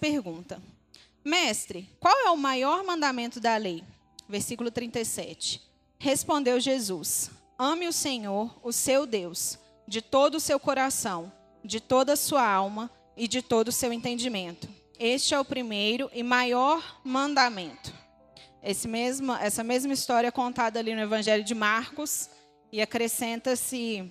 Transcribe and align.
Pergunta: 0.00 0.62
Mestre, 1.24 1.88
qual 2.00 2.26
é 2.26 2.30
o 2.30 2.36
maior 2.36 2.82
mandamento 2.84 3.38
da 3.38 3.56
lei? 3.56 3.84
Versículo 4.28 4.70
37. 4.70 5.60
Respondeu 5.98 6.58
Jesus: 6.58 7.30
Ame 7.58 7.86
o 7.86 7.92
Senhor, 7.92 8.58
o 8.62 8.72
seu 8.72 9.06
Deus, 9.06 9.58
de 9.86 10.00
todo 10.00 10.36
o 10.36 10.40
seu 10.40 10.58
coração, 10.58 11.32
de 11.64 11.78
toda 11.80 12.14
a 12.14 12.16
sua 12.16 12.46
alma 12.46 12.90
e 13.16 13.28
de 13.28 13.42
todo 13.42 13.68
o 13.68 13.72
seu 13.72 13.92
entendimento. 13.92 14.68
Este 14.98 15.34
é 15.34 15.38
o 15.38 15.44
primeiro 15.44 16.10
e 16.12 16.22
maior 16.22 17.00
mandamento. 17.04 17.92
Mesmo, 18.88 19.32
essa 19.34 19.62
mesma 19.62 19.92
história 19.92 20.28
é 20.28 20.30
contada 20.30 20.78
ali 20.78 20.94
no 20.94 21.00
Evangelho 21.00 21.42
de 21.42 21.54
Marcos 21.54 22.30
e 22.70 22.80
acrescenta-se 22.80 24.10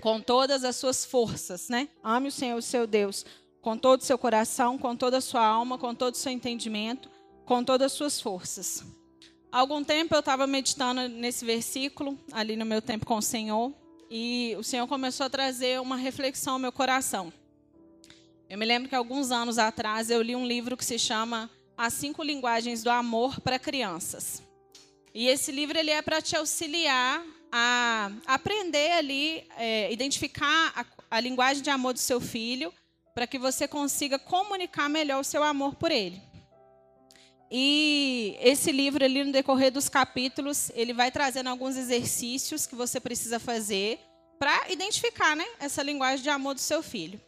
com 0.00 0.20
todas 0.20 0.64
as 0.64 0.76
suas 0.76 1.04
forças, 1.04 1.68
né? 1.68 1.88
Ame 2.02 2.28
o 2.28 2.32
Senhor, 2.32 2.56
o 2.56 2.62
seu 2.62 2.86
Deus, 2.86 3.24
com 3.60 3.76
todo 3.76 4.00
o 4.00 4.04
seu 4.04 4.18
coração, 4.18 4.76
com 4.76 4.94
toda 4.94 5.18
a 5.18 5.20
sua 5.20 5.44
alma, 5.44 5.78
com 5.78 5.94
todo 5.94 6.14
o 6.14 6.18
seu 6.18 6.30
entendimento, 6.30 7.10
com 7.44 7.64
todas 7.64 7.86
as 7.86 7.92
suas 7.92 8.20
forças. 8.20 8.84
Há 9.50 9.58
algum 9.58 9.84
tempo 9.84 10.14
eu 10.14 10.20
estava 10.20 10.46
meditando 10.46 11.08
nesse 11.08 11.44
versículo, 11.44 12.18
ali 12.32 12.56
no 12.56 12.66
meu 12.66 12.82
tempo 12.82 13.06
com 13.06 13.16
o 13.16 13.22
Senhor, 13.22 13.72
e 14.10 14.54
o 14.58 14.62
Senhor 14.64 14.86
começou 14.86 15.26
a 15.26 15.30
trazer 15.30 15.80
uma 15.80 15.96
reflexão 15.96 16.54
ao 16.54 16.58
meu 16.58 16.72
coração. 16.72 17.32
Eu 18.48 18.58
me 18.58 18.66
lembro 18.66 18.88
que 18.88 18.94
alguns 18.94 19.30
anos 19.30 19.58
atrás 19.58 20.10
eu 20.10 20.20
li 20.20 20.36
um 20.36 20.46
livro 20.46 20.76
que 20.76 20.84
se 20.84 20.98
chama 20.98 21.50
As 21.76 21.94
Cinco 21.94 22.22
Linguagens 22.22 22.82
do 22.82 22.90
Amor 22.90 23.40
para 23.40 23.58
Crianças. 23.58 24.42
E 25.14 25.28
esse 25.28 25.50
livro 25.50 25.78
ele 25.78 25.90
é 25.90 26.02
para 26.02 26.20
te 26.20 26.36
auxiliar 26.36 27.24
a 27.56 28.10
aprender 28.26 28.90
ali, 28.90 29.46
é, 29.56 29.92
identificar 29.92 30.72
a, 30.74 30.84
a 31.08 31.20
linguagem 31.20 31.62
de 31.62 31.70
amor 31.70 31.92
do 31.92 32.00
seu 32.00 32.20
filho, 32.20 32.74
para 33.14 33.28
que 33.28 33.38
você 33.38 33.68
consiga 33.68 34.18
comunicar 34.18 34.88
melhor 34.88 35.20
o 35.20 35.24
seu 35.24 35.40
amor 35.44 35.76
por 35.76 35.92
ele. 35.92 36.20
E 37.48 38.36
esse 38.40 38.72
livro 38.72 39.04
ali 39.04 39.22
no 39.22 39.30
decorrer 39.30 39.70
dos 39.70 39.88
capítulos, 39.88 40.72
ele 40.74 40.92
vai 40.92 41.12
trazendo 41.12 41.48
alguns 41.48 41.76
exercícios 41.76 42.66
que 42.66 42.74
você 42.74 42.98
precisa 42.98 43.38
fazer 43.38 44.00
para 44.36 44.72
identificar, 44.72 45.36
né, 45.36 45.46
essa 45.60 45.80
linguagem 45.80 46.24
de 46.24 46.30
amor 46.30 46.54
do 46.54 46.60
seu 46.60 46.82
filho. 46.82 47.20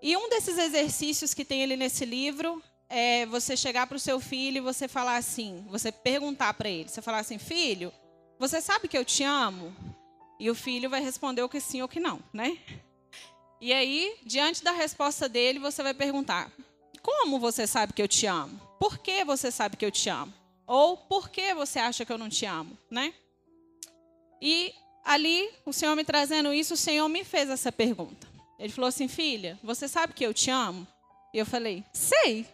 E 0.00 0.16
um 0.16 0.28
desses 0.28 0.56
exercícios 0.58 1.34
que 1.34 1.44
tem 1.44 1.64
ali 1.64 1.76
nesse 1.76 2.04
livro 2.04 2.62
é 2.88 3.26
você 3.26 3.56
chegar 3.56 3.88
para 3.88 3.96
o 3.96 4.00
seu 4.00 4.20
filho 4.20 4.58
e 4.58 4.60
você 4.60 4.86
falar 4.86 5.16
assim, 5.16 5.66
você 5.68 5.90
perguntar 5.90 6.54
para 6.54 6.68
ele, 6.68 6.88
você 6.88 7.02
falar 7.02 7.18
assim, 7.18 7.36
filho, 7.36 7.92
você 8.40 8.58
sabe 8.62 8.88
que 8.88 8.96
eu 8.96 9.04
te 9.04 9.22
amo? 9.22 9.76
E 10.38 10.48
o 10.48 10.54
filho 10.54 10.88
vai 10.88 11.02
responder 11.02 11.42
o 11.42 11.48
que 11.48 11.60
sim 11.60 11.82
ou 11.82 11.88
que 11.88 12.00
não, 12.00 12.18
né? 12.32 12.56
E 13.60 13.70
aí, 13.70 14.16
diante 14.24 14.64
da 14.64 14.72
resposta 14.72 15.28
dele, 15.28 15.58
você 15.58 15.82
vai 15.82 15.92
perguntar: 15.92 16.50
Como 17.02 17.38
você 17.38 17.66
sabe 17.66 17.92
que 17.92 18.00
eu 18.00 18.08
te 18.08 18.24
amo? 18.24 18.58
Por 18.78 18.96
que 18.96 19.22
você 19.26 19.50
sabe 19.50 19.76
que 19.76 19.84
eu 19.84 19.90
te 19.90 20.08
amo? 20.08 20.32
Ou 20.66 20.96
por 20.96 21.28
que 21.28 21.52
você 21.52 21.78
acha 21.78 22.02
que 22.06 22.10
eu 22.10 22.16
não 22.16 22.30
te 22.30 22.46
amo, 22.46 22.78
né? 22.90 23.12
E 24.40 24.72
ali, 25.04 25.50
o 25.66 25.72
Senhor 25.72 25.94
me 25.94 26.02
trazendo 26.02 26.54
isso, 26.54 26.72
o 26.72 26.78
Senhor 26.78 27.06
me 27.10 27.22
fez 27.22 27.50
essa 27.50 27.70
pergunta. 27.70 28.26
Ele 28.58 28.72
falou 28.72 28.88
assim: 28.88 29.06
Filha, 29.06 29.60
você 29.62 29.86
sabe 29.86 30.14
que 30.14 30.24
eu 30.24 30.32
te 30.32 30.50
amo? 30.50 30.86
E 31.34 31.38
eu 31.38 31.44
falei: 31.44 31.84
Sei, 31.92 32.46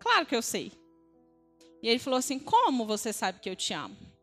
claro 0.00 0.24
que 0.24 0.34
eu 0.34 0.40
sei. 0.40 0.72
E 1.82 1.90
ele 1.90 1.98
falou 1.98 2.18
assim: 2.18 2.38
Como 2.38 2.86
você 2.86 3.12
sabe 3.12 3.40
que 3.40 3.50
eu 3.50 3.56
te 3.56 3.74
amo? 3.74 4.15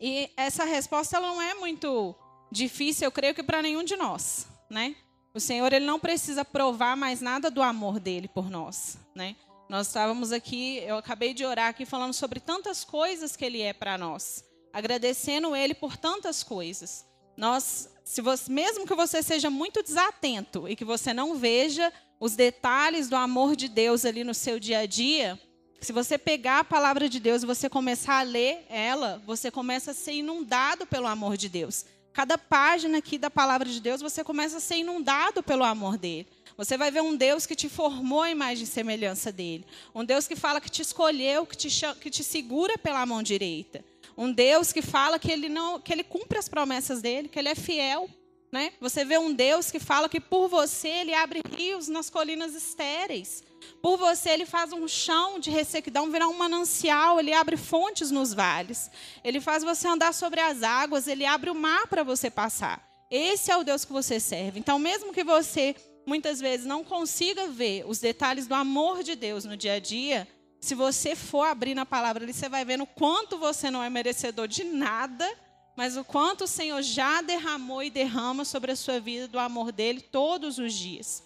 E 0.00 0.30
essa 0.36 0.64
resposta 0.64 1.16
ela 1.16 1.28
não 1.28 1.42
é 1.42 1.54
muito 1.54 2.14
difícil, 2.50 3.06
eu 3.06 3.12
creio 3.12 3.34
que 3.34 3.42
para 3.42 3.62
nenhum 3.62 3.82
de 3.82 3.96
nós, 3.96 4.46
né? 4.70 4.94
O 5.34 5.40
Senhor 5.40 5.72
ele 5.72 5.84
não 5.84 6.00
precisa 6.00 6.44
provar 6.44 6.96
mais 6.96 7.20
nada 7.20 7.50
do 7.50 7.62
amor 7.62 8.00
dele 8.00 8.28
por 8.28 8.48
nós, 8.50 8.98
né? 9.14 9.36
Nós 9.68 9.88
estávamos 9.88 10.32
aqui, 10.32 10.78
eu 10.78 10.96
acabei 10.96 11.34
de 11.34 11.44
orar 11.44 11.68
aqui 11.68 11.84
falando 11.84 12.14
sobre 12.14 12.40
tantas 12.40 12.84
coisas 12.84 13.36
que 13.36 13.44
ele 13.44 13.60
é 13.60 13.72
para 13.72 13.98
nós, 13.98 14.42
agradecendo 14.72 15.54
ele 15.54 15.74
por 15.74 15.96
tantas 15.96 16.42
coisas. 16.42 17.06
Nós, 17.36 17.90
se 18.04 18.22
você, 18.22 18.50
mesmo 18.50 18.86
que 18.86 18.94
você 18.94 19.22
seja 19.22 19.50
muito 19.50 19.82
desatento 19.82 20.66
e 20.68 20.74
que 20.74 20.84
você 20.84 21.12
não 21.12 21.36
veja 21.36 21.92
os 22.18 22.34
detalhes 22.34 23.08
do 23.08 23.16
amor 23.16 23.54
de 23.54 23.68
Deus 23.68 24.04
ali 24.04 24.24
no 24.24 24.34
seu 24.34 24.58
dia 24.58 24.80
a 24.80 24.86
dia, 24.86 25.38
se 25.80 25.92
você 25.92 26.18
pegar 26.18 26.60
a 26.60 26.64
palavra 26.64 27.08
de 27.08 27.20
Deus 27.20 27.42
e 27.42 27.46
você 27.46 27.68
começar 27.68 28.18
a 28.18 28.22
ler 28.22 28.64
ela, 28.68 29.22
você 29.24 29.50
começa 29.50 29.92
a 29.92 29.94
ser 29.94 30.12
inundado 30.12 30.86
pelo 30.86 31.06
amor 31.06 31.36
de 31.36 31.48
Deus. 31.48 31.84
Cada 32.12 32.36
página 32.36 32.98
aqui 32.98 33.16
da 33.16 33.30
palavra 33.30 33.68
de 33.68 33.80
Deus, 33.80 34.00
você 34.00 34.24
começa 34.24 34.56
a 34.56 34.60
ser 34.60 34.78
inundado 34.78 35.42
pelo 35.42 35.62
amor 35.62 35.96
dele. 35.96 36.26
Você 36.56 36.76
vai 36.76 36.90
ver 36.90 37.00
um 37.00 37.14
Deus 37.14 37.46
que 37.46 37.54
te 37.54 37.68
formou 37.68 38.22
a 38.22 38.30
imagem 38.30 38.64
e 38.64 38.66
semelhança 38.66 39.30
dele. 39.30 39.64
Um 39.94 40.04
Deus 40.04 40.26
que 40.26 40.34
fala 40.34 40.60
que 40.60 40.68
te 40.68 40.82
escolheu, 40.82 41.46
que 41.46 41.56
te, 41.56 41.68
que 42.00 42.10
te 42.10 42.24
segura 42.24 42.76
pela 42.76 43.06
mão 43.06 43.22
direita. 43.22 43.84
Um 44.16 44.32
Deus 44.32 44.72
que 44.72 44.82
fala 44.82 45.16
que 45.20 45.30
ele, 45.30 45.48
não, 45.48 45.80
que 45.80 45.92
ele 45.92 46.02
cumpre 46.02 46.36
as 46.36 46.48
promessas 46.48 47.00
dele, 47.00 47.28
que 47.28 47.38
ele 47.38 47.50
é 47.50 47.54
fiel. 47.54 48.10
Né? 48.50 48.72
Você 48.80 49.04
vê 49.04 49.16
um 49.16 49.32
Deus 49.32 49.70
que 49.70 49.78
fala 49.78 50.08
que 50.08 50.18
por 50.18 50.48
você 50.48 50.88
ele 50.88 51.14
abre 51.14 51.40
rios 51.56 51.86
nas 51.86 52.10
colinas 52.10 52.52
estéreis. 52.52 53.44
Por 53.82 53.96
você, 53.96 54.30
ele 54.30 54.46
faz 54.46 54.72
um 54.72 54.86
chão 54.88 55.38
de 55.38 55.50
ressequidão 55.50 56.10
virar 56.10 56.28
um 56.28 56.36
manancial, 56.36 57.18
ele 57.18 57.32
abre 57.32 57.56
fontes 57.56 58.10
nos 58.10 58.34
vales. 58.34 58.90
Ele 59.22 59.40
faz 59.40 59.62
você 59.62 59.86
andar 59.86 60.12
sobre 60.14 60.40
as 60.40 60.62
águas, 60.62 61.06
ele 61.06 61.24
abre 61.24 61.50
o 61.50 61.54
mar 61.54 61.86
para 61.86 62.02
você 62.02 62.30
passar. 62.30 62.86
Esse 63.10 63.50
é 63.50 63.56
o 63.56 63.64
Deus 63.64 63.84
que 63.84 63.92
você 63.92 64.20
serve. 64.20 64.58
Então, 64.58 64.78
mesmo 64.78 65.12
que 65.12 65.24
você 65.24 65.74
muitas 66.06 66.40
vezes 66.40 66.66
não 66.66 66.82
consiga 66.82 67.48
ver 67.48 67.84
os 67.86 67.98
detalhes 67.98 68.46
do 68.46 68.54
amor 68.54 69.02
de 69.02 69.14
Deus 69.14 69.44
no 69.44 69.56
dia 69.56 69.74
a 69.74 69.78
dia, 69.78 70.26
se 70.60 70.74
você 70.74 71.14
for 71.14 71.44
abrir 71.44 71.74
na 71.74 71.86
palavra 71.86 72.24
ali, 72.24 72.32
você 72.32 72.48
vai 72.48 72.64
ver 72.64 72.80
o 72.80 72.86
quanto 72.86 73.38
você 73.38 73.70
não 73.70 73.82
é 73.82 73.88
merecedor 73.88 74.48
de 74.48 74.64
nada, 74.64 75.28
mas 75.76 75.96
o 75.96 76.04
quanto 76.04 76.44
o 76.44 76.48
Senhor 76.48 76.82
já 76.82 77.22
derramou 77.22 77.82
e 77.82 77.90
derrama 77.90 78.44
sobre 78.44 78.72
a 78.72 78.76
sua 78.76 78.98
vida 78.98 79.28
do 79.28 79.38
amor 79.38 79.70
dele 79.70 80.00
todos 80.00 80.58
os 80.58 80.74
dias. 80.74 81.22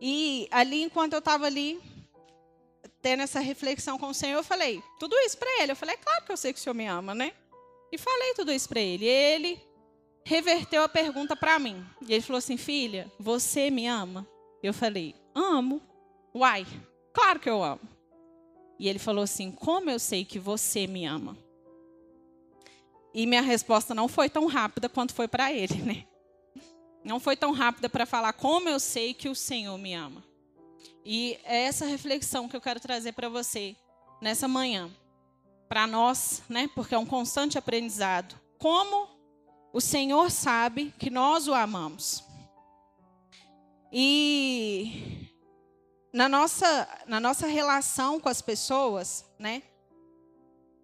E 0.00 0.48
ali, 0.50 0.82
enquanto 0.82 1.12
eu 1.12 1.18
estava 1.18 1.46
ali, 1.46 1.80
tendo 3.02 3.22
essa 3.22 3.40
reflexão 3.40 3.98
com 3.98 4.08
o 4.08 4.14
Senhor, 4.14 4.38
eu 4.38 4.44
falei 4.44 4.82
tudo 4.98 5.16
isso 5.18 5.36
para 5.36 5.62
ele. 5.62 5.72
Eu 5.72 5.76
falei, 5.76 5.94
é 5.94 5.98
claro 5.98 6.24
que 6.24 6.32
eu 6.32 6.36
sei 6.36 6.52
que 6.52 6.58
o 6.58 6.62
Senhor 6.62 6.74
me 6.74 6.86
ama, 6.86 7.14
né? 7.14 7.32
E 7.90 7.98
falei 7.98 8.34
tudo 8.34 8.52
isso 8.52 8.68
para 8.68 8.80
ele. 8.80 9.04
E 9.04 9.08
ele 9.08 9.68
reverteu 10.24 10.82
a 10.82 10.88
pergunta 10.88 11.34
para 11.34 11.58
mim. 11.58 11.84
E 12.06 12.12
ele 12.12 12.22
falou 12.22 12.38
assim: 12.38 12.56
Filha, 12.56 13.10
você 13.18 13.70
me 13.70 13.86
ama? 13.86 14.28
Eu 14.62 14.74
falei: 14.74 15.14
Amo. 15.34 15.80
Uai, 16.34 16.66
claro 17.12 17.40
que 17.40 17.48
eu 17.48 17.62
amo. 17.62 17.80
E 18.78 18.88
ele 18.88 18.98
falou 18.98 19.24
assim: 19.24 19.50
Como 19.50 19.90
eu 19.90 19.98
sei 19.98 20.24
que 20.24 20.38
você 20.38 20.86
me 20.86 21.06
ama? 21.06 21.36
E 23.14 23.26
minha 23.26 23.40
resposta 23.40 23.94
não 23.94 24.06
foi 24.06 24.28
tão 24.28 24.46
rápida 24.46 24.88
quanto 24.88 25.14
foi 25.14 25.26
para 25.26 25.52
ele, 25.52 25.82
né? 25.82 26.04
Não 27.04 27.20
foi 27.20 27.36
tão 27.36 27.52
rápida 27.52 27.88
para 27.88 28.06
falar 28.06 28.32
como 28.32 28.68
eu 28.68 28.80
sei 28.80 29.14
que 29.14 29.28
o 29.28 29.34
Senhor 29.34 29.78
me 29.78 29.94
ama. 29.94 30.22
E 31.04 31.38
é 31.44 31.62
essa 31.62 31.86
reflexão 31.86 32.48
que 32.48 32.56
eu 32.56 32.60
quero 32.60 32.80
trazer 32.80 33.12
para 33.12 33.28
você 33.28 33.76
nessa 34.20 34.46
manhã. 34.46 34.90
Para 35.68 35.86
nós, 35.86 36.42
né? 36.48 36.68
Porque 36.74 36.94
é 36.94 36.98
um 36.98 37.06
constante 37.06 37.56
aprendizado. 37.56 38.38
Como 38.58 39.08
o 39.72 39.80
Senhor 39.80 40.30
sabe 40.30 40.92
que 40.98 41.10
nós 41.10 41.46
o 41.46 41.54
amamos. 41.54 42.24
E 43.92 45.28
na 46.12 46.28
nossa, 46.28 46.88
na 47.06 47.20
nossa 47.20 47.46
relação 47.46 48.20
com 48.20 48.28
as 48.28 48.42
pessoas, 48.42 49.24
né? 49.38 49.62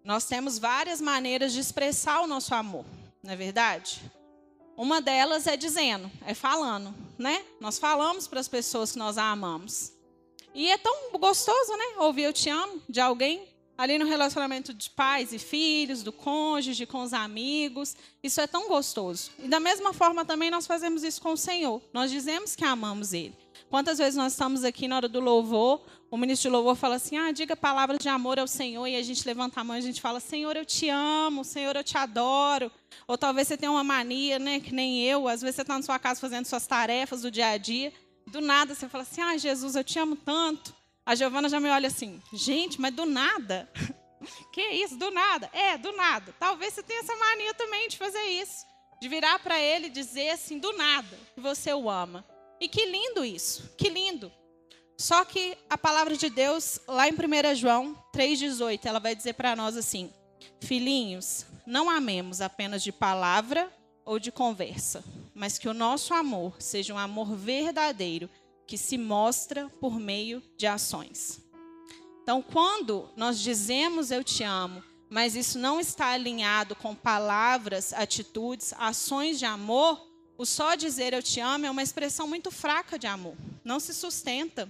Nós 0.03 0.25
temos 0.25 0.57
várias 0.59 1.01
maneiras 1.01 1.51
de 1.51 1.59
expressar 1.59 2.21
o 2.21 2.27
nosso 2.27 2.53
amor, 2.53 2.85
não 3.23 3.33
é 3.33 3.35
verdade? 3.35 4.01
Uma 4.77 5.01
delas 5.01 5.47
é 5.47 5.55
dizendo, 5.55 6.11
é 6.25 6.33
falando, 6.33 6.93
né? 7.17 7.43
Nós 7.59 7.79
falamos 7.79 8.27
para 8.27 8.39
as 8.39 8.47
pessoas 8.47 8.91
que 8.91 8.97
nós 8.97 9.17
a 9.17 9.31
amamos. 9.31 9.93
E 10.53 10.69
é 10.69 10.77
tão 10.77 11.11
gostoso, 11.13 11.75
né? 11.77 11.85
Ouvir 11.99 12.23
eu 12.23 12.33
te 12.33 12.49
amo 12.49 12.81
de 12.87 12.99
alguém 12.99 13.47
ali 13.77 13.97
no 13.97 14.05
relacionamento 14.05 14.73
de 14.73 14.89
pais 14.89 15.33
e 15.33 15.39
filhos, 15.39 16.01
do 16.01 16.11
cônjuge, 16.11 16.85
com 16.85 17.01
os 17.01 17.13
amigos. 17.13 17.95
Isso 18.23 18.39
é 18.39 18.47
tão 18.47 18.67
gostoso. 18.67 19.31
E 19.39 19.47
da 19.47 19.59
mesma 19.59 19.93
forma 19.93 20.25
também 20.25 20.49
nós 20.49 20.65
fazemos 20.65 21.03
isso 21.03 21.21
com 21.21 21.33
o 21.33 21.37
Senhor. 21.37 21.81
Nós 21.93 22.11
dizemos 22.11 22.55
que 22.55 22.63
amamos 22.63 23.13
Ele. 23.13 23.35
Quantas 23.75 23.97
vezes 23.97 24.15
nós 24.15 24.31
estamos 24.31 24.63
aqui 24.63 24.87
na 24.87 24.95
hora 24.95 25.09
do 25.09 25.19
louvor, 25.19 25.85
o 26.09 26.15
ministro 26.15 26.49
de 26.49 26.53
louvor 26.55 26.77
fala 26.77 26.95
assim: 26.95 27.17
ah, 27.17 27.33
diga 27.33 27.57
palavras 27.57 27.99
de 27.99 28.07
amor 28.07 28.39
ao 28.39 28.47
Senhor, 28.47 28.87
e 28.87 28.95
a 28.95 29.03
gente 29.03 29.27
levanta 29.27 29.59
a 29.59 29.65
mão 29.65 29.75
e 29.75 29.79
a 29.79 29.81
gente 29.81 29.99
fala: 29.99 30.21
Senhor, 30.21 30.55
eu 30.55 30.63
te 30.63 30.87
amo, 30.87 31.43
Senhor, 31.43 31.75
eu 31.75 31.83
te 31.83 31.97
adoro. 31.97 32.71
Ou 33.05 33.17
talvez 33.17 33.49
você 33.49 33.57
tenha 33.57 33.69
uma 33.69 33.83
mania, 33.83 34.39
né, 34.39 34.61
que 34.61 34.73
nem 34.73 35.03
eu, 35.03 35.27
às 35.27 35.41
vezes 35.41 35.57
você 35.57 35.63
está 35.63 35.75
na 35.75 35.83
sua 35.83 35.99
casa 35.99 36.21
fazendo 36.21 36.45
suas 36.45 36.65
tarefas 36.65 37.23
do 37.23 37.29
dia 37.29 37.49
a 37.49 37.57
dia, 37.57 37.91
do 38.27 38.39
nada 38.39 38.73
você 38.73 38.87
fala 38.87 39.01
assim: 39.01 39.19
ah, 39.19 39.37
Jesus, 39.37 39.75
eu 39.75 39.83
te 39.83 39.99
amo 39.99 40.15
tanto. 40.15 40.73
A 41.05 41.13
Giovana 41.13 41.49
já 41.49 41.59
me 41.59 41.69
olha 41.69 41.87
assim: 41.87 42.21
gente, 42.31 42.79
mas 42.79 42.93
do 42.93 43.05
nada? 43.05 43.69
que 44.53 44.61
isso, 44.61 44.95
do 44.95 45.11
nada? 45.11 45.49
É, 45.51 45.77
do 45.77 45.91
nada. 45.91 46.33
Talvez 46.39 46.75
você 46.75 46.81
tenha 46.81 47.01
essa 47.01 47.17
mania 47.17 47.53
também 47.55 47.89
de 47.89 47.97
fazer 47.97 48.23
isso, 48.23 48.65
de 49.01 49.09
virar 49.09 49.37
para 49.39 49.59
ele 49.59 49.87
e 49.87 49.89
dizer 49.89 50.29
assim, 50.29 50.59
do 50.59 50.71
nada, 50.77 51.19
que 51.33 51.41
você 51.41 51.73
o 51.73 51.89
ama. 51.89 52.23
E 52.59 52.67
que 52.67 52.85
lindo 52.85 53.23
isso, 53.25 53.73
que 53.77 53.89
lindo. 53.89 54.31
Só 54.97 55.25
que 55.25 55.57
a 55.69 55.77
palavra 55.77 56.15
de 56.15 56.29
Deus, 56.29 56.79
lá 56.87 57.07
em 57.07 57.11
1 57.11 57.55
João 57.55 57.95
3,18, 58.13 58.85
ela 58.85 58.99
vai 58.99 59.15
dizer 59.15 59.33
para 59.33 59.55
nós 59.55 59.75
assim: 59.75 60.11
Filhinhos, 60.61 61.45
não 61.65 61.89
amemos 61.89 62.41
apenas 62.41 62.81
de 62.81 62.91
palavra 62.91 63.71
ou 64.05 64.19
de 64.19 64.31
conversa, 64.31 65.03
mas 65.33 65.57
que 65.57 65.67
o 65.67 65.73
nosso 65.73 66.13
amor 66.13 66.55
seja 66.59 66.93
um 66.93 66.97
amor 66.97 67.35
verdadeiro 67.35 68.29
que 68.67 68.77
se 68.77 68.97
mostra 68.97 69.69
por 69.81 69.99
meio 69.99 70.41
de 70.57 70.65
ações. 70.65 71.41
Então, 72.23 72.41
quando 72.41 73.09
nós 73.15 73.39
dizemos 73.39 74.11
eu 74.11 74.23
te 74.23 74.43
amo, 74.43 74.83
mas 75.09 75.35
isso 75.35 75.59
não 75.59 75.79
está 75.79 76.07
alinhado 76.07 76.75
com 76.75 76.95
palavras, 76.95 77.93
atitudes, 77.93 78.73
ações 78.77 79.37
de 79.37 79.45
amor, 79.45 80.01
o 80.37 80.45
só 80.45 80.75
dizer 80.75 81.13
eu 81.13 81.23
te 81.23 81.39
amo 81.39 81.65
é 81.65 81.71
uma 81.71 81.83
expressão 81.83 82.27
muito 82.27 82.51
fraca 82.51 82.99
de 82.99 83.07
amor, 83.07 83.35
não 83.63 83.79
se 83.79 83.93
sustenta. 83.93 84.69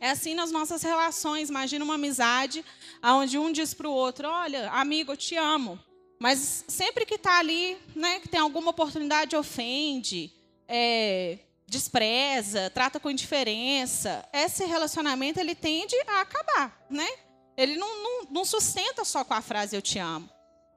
É 0.00 0.10
assim 0.10 0.34
nas 0.34 0.50
nossas 0.50 0.82
relações. 0.82 1.50
Imagina 1.50 1.84
uma 1.84 1.94
amizade 1.94 2.64
onde 3.02 3.38
um 3.38 3.52
diz 3.52 3.74
para 3.74 3.88
o 3.88 3.92
outro: 3.92 4.26
Olha, 4.26 4.70
amigo, 4.70 5.12
eu 5.12 5.16
te 5.16 5.36
amo. 5.36 5.78
Mas 6.18 6.64
sempre 6.68 7.04
que 7.04 7.16
está 7.16 7.38
ali, 7.38 7.76
né, 7.96 8.20
que 8.20 8.28
tem 8.28 8.38
alguma 8.38 8.70
oportunidade, 8.70 9.34
ofende, 9.34 10.32
é, 10.68 11.38
despreza, 11.66 12.70
trata 12.70 13.00
com 13.00 13.10
indiferença. 13.10 14.24
Esse 14.32 14.64
relacionamento 14.64 15.40
ele 15.40 15.54
tende 15.54 15.96
a 16.06 16.20
acabar, 16.20 16.86
né? 16.88 17.08
Ele 17.56 17.76
não, 17.76 18.02
não, 18.02 18.26
não 18.30 18.44
sustenta 18.44 19.04
só 19.04 19.24
com 19.24 19.34
a 19.34 19.42
frase 19.42 19.74
eu 19.74 19.82
te 19.82 19.98
amo. 19.98 20.28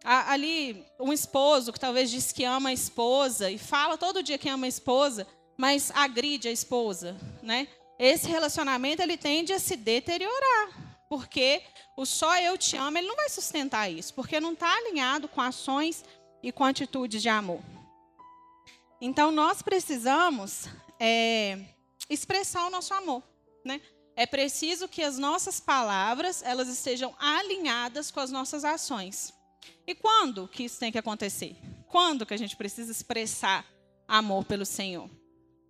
Ali, 0.06 0.86
um 1.00 1.12
esposo 1.12 1.74
que 1.74 1.80
talvez 1.80 2.12
diz 2.12 2.31
que 2.31 2.44
ama 2.44 2.69
a 2.69 2.74
esposa 2.74 3.50
e 3.50 3.57
fala 3.57 3.98
todo 3.98 4.22
dia 4.22 4.38
que 4.38 4.48
ama 4.48 4.68
a 4.68 4.69
esposa, 4.69 5.25
mas 5.57 5.92
agride 5.96 6.48
a 6.48 6.52
esposa, 6.52 7.18
né? 7.42 7.68
esse 7.98 8.28
relacionamento 8.28 9.02
ele 9.02 9.18
tende 9.18 9.54
a 9.54 9.60
se 9.60 9.75
deteriorar, 9.75 11.06
porque 11.10 11.62
o 11.96 12.06
só 12.06 12.38
eu 12.40 12.57
te 12.57 12.75
amo 12.75 12.98
ele 12.98 13.07
não 13.07 13.16
vai 13.16 13.30
sustentar 13.30 13.90
isso, 13.90 14.13
porque 14.13 14.40
não 14.40 14.54
está 14.54 14.72
alinhado 14.75 15.28
com 15.28 15.42
ações 15.42 16.04
e 16.44 16.51
com 16.51 16.63
atitudes 16.63 17.22
de 17.22 17.30
amor. 17.30 17.62
Então 19.00 19.31
nós 19.31 19.62
precisamos 19.62 20.68
é, 21.00 21.60
expressar 22.10 22.66
o 22.66 22.69
nosso 22.69 22.94
amor, 22.94 23.24
né? 23.63 23.81
É 24.18 24.25
preciso 24.25 24.88
que 24.88 25.04
as 25.04 25.18
nossas 25.18 25.60
palavras 25.60 26.42
elas 26.42 26.69
estejam 26.69 27.13
alinhadas 27.19 28.12
com 28.12 28.22
as 28.22 28.31
nossas 28.31 28.63
ações. 28.63 29.34
E 29.88 29.94
quando 29.94 30.48
que 30.48 30.64
isso 30.64 30.80
tem 30.80 30.92
que 30.92 30.98
acontecer? 30.98 31.56
Quando 31.88 32.26
que 32.26 32.34
a 32.34 32.38
gente 32.38 32.56
precisa 32.56 32.92
expressar 32.92 33.66
amor 34.08 34.46
pelo 34.46 34.66
Senhor? 34.66 35.10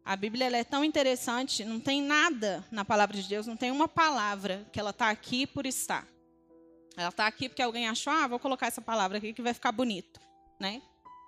A 0.03 0.15
Bíblia 0.15 0.55
é 0.55 0.63
tão 0.63 0.83
interessante, 0.83 1.65
não 1.65 1.79
tem 1.79 2.01
nada 2.01 2.63
na 2.71 2.85
palavra 2.85 3.19
de 3.19 3.27
Deus, 3.27 3.47
não 3.47 3.57
tem 3.57 3.71
uma 3.71 3.87
palavra 3.87 4.65
que 4.71 4.79
ela 4.79 4.91
está 4.91 5.09
aqui 5.09 5.47
por 5.47 5.65
estar. 5.65 6.07
Ela 6.95 7.09
está 7.09 7.25
aqui 7.25 7.49
porque 7.49 7.61
alguém 7.61 7.87
achou, 7.87 8.13
ah, 8.13 8.27
vou 8.27 8.39
colocar 8.39 8.67
essa 8.67 8.81
palavra 8.81 9.17
aqui 9.17 9.33
que 9.33 9.41
vai 9.41 9.53
ficar 9.53 9.71
bonito, 9.71 10.19
né? 10.59 10.81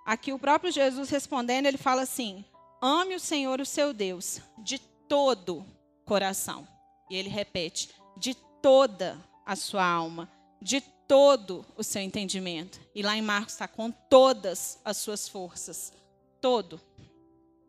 Aqui 0.06 0.32
o 0.32 0.38
próprio 0.38 0.72
Jesus 0.72 1.10
respondendo, 1.10 1.66
ele 1.66 1.76
fala 1.76 2.02
assim: 2.02 2.44
ame 2.80 3.14
o 3.14 3.20
Senhor, 3.20 3.60
o 3.60 3.66
seu 3.66 3.92
Deus, 3.92 4.40
de 4.58 4.78
todo 4.78 5.66
coração. 6.04 6.66
E 7.10 7.16
ele 7.16 7.28
repete: 7.28 7.90
de 8.16 8.34
toda 8.62 9.18
a 9.44 9.54
sua 9.54 9.84
alma, 9.84 10.30
de 10.62 10.82
todo 11.08 11.66
o 11.76 11.82
seu 11.82 12.02
entendimento. 12.02 12.78
E 12.94 13.02
lá 13.02 13.16
em 13.16 13.22
Marcos 13.22 13.54
está 13.54 13.66
com 13.66 13.90
todas 13.90 14.78
as 14.84 14.98
suas 14.98 15.28
forças. 15.28 15.92
Todo 16.40 16.80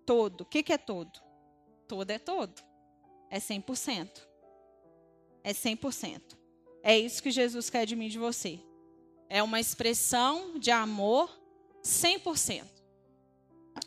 todo. 0.10 0.42
O 0.42 0.46
que, 0.46 0.64
que 0.64 0.74
é 0.74 0.78
todo? 0.80 1.22
Todo 1.88 2.10
é 2.10 2.18
todo. 2.18 2.64
É 3.30 3.38
100%. 3.38 4.10
É 5.44 5.54
100%. 5.54 6.20
É 6.82 6.98
isso 6.98 7.22
que 7.22 7.30
Jesus 7.30 7.70
quer 7.70 7.86
de 7.86 7.96
mim 7.96 8.08
e 8.08 8.10
de 8.10 8.18
você. 8.18 8.60
É 9.30 9.44
uma 9.44 9.60
expressão 9.60 10.58
de 10.58 10.72
amor 10.72 11.30
100%. 11.84 12.66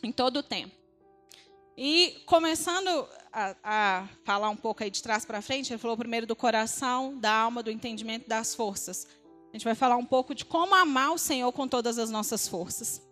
Em 0.01 0.13
todo 0.13 0.37
o 0.37 0.43
tempo. 0.45 0.77
E 1.77 2.23
começando 2.25 3.09
a, 3.33 3.57
a, 3.65 4.09
falar 4.25 4.49
um 4.49 4.57
pouco 4.57 4.85
aí 4.85 4.93
de 4.93 5.03
trás 5.03 5.25
para 5.25 5.43
frente, 5.43 5.73
ele 5.73 5.79
falou 5.79 5.97
primeiro 5.97 6.25
do 6.25 6.37
coração, 6.37 7.19
da 7.19 7.33
alma, 7.33 7.65
do 7.65 7.71
entendimento, 7.71 8.29
das 8.29 8.55
forças. 8.55 9.09
A 9.53 9.57
gente 9.57 9.65
vai 9.65 9.75
falar 9.75 9.97
um 9.97 10.07
pouco 10.07 10.35
de 10.35 10.47
como 10.47 10.75
amar 10.75 11.13
o 11.13 11.19
Senhor 11.19 11.53
com 11.53 11.69
todas 11.69 11.99
as 11.99 12.11
nossas 12.11 12.49
forças. 12.49 13.03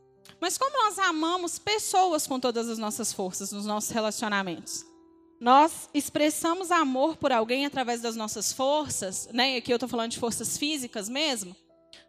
Mas 0.40 0.56
como 0.56 0.84
nós 0.84 0.98
amamos 0.98 1.58
pessoas 1.58 2.26
com 2.26 2.40
todas 2.40 2.66
as 2.66 2.78
nossas 2.78 3.12
forças 3.12 3.52
nos 3.52 3.66
nossos 3.66 3.90
relacionamentos? 3.90 4.86
Nós 5.38 5.90
expressamos 5.92 6.70
amor 6.70 7.16
por 7.16 7.30
alguém 7.30 7.66
através 7.66 8.00
das 8.00 8.16
nossas 8.16 8.52
forças, 8.52 9.28
né? 9.32 9.56
Aqui 9.56 9.70
eu 9.70 9.76
estou 9.76 9.88
falando 9.88 10.12
de 10.12 10.18
forças 10.18 10.56
físicas 10.56 11.10
mesmo. 11.10 11.54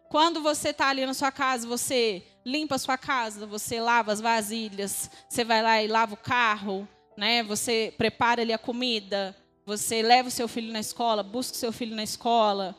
Quando 0.08 0.42
você 0.42 0.70
está 0.70 0.88
ali 0.88 1.04
na 1.04 1.14
sua 1.14 1.30
casa, 1.30 1.66
você 1.66 2.22
limpa 2.44 2.76
a 2.76 2.78
sua 2.78 2.96
casa, 2.96 3.46
você 3.46 3.80
lava 3.80 4.12
as 4.12 4.20
vasilhas, 4.20 5.10
você 5.28 5.44
vai 5.44 5.62
lá 5.62 5.82
e 5.82 5.88
lava 5.88 6.14
o 6.14 6.18
carro, 6.18 6.88
né? 7.18 7.42
Você 7.42 7.92
prepara 7.98 8.40
ali 8.40 8.52
a 8.52 8.58
comida, 8.58 9.36
você 9.64 10.02
leva 10.02 10.28
o 10.28 10.32
seu 10.32 10.48
filho 10.48 10.72
na 10.72 10.80
escola, 10.80 11.22
busca 11.22 11.54
o 11.54 11.60
seu 11.60 11.72
filho 11.72 11.94
na 11.94 12.02
escola, 12.02 12.76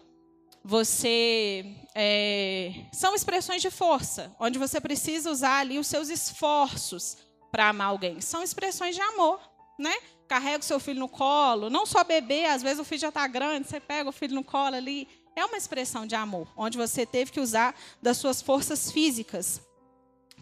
você 0.63 1.75
é, 1.93 2.85
são 2.93 3.13
expressões 3.13 3.61
de 3.61 3.69
força, 3.69 4.33
onde 4.39 4.57
você 4.57 4.79
precisa 4.79 5.29
usar 5.29 5.59
ali 5.59 5.77
os 5.77 5.87
seus 5.87 6.09
esforços 6.09 7.17
para 7.51 7.69
amar 7.69 7.87
alguém. 7.87 8.21
São 8.21 8.41
expressões 8.41 8.95
de 8.95 9.01
amor, 9.01 9.39
né? 9.77 9.93
Carrega 10.27 10.59
o 10.59 10.65
seu 10.65 10.79
filho 10.79 10.99
no 10.99 11.09
colo, 11.09 11.69
não 11.69 11.85
só 11.85 12.03
bebê, 12.03 12.45
às 12.45 12.63
vezes 12.63 12.79
o 12.79 12.85
filho 12.85 13.01
já 13.01 13.09
está 13.09 13.27
grande, 13.27 13.67
você 13.67 13.79
pega 13.79 14.09
o 14.09 14.13
filho 14.13 14.35
no 14.35 14.43
colo 14.43 14.75
ali. 14.75 15.07
É 15.35 15.43
uma 15.43 15.57
expressão 15.57 16.07
de 16.07 16.15
amor, 16.15 16.47
onde 16.55 16.77
você 16.77 17.05
teve 17.05 17.31
que 17.31 17.39
usar 17.39 17.75
das 18.01 18.17
suas 18.17 18.41
forças 18.41 18.91
físicas 18.91 19.61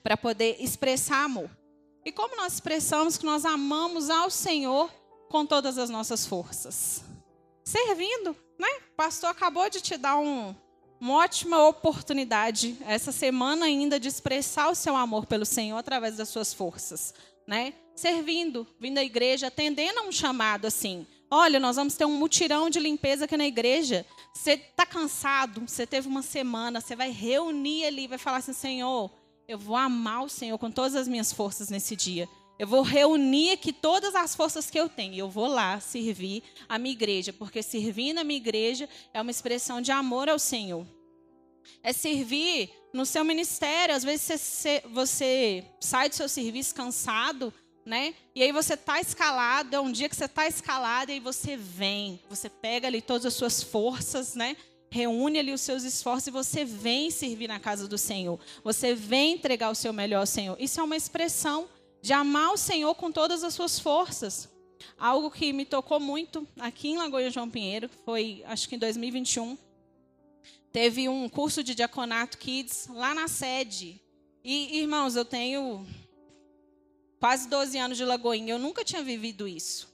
para 0.03 0.15
poder 0.15 0.57
expressar 0.59 1.23
amor. 1.23 1.49
E 2.05 2.11
como 2.11 2.35
nós 2.35 2.53
expressamos 2.53 3.17
que 3.17 3.25
nós 3.25 3.45
amamos 3.45 4.09
ao 4.09 4.29
Senhor 4.29 4.91
com 5.29 5.45
todas 5.45 5.77
as 5.77 5.89
nossas 5.89 6.25
forças? 6.25 7.03
Servindo, 7.63 8.35
né? 8.59 8.67
Pastor 9.01 9.31
acabou 9.31 9.67
de 9.67 9.81
te 9.81 9.97
dar 9.97 10.19
um, 10.19 10.53
uma 10.99 11.15
ótima 11.15 11.67
oportunidade 11.67 12.77
essa 12.85 13.11
semana 13.11 13.65
ainda 13.65 13.99
de 13.99 14.07
expressar 14.07 14.69
o 14.69 14.75
seu 14.75 14.95
amor 14.95 15.25
pelo 15.25 15.43
Senhor 15.43 15.75
através 15.75 16.17
das 16.17 16.29
suas 16.29 16.53
forças, 16.53 17.11
né? 17.47 17.73
Servindo, 17.95 18.67
vindo 18.79 18.99
à 18.99 19.03
igreja, 19.03 19.47
atendendo 19.47 20.01
a 20.01 20.03
um 20.03 20.11
chamado 20.11 20.67
assim. 20.67 21.07
Olha, 21.31 21.59
nós 21.59 21.77
vamos 21.77 21.95
ter 21.95 22.05
um 22.05 22.15
mutirão 22.15 22.69
de 22.69 22.79
limpeza 22.79 23.25
aqui 23.25 23.35
na 23.35 23.47
igreja. 23.47 24.05
Você 24.35 24.51
está 24.51 24.85
cansado, 24.85 25.63
você 25.67 25.87
teve 25.87 26.07
uma 26.07 26.21
semana, 26.21 26.79
você 26.79 26.95
vai 26.95 27.09
reunir 27.09 27.85
ali, 27.85 28.05
vai 28.05 28.19
falar 28.19 28.37
assim, 28.37 28.53
Senhor, 28.53 29.09
eu 29.47 29.57
vou 29.57 29.75
amar 29.75 30.25
o 30.25 30.29
Senhor 30.29 30.59
com 30.59 30.69
todas 30.69 30.93
as 30.93 31.07
minhas 31.07 31.33
forças 31.33 31.71
nesse 31.71 31.95
dia. 31.95 32.29
Eu 32.59 32.67
vou 32.67 32.81
reunir 32.81 33.51
aqui 33.51 33.73
todas 33.73 34.13
as 34.13 34.35
forças 34.35 34.69
que 34.69 34.79
eu 34.79 34.87
tenho. 34.87 35.15
Eu 35.15 35.29
vou 35.29 35.47
lá 35.47 35.79
servir 35.79 36.43
a 36.69 36.77
minha 36.77 36.93
igreja, 36.93 37.33
porque 37.33 37.63
servir 37.63 38.13
na 38.13 38.23
minha 38.23 38.37
igreja 38.37 38.87
é 39.13 39.21
uma 39.21 39.31
expressão 39.31 39.81
de 39.81 39.91
amor 39.91 40.29
ao 40.29 40.37
Senhor. 40.37 40.85
É 41.81 41.91
servir 41.91 42.69
no 42.93 43.05
seu 43.05 43.23
ministério. 43.23 43.95
Às 43.95 44.03
vezes 44.03 44.25
você, 44.25 44.83
você 44.91 45.65
sai 45.79 46.09
do 46.09 46.15
seu 46.15 46.29
serviço 46.29 46.75
cansado, 46.75 47.53
né? 47.85 48.13
E 48.35 48.43
aí 48.43 48.51
você 48.51 48.75
está 48.75 48.99
escalado, 48.99 49.75
é 49.75 49.79
um 49.79 49.91
dia 49.91 50.07
que 50.07 50.15
você 50.15 50.25
está 50.25 50.47
escalado 50.47 51.11
e 51.11 51.15
aí 51.15 51.19
você 51.19 51.57
vem, 51.57 52.19
você 52.29 52.49
pega 52.49 52.87
ali 52.87 53.01
todas 53.01 53.25
as 53.25 53.33
suas 53.33 53.63
forças, 53.63 54.35
né? 54.35 54.55
Reúne 54.89 55.39
ali 55.39 55.53
os 55.53 55.61
seus 55.61 55.83
esforços 55.83 56.27
e 56.27 56.31
você 56.31 56.65
vem 56.65 57.09
servir 57.09 57.47
na 57.47 57.59
casa 57.59 57.87
do 57.87 57.97
Senhor. 57.97 58.39
Você 58.63 58.93
vem 58.93 59.33
entregar 59.33 59.71
o 59.71 59.75
seu 59.75 59.93
melhor 59.93 60.19
ao 60.19 60.25
Senhor. 60.25 60.57
Isso 60.59 60.79
é 60.79 60.83
uma 60.83 60.97
expressão 60.97 61.67
de 62.01 62.13
amar 62.13 62.53
o 62.53 62.57
Senhor 62.57 62.95
com 62.95 63.11
todas 63.11 63.43
as 63.43 63.53
suas 63.53 63.79
forças. 63.79 64.49
Algo 64.97 65.29
que 65.29 65.53
me 65.53 65.65
tocou 65.65 65.99
muito 65.99 66.47
aqui 66.59 66.89
em 66.89 66.97
Lagoa 66.97 67.29
João 67.29 67.49
Pinheiro, 67.49 67.89
foi 68.05 68.43
acho 68.45 68.67
que 68.67 68.75
em 68.75 68.79
2021. 68.79 69.57
Teve 70.71 71.09
um 71.09 71.27
curso 71.27 71.63
de 71.63 71.75
diaconato 71.75 72.37
kids 72.37 72.87
lá 72.87 73.13
na 73.13 73.27
sede. 73.27 74.01
E, 74.43 74.79
irmãos, 74.79 75.15
eu 75.15 75.25
tenho 75.25 75.85
quase 77.19 77.47
12 77.47 77.77
anos 77.77 77.97
de 77.97 78.05
Lagoinha, 78.05 78.53
eu 78.53 78.59
nunca 78.59 78.83
tinha 78.83 79.03
vivido 79.03 79.47
isso 79.47 79.90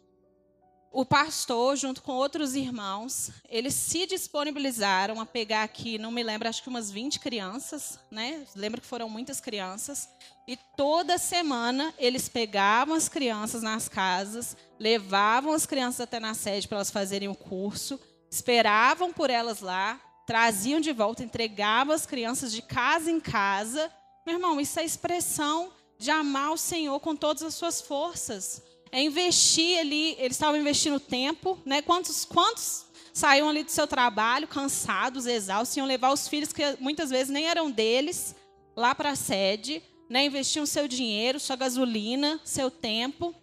o 0.91 1.05
pastor, 1.05 1.75
junto 1.75 2.01
com 2.01 2.13
outros 2.13 2.55
irmãos, 2.55 3.29
eles 3.49 3.73
se 3.73 4.05
disponibilizaram 4.05 5.19
a 5.19 5.25
pegar 5.25 5.63
aqui, 5.63 5.97
não 5.97 6.11
me 6.11 6.23
lembro, 6.23 6.47
acho 6.47 6.63
que 6.63 6.69
umas 6.69 6.89
20 6.89 7.19
crianças, 7.19 7.99
né? 8.09 8.45
Lembro 8.55 8.81
que 8.81 8.87
foram 8.87 9.09
muitas 9.09 9.39
crianças. 9.39 10.09
E 10.47 10.57
toda 10.75 11.17
semana 11.17 11.93
eles 11.97 12.29
pegavam 12.29 12.95
as 12.95 13.09
crianças 13.09 13.61
nas 13.61 13.89
casas, 13.89 14.55
levavam 14.79 15.53
as 15.53 15.65
crianças 15.65 16.01
até 16.01 16.19
na 16.19 16.33
sede 16.33 16.67
para 16.67 16.77
elas 16.77 16.91
fazerem 16.91 17.27
o 17.27 17.35
curso, 17.35 17.99
esperavam 18.31 19.11
por 19.11 19.29
elas 19.29 19.59
lá, 19.59 19.99
traziam 20.25 20.79
de 20.79 20.93
volta, 20.93 21.23
entregavam 21.23 21.93
as 21.93 22.05
crianças 22.05 22.51
de 22.51 22.61
casa 22.61 23.11
em 23.11 23.19
casa. 23.19 23.91
Meu 24.25 24.35
irmão, 24.35 24.59
isso 24.59 24.79
é 24.79 24.85
expressão 24.85 25.71
de 25.99 26.09
amar 26.09 26.51
o 26.51 26.57
Senhor 26.57 26.99
com 27.01 27.15
todas 27.15 27.43
as 27.43 27.55
suas 27.55 27.81
forças 27.81 28.66
é 28.91 29.01
investir 29.01 29.79
ali, 29.79 30.15
eles 30.19 30.35
estavam 30.37 30.59
investindo 30.59 30.99
tempo, 30.99 31.59
né? 31.65 31.81
Quantos, 31.81 32.25
quantos 32.25 32.85
saíam 33.13 33.49
ali 33.49 33.63
do 33.63 33.71
seu 33.71 33.87
trabalho, 33.87 34.47
cansados, 34.47 35.25
exaustos, 35.25 35.75
iam 35.77 35.87
levar 35.87 36.11
os 36.11 36.27
filhos 36.27 36.53
que 36.53 36.63
muitas 36.79 37.09
vezes 37.09 37.29
nem 37.29 37.47
eram 37.47 37.71
deles, 37.71 38.35
lá 38.75 38.93
para 38.93 39.11
a 39.11 39.15
sede, 39.15 39.81
né? 40.07 40.25
investiam 40.25 40.65
seu 40.65 40.87
dinheiro, 40.87 41.39
sua 41.39 41.55
gasolina, 41.55 42.39
seu 42.43 42.69
tempo. 42.69 43.33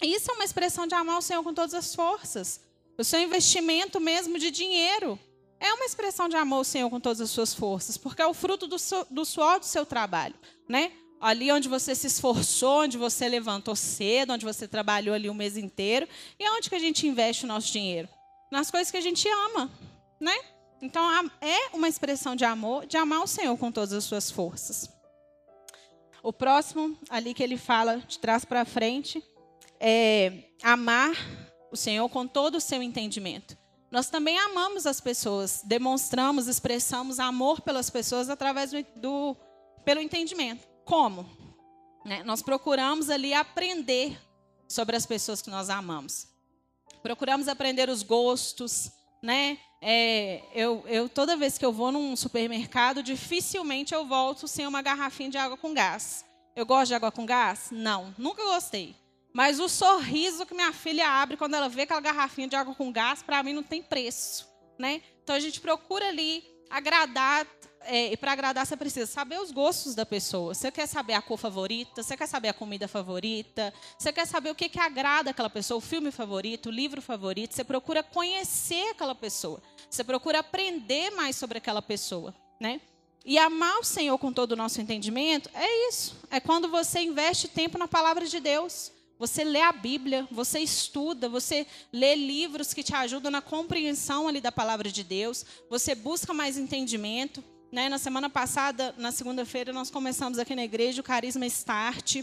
Isso 0.00 0.30
é 0.30 0.34
uma 0.34 0.44
expressão 0.44 0.86
de 0.86 0.94
amar 0.94 1.18
o 1.18 1.22
Senhor 1.22 1.42
com 1.42 1.52
todas 1.52 1.74
as 1.74 1.94
forças. 1.94 2.60
O 2.96 3.04
seu 3.04 3.20
investimento 3.20 4.00
mesmo 4.00 4.38
de 4.38 4.50
dinheiro 4.50 5.18
é 5.58 5.72
uma 5.74 5.84
expressão 5.84 6.28
de 6.28 6.36
amor 6.36 6.58
ao 6.58 6.64
Senhor 6.64 6.88
com 6.88 7.00
todas 7.00 7.20
as 7.20 7.30
suas 7.30 7.52
forças, 7.52 7.98
porque 7.98 8.22
é 8.22 8.26
o 8.26 8.32
fruto 8.32 8.66
do, 8.66 8.78
su 8.78 9.06
do 9.10 9.24
suor 9.24 9.58
do 9.58 9.66
seu 9.66 9.84
trabalho, 9.84 10.34
né? 10.68 10.92
Ali 11.20 11.52
onde 11.52 11.68
você 11.68 11.94
se 11.94 12.06
esforçou, 12.06 12.82
onde 12.82 12.96
você 12.96 13.28
levantou 13.28 13.76
cedo, 13.76 14.32
onde 14.32 14.46
você 14.46 14.66
trabalhou 14.66 15.14
ali 15.14 15.28
o 15.28 15.34
mês 15.34 15.56
inteiro, 15.56 16.08
e 16.38 16.50
onde 16.50 16.70
que 16.70 16.74
a 16.74 16.78
gente 16.78 17.06
investe 17.06 17.44
o 17.44 17.48
nosso 17.48 17.70
dinheiro? 17.70 18.08
Nas 18.50 18.70
coisas 18.70 18.90
que 18.90 18.96
a 18.96 19.02
gente 19.02 19.28
ama, 19.28 19.70
né? 20.18 20.34
Então 20.80 21.04
é 21.42 21.74
uma 21.74 21.88
expressão 21.88 22.34
de 22.34 22.44
amor, 22.44 22.86
de 22.86 22.96
amar 22.96 23.22
o 23.22 23.26
Senhor 23.26 23.56
com 23.58 23.70
todas 23.70 23.92
as 23.92 24.04
suas 24.04 24.30
forças. 24.30 24.88
O 26.22 26.32
próximo, 26.32 26.98
ali 27.10 27.34
que 27.34 27.42
ele 27.42 27.58
fala 27.58 27.98
de 27.98 28.18
trás 28.18 28.44
para 28.44 28.64
frente, 28.64 29.22
é 29.78 30.44
amar 30.62 31.12
o 31.70 31.76
Senhor 31.76 32.08
com 32.08 32.26
todo 32.26 32.56
o 32.56 32.60
seu 32.60 32.82
entendimento. 32.82 33.56
Nós 33.90 34.08
também 34.08 34.38
amamos 34.38 34.86
as 34.86 35.00
pessoas, 35.00 35.62
demonstramos, 35.64 36.46
expressamos 36.46 37.18
amor 37.18 37.60
pelas 37.60 37.90
pessoas 37.90 38.30
através 38.30 38.70
do, 38.70 38.84
do 38.96 39.36
pelo 39.84 40.00
entendimento. 40.00 40.69
Como? 40.90 41.24
Né? 42.04 42.24
Nós 42.24 42.42
procuramos 42.42 43.10
ali 43.10 43.32
aprender 43.32 44.20
sobre 44.66 44.96
as 44.96 45.06
pessoas 45.06 45.40
que 45.40 45.48
nós 45.48 45.70
amamos. 45.70 46.26
Procuramos 47.00 47.46
aprender 47.46 47.88
os 47.88 48.02
gostos, 48.02 48.90
né? 49.22 49.56
É, 49.80 50.42
eu, 50.52 50.82
eu, 50.88 51.08
toda 51.08 51.36
vez 51.36 51.56
que 51.56 51.64
eu 51.64 51.72
vou 51.72 51.92
num 51.92 52.16
supermercado, 52.16 53.04
dificilmente 53.04 53.94
eu 53.94 54.04
volto 54.04 54.48
sem 54.48 54.66
uma 54.66 54.82
garrafinha 54.82 55.30
de 55.30 55.38
água 55.38 55.56
com 55.56 55.72
gás. 55.72 56.24
Eu 56.56 56.66
gosto 56.66 56.88
de 56.88 56.94
água 56.94 57.12
com 57.12 57.24
gás? 57.24 57.68
Não, 57.70 58.12
nunca 58.18 58.42
gostei. 58.42 58.96
Mas 59.32 59.60
o 59.60 59.68
sorriso 59.68 60.44
que 60.44 60.54
minha 60.54 60.72
filha 60.72 61.08
abre 61.08 61.36
quando 61.36 61.54
ela 61.54 61.68
vê 61.68 61.82
aquela 61.82 62.00
garrafinha 62.00 62.48
de 62.48 62.56
água 62.56 62.74
com 62.74 62.90
gás, 62.90 63.22
para 63.22 63.44
mim 63.44 63.52
não 63.52 63.62
tem 63.62 63.80
preço, 63.80 64.44
né? 64.76 65.02
Então 65.22 65.36
a 65.36 65.40
gente 65.40 65.60
procura 65.60 66.08
ali 66.08 66.42
agradar 66.68 67.46
é, 67.82 68.12
e 68.12 68.16
para 68.16 68.32
agradar 68.32 68.66
você 68.66 68.76
precisa 68.76 69.06
saber 69.06 69.40
os 69.40 69.50
gostos 69.50 69.94
da 69.94 70.04
pessoa. 70.04 70.54
Você 70.54 70.70
quer 70.70 70.86
saber 70.86 71.14
a 71.14 71.22
cor 71.22 71.38
favorita, 71.38 72.02
você 72.02 72.16
quer 72.16 72.26
saber 72.26 72.48
a 72.48 72.54
comida 72.54 72.86
favorita, 72.86 73.72
você 73.98 74.12
quer 74.12 74.26
saber 74.26 74.50
o 74.50 74.54
que, 74.54 74.68
que 74.68 74.78
agrada 74.78 75.30
aquela 75.30 75.50
pessoa, 75.50 75.78
o 75.78 75.80
filme 75.80 76.10
favorito, 76.10 76.66
o 76.66 76.72
livro 76.72 77.00
favorito. 77.00 77.54
Você 77.54 77.64
procura 77.64 78.02
conhecer 78.02 78.90
aquela 78.90 79.14
pessoa. 79.14 79.62
Você 79.88 80.04
procura 80.04 80.40
aprender 80.40 81.10
mais 81.10 81.36
sobre 81.36 81.58
aquela 81.58 81.82
pessoa, 81.82 82.34
né? 82.60 82.80
E 83.24 83.38
amar 83.38 83.78
o 83.78 83.84
Senhor 83.84 84.16
com 84.18 84.32
todo 84.32 84.52
o 84.52 84.56
nosso 84.56 84.80
entendimento 84.80 85.50
é 85.54 85.88
isso. 85.88 86.16
É 86.30 86.40
quando 86.40 86.68
você 86.68 87.00
investe 87.00 87.48
tempo 87.48 87.76
na 87.76 87.86
palavra 87.86 88.26
de 88.26 88.40
Deus. 88.40 88.92
Você 89.18 89.44
lê 89.44 89.60
a 89.60 89.72
Bíblia, 89.72 90.26
você 90.30 90.60
estuda, 90.60 91.28
você 91.28 91.66
lê 91.92 92.14
livros 92.14 92.72
que 92.72 92.82
te 92.82 92.94
ajudam 92.94 93.30
na 93.30 93.42
compreensão 93.42 94.26
ali 94.26 94.40
da 94.40 94.50
palavra 94.50 94.90
de 94.90 95.04
Deus. 95.04 95.44
Você 95.68 95.94
busca 95.94 96.32
mais 96.32 96.56
entendimento. 96.56 97.44
Né? 97.70 97.88
Na 97.88 97.98
semana 97.98 98.28
passada, 98.28 98.94
na 98.98 99.12
segunda-feira, 99.12 99.72
nós 99.72 99.90
começamos 99.90 100.38
aqui 100.38 100.54
na 100.54 100.64
igreja 100.64 101.00
o 101.00 101.04
Carisma 101.04 101.46
Start, 101.46 102.22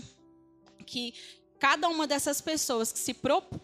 que 0.86 1.14
cada 1.58 1.88
uma 1.88 2.06
dessas 2.06 2.42
pessoas 2.42 2.92
que 2.92 3.00
se 3.00 3.14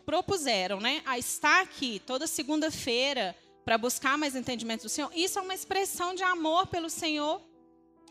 propuseram 0.05 0.79
né, 0.79 1.01
a 1.05 1.17
estar 1.17 1.61
aqui 1.61 2.01
toda 2.05 2.25
segunda-feira 2.25 3.35
para 3.65 3.77
buscar 3.77 4.17
mais 4.17 4.35
entendimento 4.35 4.83
do 4.83 4.89
Senhor, 4.89 5.11
isso 5.15 5.39
é 5.39 5.41
uma 5.41 5.53
expressão 5.53 6.13
de 6.13 6.23
amor 6.23 6.67
pelo 6.67 6.89
Senhor. 6.89 7.41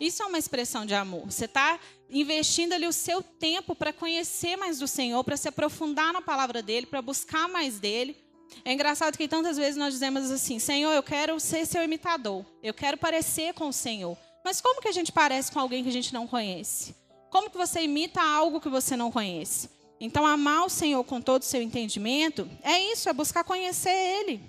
Isso 0.01 0.23
é 0.23 0.27
uma 0.27 0.39
expressão 0.39 0.85
de 0.85 0.95
amor. 0.95 1.27
Você 1.27 1.45
está 1.45 1.79
investindo 2.11 2.73
ali 2.73 2.87
o 2.87 2.93
seu 2.93 3.23
tempo 3.23 3.75
para 3.75 3.93
conhecer 3.93 4.57
mais 4.57 4.79
do 4.79 4.89
Senhor, 4.89 5.23
para 5.23 5.37
se 5.37 5.49
aprofundar 5.49 6.13
na 6.13 6.21
palavra 6.21 6.61
dele, 6.61 6.87
para 6.87 7.01
buscar 7.01 7.49
mais 7.49 7.79
dele. 7.79 8.17
É 8.65 8.73
engraçado 8.73 9.17
que 9.17 9.29
tantas 9.29 9.57
vezes 9.57 9.77
nós 9.77 9.93
dizemos 9.93 10.31
assim: 10.31 10.59
Senhor, 10.59 10.93
eu 10.93 11.03
quero 11.03 11.39
ser 11.41 11.67
seu 11.67 11.83
imitador, 11.83 12.45
eu 12.63 12.75
quero 12.75 12.97
parecer 12.97 13.55
com 13.55 13.69
o 13.69 13.73
Senhor. 13.73 14.17
Mas 14.45 14.61
como 14.61 14.81
que 14.81 14.89
a 14.89 14.93
gente 14.93 15.13
parece 15.13 15.53
com 15.53 15.61
alguém 15.61 15.83
que 15.83 15.89
a 15.89 15.93
gente 15.93 16.13
não 16.13 16.27
conhece? 16.27 16.95
Como 17.31 17.49
que 17.49 17.57
você 17.57 17.83
imita 17.83 18.21
algo 18.21 18.61
que 18.61 18.69
você 18.69 18.97
não 18.97 19.11
conhece? 19.11 19.71
Então, 20.01 20.27
amar 20.27 20.65
o 20.65 20.69
Senhor 20.69 21.03
com 21.05 21.21
todo 21.21 21.43
o 21.43 21.45
seu 21.45 21.63
entendimento 21.63 22.49
é 22.63 22.79
isso, 22.93 23.09
é 23.09 23.13
buscar 23.13 23.45
conhecer 23.45 23.91
Ele. 23.91 24.41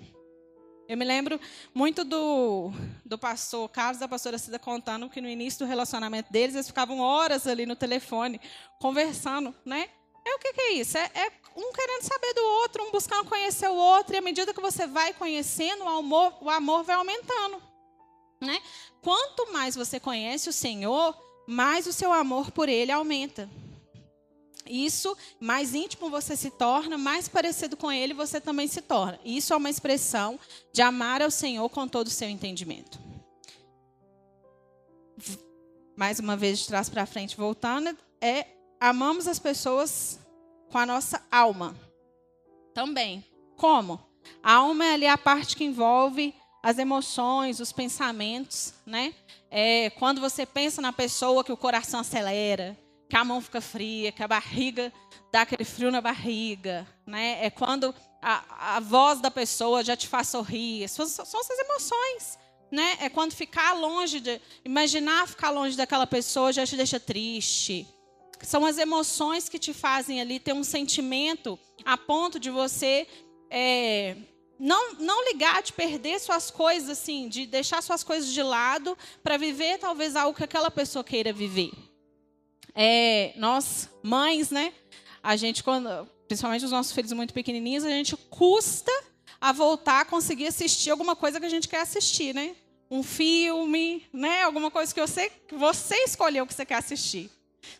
Eu 0.86 0.98
me 0.98 1.04
lembro 1.04 1.40
muito 1.72 2.04
do, 2.04 2.70
do 3.04 3.16
pastor 3.16 3.68
Carlos, 3.70 3.98
da 3.98 4.06
pastora 4.06 4.36
Cida, 4.36 4.58
contando 4.58 5.08
que 5.08 5.20
no 5.20 5.28
início 5.28 5.60
do 5.60 5.68
relacionamento 5.68 6.30
deles, 6.30 6.54
eles 6.54 6.66
ficavam 6.66 6.98
horas 6.98 7.46
ali 7.46 7.64
no 7.64 7.74
telefone, 7.74 8.40
conversando, 8.78 9.54
né? 9.64 9.88
É 10.24 10.34
o 10.34 10.38
que, 10.38 10.52
que 10.52 10.60
é 10.60 10.72
isso? 10.72 10.96
É, 10.96 11.10
é, 11.14 11.32
um 11.56 11.72
querendo 11.72 12.02
saber 12.02 12.32
do 12.32 12.42
outro, 12.42 12.84
um 12.84 12.90
buscando 12.90 13.28
conhecer 13.28 13.68
o 13.68 13.74
outro, 13.74 14.14
e 14.14 14.18
à 14.18 14.22
medida 14.22 14.54
que 14.54 14.60
você 14.60 14.86
vai 14.86 15.12
conhecendo, 15.12 15.84
o 15.84 15.88
amor, 15.88 16.34
o 16.40 16.48
amor 16.48 16.82
vai 16.82 16.96
aumentando. 16.96 17.62
Né? 18.40 18.60
Quanto 19.02 19.52
mais 19.52 19.74
você 19.74 20.00
conhece 20.00 20.48
o 20.48 20.52
Senhor, 20.52 21.16
mais 21.46 21.86
o 21.86 21.92
seu 21.92 22.12
amor 22.12 22.50
por 22.50 22.68
Ele 22.68 22.90
aumenta. 22.90 23.48
Isso, 24.66 25.14
mais 25.38 25.74
íntimo 25.74 26.08
você 26.08 26.34
se 26.36 26.50
torna, 26.50 26.96
mais 26.96 27.28
parecido 27.28 27.76
com 27.76 27.92
Ele 27.92 28.14
você 28.14 28.40
também 28.40 28.66
se 28.66 28.80
torna. 28.80 29.20
Isso 29.24 29.52
é 29.52 29.56
uma 29.56 29.68
expressão 29.68 30.40
de 30.72 30.80
amar 30.80 31.20
ao 31.20 31.30
Senhor 31.30 31.68
com 31.68 31.86
todo 31.86 32.06
o 32.06 32.10
seu 32.10 32.28
entendimento. 32.28 32.98
Mais 35.94 36.18
uma 36.18 36.36
vez, 36.36 36.60
de 36.60 36.66
trás 36.66 36.88
para 36.88 37.06
frente, 37.06 37.36
voltando, 37.36 37.96
é 38.20 38.46
amamos 38.88 39.26
as 39.26 39.38
pessoas 39.38 40.18
com 40.70 40.76
a 40.76 40.84
nossa 40.84 41.22
alma. 41.30 41.74
Também. 42.74 43.24
Como? 43.56 43.98
A 44.42 44.54
alma 44.54 44.84
é 44.84 44.92
ali 44.92 45.06
a 45.06 45.16
parte 45.16 45.56
que 45.56 45.64
envolve 45.64 46.34
as 46.62 46.78
emoções, 46.78 47.60
os 47.60 47.72
pensamentos, 47.72 48.74
né? 48.84 49.14
É 49.50 49.90
quando 49.90 50.20
você 50.20 50.44
pensa 50.44 50.82
na 50.82 50.92
pessoa 50.92 51.42
que 51.42 51.52
o 51.52 51.56
coração 51.56 52.00
acelera, 52.00 52.76
que 53.08 53.16
a 53.16 53.24
mão 53.24 53.40
fica 53.40 53.60
fria, 53.60 54.12
que 54.12 54.22
a 54.22 54.28
barriga 54.28 54.92
dá 55.32 55.42
aquele 55.42 55.64
frio 55.64 55.90
na 55.90 56.02
barriga, 56.02 56.86
né? 57.06 57.38
É 57.42 57.48
quando 57.48 57.94
a, 58.20 58.76
a 58.76 58.80
voz 58.80 59.18
da 59.20 59.30
pessoa 59.30 59.82
já 59.82 59.96
te 59.96 60.08
faz 60.08 60.28
sorrir. 60.28 60.88
São, 60.90 61.06
são 61.06 61.40
essas 61.40 61.58
emoções, 61.58 62.38
né? 62.70 62.98
É 63.00 63.08
quando 63.08 63.32
ficar 63.32 63.72
longe 63.72 64.20
de, 64.20 64.40
imaginar 64.62 65.26
ficar 65.26 65.48
longe 65.48 65.74
daquela 65.74 66.06
pessoa 66.06 66.52
já 66.52 66.66
te 66.66 66.76
deixa 66.76 67.00
triste, 67.00 67.88
são 68.44 68.64
as 68.64 68.78
emoções 68.78 69.48
que 69.48 69.58
te 69.58 69.72
fazem 69.72 70.20
ali 70.20 70.38
ter 70.38 70.52
um 70.52 70.64
sentimento 70.64 71.58
a 71.84 71.96
ponto 71.96 72.38
de 72.38 72.50
você 72.50 73.06
é, 73.50 74.16
não, 74.58 74.94
não 74.94 75.24
ligar, 75.26 75.62
de 75.62 75.72
perder 75.72 76.18
suas 76.20 76.50
coisas, 76.50 76.88
assim, 76.88 77.28
de 77.28 77.46
deixar 77.46 77.82
suas 77.82 78.02
coisas 78.02 78.32
de 78.32 78.42
lado 78.42 78.96
para 79.22 79.36
viver 79.36 79.78
talvez 79.78 80.16
algo 80.16 80.36
que 80.36 80.44
aquela 80.44 80.70
pessoa 80.70 81.04
queira 81.04 81.32
viver. 81.32 81.70
É, 82.74 83.32
nós, 83.36 83.88
mães, 84.02 84.50
né? 84.50 84.72
A 85.22 85.36
gente, 85.36 85.62
quando, 85.62 86.08
principalmente 86.26 86.64
os 86.64 86.70
nossos 86.70 86.92
filhos 86.92 87.12
muito 87.12 87.32
pequenininhos, 87.32 87.84
a 87.84 87.90
gente 87.90 88.16
custa 88.16 88.92
a 89.40 89.52
voltar 89.52 90.00
a 90.00 90.04
conseguir 90.04 90.46
assistir 90.46 90.90
alguma 90.90 91.14
coisa 91.14 91.38
que 91.38 91.46
a 91.46 91.50
gente 91.50 91.68
quer 91.68 91.80
assistir, 91.80 92.34
né? 92.34 92.56
Um 92.90 93.02
filme, 93.02 94.06
né? 94.12 94.42
Alguma 94.42 94.70
coisa 94.70 94.92
que 94.92 95.00
você, 95.00 95.30
que 95.30 95.54
você 95.54 95.96
escolheu 96.04 96.46
que 96.46 96.54
você 96.54 96.64
quer 96.64 96.76
assistir. 96.76 97.30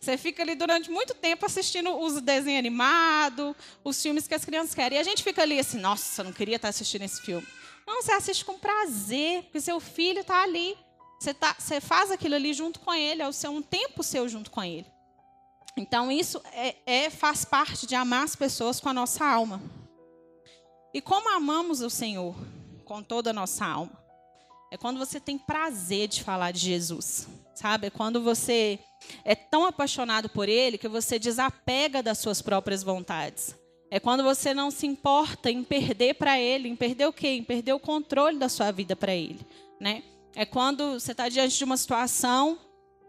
Você 0.01 0.17
fica 0.17 0.43
ali 0.43 0.55
durante 0.55 0.91
muito 0.91 1.15
tempo 1.15 1.47
assistindo 1.47 1.97
os 1.99 2.21
desenhos 2.21 2.59
animados, 2.59 3.55
os 3.83 4.01
filmes 4.01 4.27
que 4.27 4.35
as 4.35 4.45
crianças 4.45 4.75
querem. 4.75 4.99
E 4.99 5.01
a 5.01 5.05
gente 5.05 5.23
fica 5.23 5.43
ali 5.43 5.59
assim, 5.59 5.79
nossa, 5.79 6.23
não 6.23 6.33
queria 6.33 6.57
estar 6.57 6.69
assistindo 6.69 7.03
esse 7.03 7.21
filme. 7.23 7.47
Não, 7.87 8.03
você 8.03 8.13
assiste 8.13 8.45
com 8.45 8.59
prazer, 8.59 9.43
porque 9.45 9.61
seu 9.61 9.79
filho 9.81 10.21
está 10.21 10.43
ali. 10.43 10.77
Você, 11.21 11.33
tá, 11.33 11.55
você 11.59 11.81
faz 11.81 12.11
aquilo 12.11 12.35
ali 12.35 12.53
junto 12.53 12.81
com 12.81 12.93
ele, 12.93 13.23
é 13.23 13.29
o 13.29 13.33
seu, 13.33 13.51
um 13.51 13.63
tempo 13.63 14.03
seu 14.03 14.29
junto 14.29 14.51
com 14.51 14.63
ele. 14.63 14.87
Então, 15.77 16.11
isso 16.11 16.41
é, 16.53 16.77
é, 16.87 17.11
faz 17.11 17.45
parte 17.45 17.87
de 17.87 17.95
amar 17.95 18.25
as 18.25 18.37
pessoas 18.37 18.79
com 18.81 18.89
a 18.89 18.93
nossa 18.93 19.25
alma. 19.25 19.61
E 20.93 21.01
como 21.01 21.29
amamos 21.29 21.81
o 21.81 21.91
Senhor 21.91 22.37
com 22.85 23.03
toda 23.03 23.31
a 23.31 23.33
nossa 23.33 23.65
alma? 23.65 24.04
É 24.75 24.77
quando 24.77 24.99
você 24.99 25.21
tem 25.21 25.39
prazer 25.39 26.09
de 26.09 26.25
falar 26.25 26.51
de 26.51 26.59
Jesus, 26.59 27.29
sabe? 27.55 27.87
É 27.87 27.91
quando 27.91 28.21
você 28.21 28.81
é 29.25 29.33
tão 29.37 29.65
apaixonado 29.65 30.29
por 30.29 30.49
Ele 30.49 30.77
que 30.77 30.89
você 30.89 31.17
desapega 31.17 32.03
das 32.03 32.19
suas 32.19 32.43
próprias 32.43 32.83
vontades. 32.83 33.55
É 33.89 34.01
quando 34.01 34.25
você 34.25 34.53
não 34.53 34.73
se 34.73 34.85
importa 34.85 35.49
em 35.49 35.63
perder 35.63 36.15
para 36.15 36.41
Ele, 36.41 36.69
em 36.69 36.75
perder 36.75 37.07
o 37.07 37.13
quê? 37.13 37.29
Em 37.29 37.45
perder 37.45 37.73
o 37.73 37.79
controle 37.79 38.37
da 38.37 38.49
sua 38.49 38.73
vida 38.73 38.97
para 38.97 39.15
Ele, 39.15 39.39
né? 39.79 40.03
É 40.35 40.45
quando 40.45 40.95
você 40.95 41.13
está 41.13 41.29
diante 41.29 41.57
de 41.57 41.63
uma 41.63 41.77
situação 41.77 42.59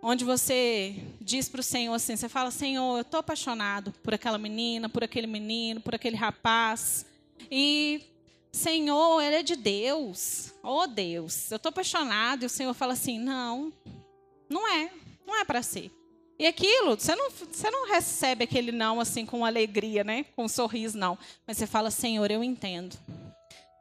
onde 0.03 0.24
você 0.24 0.95
diz 1.19 1.50
para 1.50 1.62
o 1.62 1.63
Senhor 1.63 1.95
assim, 1.95 2.15
você 2.15 2.29
fala, 2.29 2.51
Senhor, 2.51 2.95
eu 2.95 3.01
estou 3.01 3.22
apaixonado 3.22 3.91
por 4.03 4.13
aquela 4.13 4.38
menina, 4.38 4.88
por 4.88 5.03
aquele 5.03 5.25
menino, 5.25 5.81
por 5.81 5.95
aquele 5.95 6.15
rapaz. 6.15 7.07
E, 7.50 8.03
Senhor, 8.55 9.21
ele 9.21 9.35
é 9.35 9.43
de 9.43 9.55
Deus. 9.55 10.53
Oh, 10.63 10.88
Deus, 10.88 11.51
eu 11.51 11.57
estou 11.57 11.69
apaixonado. 11.69 12.43
E 12.43 12.45
o 12.45 12.50
Senhor 12.50 12.74
fala 12.74 12.93
assim, 12.93 13.19
não, 13.19 13.71
não 14.50 14.67
é, 14.67 14.91
não 15.27 15.35
é 15.35 15.43
para 15.43 15.62
ser. 15.62 15.91
E 16.39 16.47
aquilo, 16.47 17.00
você 17.00 17.15
não, 17.15 17.29
você 17.29 17.69
não 17.69 17.88
recebe 17.88 18.43
aquele 18.43 18.71
não 18.71 19.00
assim 19.00 19.25
com 19.25 19.45
alegria, 19.45 20.03
né? 20.03 20.25
Com 20.35 20.45
um 20.45 20.50
sorriso, 20.50 20.97
não. 20.97 21.17
Mas 21.45 21.57
você 21.57 21.67
fala, 21.67 21.91
Senhor, 21.91 22.29
eu 22.31 22.43
entendo. 22.43 22.97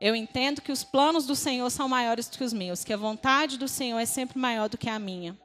Eu 0.00 0.14
entendo 0.14 0.60
que 0.60 0.72
os 0.72 0.84
planos 0.84 1.24
do 1.24 1.34
Senhor 1.34 1.70
são 1.70 1.88
maiores 1.88 2.28
do 2.28 2.36
que 2.36 2.44
os 2.44 2.52
meus, 2.52 2.84
que 2.84 2.92
a 2.92 2.96
vontade 2.96 3.56
do 3.56 3.66
Senhor 3.66 3.98
é 3.98 4.06
sempre 4.06 4.38
maior 4.38 4.68
do 4.68 4.76
que 4.76 4.88
a 4.88 4.98
minha. 4.98 5.38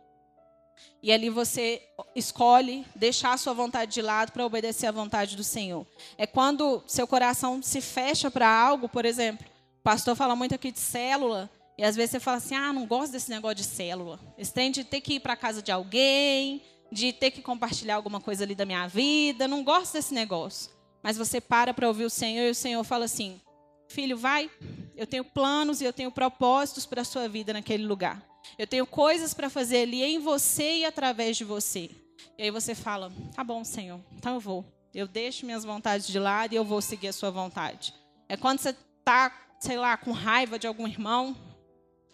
E 1.02 1.12
ali 1.12 1.30
você 1.30 1.82
escolhe 2.16 2.86
deixar 2.96 3.34
a 3.34 3.38
sua 3.38 3.54
vontade 3.54 3.94
de 3.94 4.02
lado 4.02 4.32
para 4.32 4.46
obedecer 4.46 4.88
à 4.88 4.92
vontade 4.92 5.36
do 5.36 5.44
Senhor. 5.44 5.88
É 6.18 6.28
quando 6.28 6.84
seu 6.86 7.08
coração 7.08 7.62
se 7.62 7.80
fecha 7.80 8.30
para 8.30 8.50
algo, 8.50 8.90
por 8.90 9.06
exemplo, 9.06 9.46
o 9.80 9.84
pastor 9.84 10.16
fala 10.16 10.36
muito 10.36 10.54
aqui 10.54 10.72
de 10.72 10.80
célula, 10.80 11.50
e 11.78 11.84
às 11.86 11.96
vezes 11.96 12.12
você 12.12 12.20
fala 12.20 12.38
assim: 12.38 12.56
ah, 12.56 12.74
não 12.74 12.86
gosto 12.86 13.14
desse 13.14 13.30
negócio 13.30 13.56
de 13.56 13.64
célula. 13.64 14.20
Esse 14.38 14.70
de 14.70 14.84
ter 14.84 15.00
que 15.00 15.14
ir 15.14 15.20
para 15.22 15.38
casa 15.38 15.62
de 15.62 15.72
alguém, 15.72 16.62
de 16.92 17.14
ter 17.14 17.32
que 17.32 17.42
compartilhar 17.42 17.96
alguma 17.96 18.20
coisa 18.20 18.44
ali 18.44 18.54
da 18.54 18.66
minha 18.66 18.86
vida. 18.86 19.48
Não 19.48 19.64
gosto 19.64 19.94
desse 19.94 20.14
negócio. 20.14 20.72
Mas 21.02 21.18
você 21.18 21.40
para 21.40 21.74
para 21.74 21.88
ouvir 21.88 22.04
o 22.04 22.10
Senhor 22.10 22.44
e 22.44 22.50
o 22.50 22.56
Senhor 22.56 22.84
fala 22.84 23.06
assim: 23.06 23.40
Filho, 23.88 24.18
vai. 24.18 24.52
Eu 24.98 25.08
tenho 25.08 25.24
planos 25.24 25.80
e 25.80 25.86
eu 25.86 25.94
tenho 25.94 26.12
propósitos 26.12 26.86
para 26.86 27.02
a 27.02 27.06
sua 27.06 27.30
vida 27.30 27.54
naquele 27.54 27.86
lugar. 27.86 28.22
Eu 28.58 28.68
tenho 28.68 28.86
coisas 28.86 29.34
para 29.34 29.50
fazer 29.50 29.84
ali 29.84 30.04
em 30.04 30.20
você 30.20 30.80
e 30.80 30.86
através 30.86 31.38
de 31.38 31.44
você. 31.44 31.90
E 32.38 32.44
aí 32.44 32.52
você 32.52 32.76
fala: 32.76 33.12
Tá 33.36 33.44
bom, 33.44 33.64
Senhor, 33.64 34.00
então 34.16 34.36
eu 34.36 34.40
vou. 34.40 34.66
Eu 34.94 35.08
deixo 35.08 35.46
minhas 35.46 35.64
vontades 35.64 36.08
de 36.08 36.18
lado 36.18 36.54
e 36.54 36.56
eu 36.56 36.66
vou 36.66 36.82
seguir 36.82 37.10
a 37.10 37.14
sua 37.14 37.30
vontade. 37.30 37.94
É 38.28 38.36
quando 38.36 38.60
você 38.60 38.70
está, 38.70 39.32
sei 39.60 39.78
lá, 39.78 39.96
com 39.98 40.12
raiva 40.12 40.58
de 40.58 40.68
algum 40.68 40.88
irmão, 40.88 41.36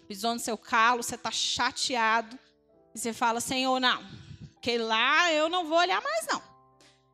pisou 0.08 0.34
no 0.34 0.40
seu 0.40 0.58
calo, 0.58 1.02
você 1.02 1.16
está 1.16 1.32
chateado. 1.32 2.38
E 2.94 3.00
você 3.00 3.14
fala: 3.14 3.40
Senhor, 3.40 3.80
não, 3.80 4.04
porque 4.54 4.78
lá 4.78 5.32
eu 5.32 5.48
não 5.50 5.66
vou 5.66 5.78
olhar 5.78 6.02
mais, 6.02 6.28
não. 6.28 6.42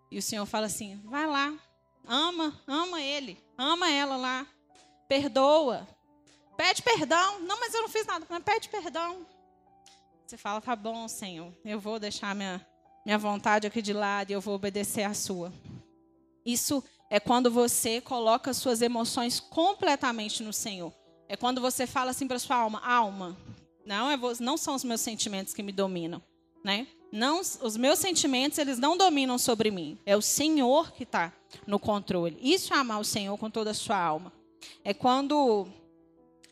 E 0.10 0.18
o 0.18 0.22
Senhor 0.22 0.46
fala 0.46 0.66
assim: 0.66 1.02
vai 1.06 1.28
lá, 1.28 1.54
ama, 2.08 2.60
ama 2.68 3.02
ele, 3.02 3.38
ama 3.58 3.90
ela 3.90 4.18
lá, 4.18 4.48
perdoa, 5.08 5.88
pede 6.62 6.84
perdão. 6.84 7.40
Não, 7.40 7.60
mas 7.60 7.74
eu 7.74 7.82
não 7.82 7.90
fiz 7.90 8.06
nada, 8.06 8.26
mas 8.30 8.44
pede 8.44 8.70
perdão. 8.70 9.26
Você 10.26 10.38
fala: 10.38 10.62
tá 10.62 10.76
bom, 10.76 11.08
Senhor, 11.08 11.52
eu 11.66 11.80
vou 11.80 12.00
deixar 12.00 12.36
minha, 12.36 12.66
minha 13.04 13.18
vontade 13.18 13.66
aqui 13.66 13.82
de 13.82 13.94
lado 13.94 14.30
e 14.30 14.34
eu 14.34 14.42
vou 14.42 14.54
obedecer 14.54 15.04
a 15.04 15.14
sua. 15.14 15.52
Isso 16.46 16.84
é 17.10 17.20
quando 17.20 17.50
você 17.50 18.00
coloca 18.00 18.54
suas 18.54 18.82
emoções 18.82 19.40
completamente 19.40 20.44
no 20.44 20.54
Senhor. 20.54 20.94
É 21.28 21.36
quando 21.36 21.60
você 21.60 21.88
fala 21.88 22.12
assim 22.12 22.28
para 22.28 22.38
sua 22.38 22.58
alma: 22.58 22.80
alma, 22.86 23.36
não, 23.84 24.12
é, 24.12 24.18
não 24.40 24.56
são 24.56 24.76
os 24.76 24.84
meus 24.84 25.02
sentimentos 25.02 25.56
que 25.56 25.64
me 25.64 25.72
dominam, 25.72 26.22
né? 26.64 26.86
não, 27.12 27.42
os 27.42 27.76
meus 27.76 28.00
sentimentos 28.00 28.58
eles 28.58 28.78
não 28.78 28.96
dominam 28.96 29.38
sobre 29.38 29.70
mim. 29.70 29.98
É 30.06 30.16
o 30.16 30.22
Senhor 30.22 30.92
que 30.92 31.04
está 31.04 31.34
no 31.68 31.78
controle. 31.78 32.38
Isso 32.40 32.74
é 32.74 32.78
amar 32.78 33.00
o 33.02 33.04
Senhor 33.04 33.38
com 33.38 33.50
toda 33.50 33.72
a 33.72 33.74
sua 33.74 33.98
alma. 33.98 34.32
É 34.84 34.94
quando, 34.94 35.68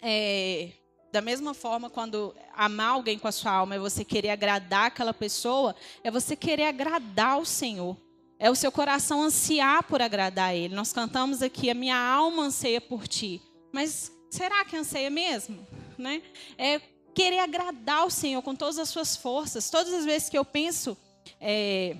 é, 0.01 0.72
da 1.12 1.22
mesma 1.22 1.53
forma, 1.53 1.89
quando 1.89 2.36
amar 2.56 2.91
alguém 2.91 3.18
com 3.18 3.27
a 3.27 3.32
sua 3.32 3.51
alma 3.51 3.75
é 3.75 3.79
você 3.79 4.06
querer 4.06 4.29
agradar 4.29 4.86
aquela 4.86 5.13
pessoa, 5.13 5.75
é 6.03 6.12
você 6.12 6.36
querer 6.36 6.65
agradar 6.65 7.39
o 7.39 7.46
Senhor. 7.46 7.98
É 8.38 8.50
o 8.50 8.56
seu 8.56 8.72
coração 8.72 9.24
ansiar 9.24 9.84
por 9.84 10.01
agradar 10.01 10.56
Ele. 10.56 10.74
Nós 10.74 10.94
cantamos 10.94 11.41
aqui, 11.41 11.70
a 11.70 11.74
minha 11.74 11.98
alma 11.98 12.44
anseia 12.44 12.79
por 12.79 13.08
Ti. 13.08 13.41
Mas 13.72 14.12
será 14.29 14.64
que 14.64 14.77
anseia 14.77 15.09
mesmo? 15.09 15.68
Né? 15.98 16.22
É 16.57 16.79
querer 17.14 17.40
agradar 17.40 18.05
o 18.05 18.09
Senhor 18.09 18.42
com 18.42 18.55
todas 18.55 18.79
as 18.79 18.88
suas 18.88 19.18
forças. 19.18 19.70
Todas 19.70 19.94
as 19.94 20.05
vezes 20.05 20.29
que 20.29 20.38
eu 20.38 20.46
penso 20.46 20.98
é, 21.42 21.98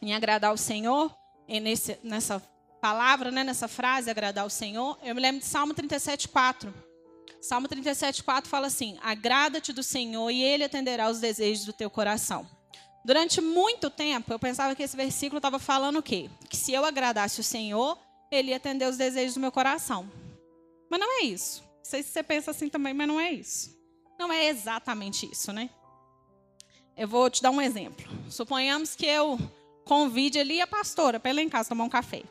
em 0.00 0.14
agradar 0.14 0.52
o 0.52 0.58
Senhor, 0.58 1.14
nesse, 1.46 1.96
nessa 2.02 2.42
palavra, 2.80 3.30
né, 3.30 3.44
nessa 3.44 3.68
frase, 3.68 4.10
agradar 4.10 4.44
o 4.44 4.50
Senhor, 4.50 4.98
eu 5.04 5.14
me 5.14 5.20
lembro 5.20 5.40
de 5.40 5.46
Salmo 5.46 5.74
37,4. 5.74 6.72
Salmo 7.42 7.68
37,4 7.68 8.46
fala 8.46 8.68
assim: 8.68 8.96
Agrada-te 9.02 9.72
do 9.72 9.82
Senhor 9.82 10.30
e 10.30 10.40
Ele 10.40 10.62
atenderá 10.62 11.10
os 11.10 11.18
desejos 11.18 11.64
do 11.64 11.72
teu 11.72 11.90
coração. 11.90 12.48
Durante 13.04 13.40
muito 13.40 13.90
tempo, 13.90 14.32
eu 14.32 14.38
pensava 14.38 14.76
que 14.76 14.82
esse 14.82 14.96
versículo 14.96 15.38
estava 15.38 15.58
falando 15.58 15.98
o 15.98 16.02
quê? 16.02 16.30
Que 16.48 16.56
se 16.56 16.72
eu 16.72 16.84
agradasse 16.84 17.40
o 17.40 17.44
Senhor, 17.44 17.98
Ele 18.30 18.50
ia 18.50 18.58
atender 18.58 18.88
os 18.88 18.96
desejos 18.96 19.34
do 19.34 19.40
meu 19.40 19.50
coração. 19.50 20.08
Mas 20.88 21.00
não 21.00 21.20
é 21.20 21.24
isso. 21.24 21.64
Não 21.78 21.84
sei 21.84 22.04
se 22.04 22.10
você 22.10 22.22
pensa 22.22 22.52
assim 22.52 22.68
também, 22.68 22.94
mas 22.94 23.08
não 23.08 23.18
é 23.18 23.32
isso. 23.32 23.76
Não 24.16 24.32
é 24.32 24.46
exatamente 24.46 25.28
isso, 25.28 25.52
né? 25.52 25.68
Eu 26.96 27.08
vou 27.08 27.28
te 27.28 27.42
dar 27.42 27.50
um 27.50 27.60
exemplo. 27.60 28.06
Suponhamos 28.30 28.94
que 28.94 29.06
eu 29.06 29.36
convide 29.84 30.38
ali 30.38 30.60
a 30.60 30.66
pastora 30.66 31.18
para 31.18 31.32
ir 31.32 31.34
lá 31.34 31.42
em 31.42 31.48
casa 31.48 31.70
tomar 31.70 31.82
um 31.82 31.88
café. 31.88 32.22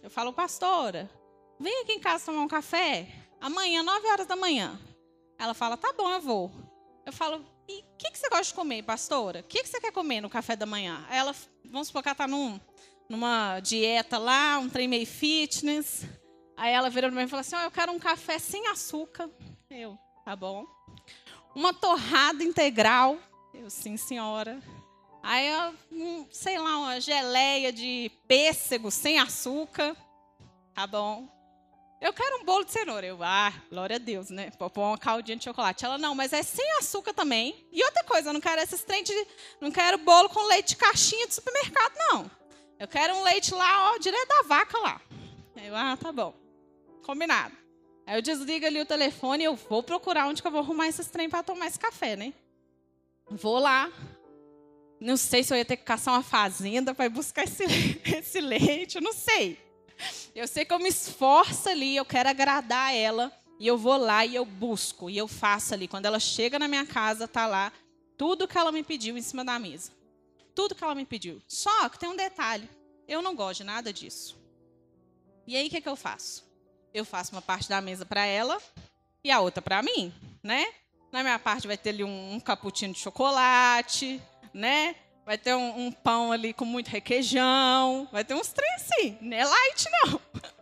Eu 0.00 0.10
falo, 0.10 0.32
pastora, 0.32 1.10
vem 1.58 1.82
aqui 1.82 1.94
em 1.94 1.98
casa 1.98 2.26
tomar 2.26 2.42
um 2.42 2.48
café 2.48 3.08
amanhã, 3.40 3.82
9 3.82 4.08
horas 4.08 4.26
da 4.26 4.36
manhã. 4.36 4.78
Ela 5.38 5.54
fala, 5.54 5.76
tá 5.76 5.92
bom, 5.92 6.08
eu 6.10 6.20
vou. 6.20 6.52
Eu 7.06 7.12
falo, 7.12 7.44
e 7.68 7.80
o 7.80 7.96
que, 7.96 8.10
que, 8.10 8.18
você 8.18 8.28
gosta 8.28 8.44
de 8.44 8.54
comer, 8.54 8.82
pastora? 8.82 9.40
O 9.40 9.44
que, 9.44 9.62
que, 9.62 9.68
você 9.68 9.80
quer 9.80 9.92
comer 9.92 10.20
no 10.20 10.28
café 10.28 10.54
da 10.54 10.66
manhã? 10.66 11.04
Ela, 11.10 11.34
vamos 11.64 11.88
supor 11.88 12.02
que 12.02 12.08
ela 12.08 12.14
está 12.14 12.28
num, 12.28 12.60
numa 13.08 13.60
dieta 13.60 14.18
lá, 14.18 14.58
um 14.58 14.68
trem 14.68 14.86
meio 14.86 15.06
fitness. 15.06 16.04
Aí 16.56 16.72
ela 16.72 16.90
vira 16.90 17.08
para 17.08 17.18
mim 17.18 17.26
e 17.26 17.28
fala 17.28 17.40
assim, 17.40 17.56
oh, 17.56 17.60
eu 17.60 17.70
quero 17.70 17.92
um 17.92 17.98
café 17.98 18.38
sem 18.38 18.66
açúcar. 18.68 19.30
Eu, 19.70 19.98
tá 20.24 20.36
bom 20.36 20.66
uma 21.54 21.72
torrada 21.74 22.42
integral. 22.42 23.18
Eu, 23.52 23.70
sim, 23.70 23.96
senhora. 23.96 24.60
Aí, 25.22 25.50
um, 25.92 26.26
sei 26.30 26.58
lá, 26.58 26.78
uma 26.78 27.00
geleia 27.00 27.72
de 27.72 28.10
pêssego 28.26 28.90
sem 28.90 29.18
açúcar. 29.18 29.96
Tá 30.74 30.86
bom. 30.86 31.28
Eu 32.00 32.14
quero 32.14 32.40
um 32.40 32.44
bolo 32.44 32.64
de 32.64 32.72
cenoura. 32.72 33.06
Eu, 33.06 33.22
ah, 33.22 33.52
glória 33.70 33.96
a 33.96 33.98
Deus, 33.98 34.30
né? 34.30 34.50
Vou 34.58 34.70
pôr 34.70 34.82
uma 34.82 34.96
caldinha 34.96 35.36
de 35.36 35.44
chocolate. 35.44 35.84
Ela, 35.84 35.98
não, 35.98 36.14
mas 36.14 36.32
é 36.32 36.42
sem 36.42 36.64
açúcar 36.78 37.12
também. 37.12 37.54
E 37.70 37.84
outra 37.84 38.02
coisa, 38.04 38.30
eu 38.30 38.32
não 38.32 38.40
quero 38.40 38.60
esses 38.62 38.82
trem 38.82 39.04
de, 39.04 39.12
Não 39.60 39.70
quero 39.70 39.98
bolo 39.98 40.28
com 40.30 40.46
leite 40.46 40.70
de 40.70 40.76
caixinha 40.76 41.26
de 41.26 41.34
supermercado, 41.34 41.92
não. 41.98 42.30
Eu 42.78 42.88
quero 42.88 43.14
um 43.14 43.22
leite 43.22 43.54
lá, 43.54 43.92
ó, 43.92 43.98
direto 43.98 44.28
da 44.28 44.42
vaca 44.42 44.78
lá. 44.78 45.00
Eu, 45.56 45.76
ah, 45.76 45.94
tá 46.00 46.10
bom. 46.10 46.34
Combinado. 47.04 47.54
Aí 48.06 48.16
eu 48.16 48.22
desligo 48.22 48.64
ali 48.64 48.80
o 48.80 48.86
telefone 48.86 49.44
e 49.44 49.46
eu 49.46 49.54
vou 49.54 49.82
procurar 49.82 50.26
onde 50.26 50.40
que 50.40 50.48
eu 50.48 50.52
vou 50.52 50.60
arrumar 50.60 50.88
esses 50.88 51.06
trem 51.06 51.28
para 51.28 51.42
tomar 51.42 51.66
esse 51.66 51.78
café, 51.78 52.16
né? 52.16 52.32
Vou 53.30 53.58
lá. 53.58 53.92
Não 54.98 55.18
sei 55.18 55.44
se 55.44 55.52
eu 55.52 55.58
ia 55.58 55.64
ter 55.66 55.76
que 55.76 55.84
caçar 55.84 56.14
uma 56.14 56.22
fazenda 56.22 56.94
para 56.94 57.10
buscar 57.10 57.44
esse, 57.44 57.64
esse 58.16 58.40
leite, 58.40 58.96
eu 58.96 59.02
não 59.02 59.12
sei. 59.12 59.58
Eu 60.34 60.46
sei 60.46 60.64
que 60.64 60.72
eu 60.72 60.78
me 60.78 60.88
esforço 60.88 61.68
ali, 61.68 61.96
eu 61.96 62.04
quero 62.04 62.28
agradar 62.28 62.94
ela. 62.94 63.32
E 63.58 63.66
eu 63.66 63.76
vou 63.76 63.96
lá 63.96 64.24
e 64.24 64.34
eu 64.34 64.44
busco, 64.44 65.10
e 65.10 65.18
eu 65.18 65.28
faço 65.28 65.74
ali. 65.74 65.86
Quando 65.86 66.06
ela 66.06 66.18
chega 66.18 66.58
na 66.58 66.66
minha 66.66 66.86
casa, 66.86 67.28
tá 67.28 67.46
lá 67.46 67.72
tudo 68.16 68.48
que 68.48 68.56
ela 68.56 68.72
me 68.72 68.82
pediu 68.82 69.18
em 69.18 69.22
cima 69.22 69.44
da 69.44 69.58
mesa. 69.58 69.92
Tudo 70.54 70.74
que 70.74 70.82
ela 70.82 70.94
me 70.94 71.04
pediu. 71.04 71.42
Só 71.46 71.88
que 71.88 71.98
tem 71.98 72.08
um 72.08 72.16
detalhe. 72.16 72.68
Eu 73.06 73.20
não 73.20 73.34
gosto 73.34 73.58
de 73.58 73.64
nada 73.64 73.92
disso. 73.92 74.38
E 75.46 75.56
aí, 75.56 75.66
o 75.66 75.70
que, 75.70 75.80
que 75.80 75.88
eu 75.88 75.96
faço? 75.96 76.50
eu 76.92 77.04
faço 77.04 77.32
uma 77.32 77.42
parte 77.42 77.68
da 77.68 77.80
mesa 77.80 78.04
para 78.04 78.24
ela 78.24 78.60
e 79.22 79.30
a 79.30 79.40
outra 79.40 79.62
para 79.62 79.82
mim, 79.82 80.12
né? 80.42 80.66
Na 81.12 81.22
minha 81.22 81.38
parte 81.38 81.66
vai 81.66 81.76
ter 81.76 81.90
ali 81.90 82.04
um, 82.04 82.34
um 82.34 82.40
cappuccino 82.40 82.92
de 82.92 83.00
chocolate, 83.00 84.20
né? 84.52 84.94
Vai 85.24 85.38
ter 85.38 85.54
um, 85.54 85.86
um, 85.86 85.92
pão 85.92 86.32
ali 86.32 86.52
com 86.52 86.64
muito 86.64 86.88
requeijão, 86.88 88.08
vai 88.10 88.24
ter 88.24 88.34
uns 88.34 88.48
trem 88.48 88.68
assim, 88.74 89.18
não 89.20 89.36
é 89.36 89.44
light 89.44 89.88
não. 89.90 90.20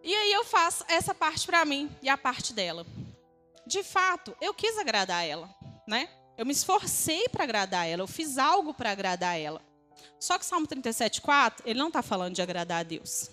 E 0.00 0.14
aí 0.14 0.32
eu 0.32 0.42
faço 0.42 0.84
essa 0.88 1.14
parte 1.14 1.44
para 1.44 1.66
mim 1.66 1.90
e 2.00 2.08
a 2.08 2.16
parte 2.16 2.54
dela. 2.54 2.86
De 3.66 3.82
fato, 3.82 4.34
eu 4.40 4.54
quis 4.54 4.78
agradar 4.78 5.26
ela, 5.26 5.50
né? 5.86 6.08
Eu 6.38 6.46
me 6.46 6.52
esforcei 6.52 7.28
para 7.28 7.44
agradar 7.44 7.86
ela, 7.86 8.02
eu 8.02 8.06
fiz 8.06 8.38
algo 8.38 8.72
para 8.72 8.90
agradar 8.90 9.38
ela. 9.38 9.60
Só 10.18 10.38
que 10.38 10.46
Salmo 10.46 10.66
37,4, 10.66 11.60
ele 11.66 11.78
não 11.78 11.88
está 11.88 12.00
falando 12.00 12.34
de 12.34 12.40
agradar 12.40 12.80
a 12.80 12.82
Deus. 12.82 13.30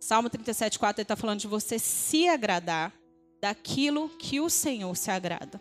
Salmo 0.00 0.28
37, 0.28 0.78
4, 0.78 1.00
ele 1.00 1.04
está 1.04 1.16
falando 1.16 1.40
de 1.40 1.46
você 1.46 1.78
se 1.78 2.28
agradar 2.28 2.92
daquilo 3.40 4.08
que 4.10 4.38
o 4.38 4.50
Senhor 4.50 4.94
se 4.96 5.10
agrada. 5.10 5.60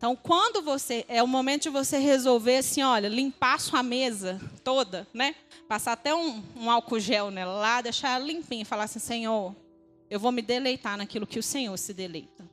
Então, 0.00 0.16
quando 0.16 0.62
você. 0.62 1.04
É 1.08 1.22
o 1.22 1.26
momento 1.26 1.64
de 1.64 1.68
você 1.68 1.98
resolver 1.98 2.56
assim, 2.56 2.82
olha, 2.82 3.06
limpar 3.06 3.56
a 3.56 3.58
sua 3.58 3.82
mesa 3.82 4.40
toda, 4.64 5.06
né? 5.12 5.34
Passar 5.68 5.92
até 5.92 6.14
um, 6.14 6.42
um 6.56 6.70
álcool 6.70 6.98
gel 6.98 7.30
nela 7.30 7.52
lá, 7.52 7.82
deixar 7.82 8.14
ela 8.16 8.24
limpinha 8.24 8.64
falar 8.64 8.84
assim, 8.84 8.98
Senhor, 8.98 9.54
eu 10.08 10.18
vou 10.18 10.32
me 10.32 10.40
deleitar 10.40 10.96
naquilo 10.96 11.26
que 11.26 11.38
o 11.38 11.42
Senhor 11.42 11.76
se 11.76 11.92
deleita. 11.92 12.48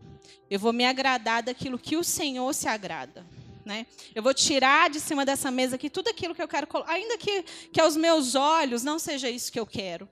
Eu 0.49 0.59
vou 0.59 0.73
me 0.73 0.85
agradar 0.85 1.41
daquilo 1.41 1.79
que 1.79 1.95
o 1.95 2.03
Senhor 2.03 2.53
se 2.53 2.67
agrada. 2.67 3.25
Né? 3.63 3.87
Eu 4.13 4.21
vou 4.21 4.33
tirar 4.33 4.89
de 4.89 4.99
cima 4.99 5.25
dessa 5.25 5.49
mesa 5.49 5.77
aqui 5.77 5.89
tudo 5.89 6.09
aquilo 6.09 6.35
que 6.35 6.41
eu 6.41 6.49
quero, 6.49 6.67
ainda 6.85 7.17
que, 7.17 7.43
que 7.71 7.79
aos 7.79 7.95
meus 7.95 8.35
olhos 8.35 8.83
não 8.83 8.99
seja 8.99 9.29
isso 9.29 9.53
que 9.53 9.59
eu 9.59 9.65
quero. 9.65 10.09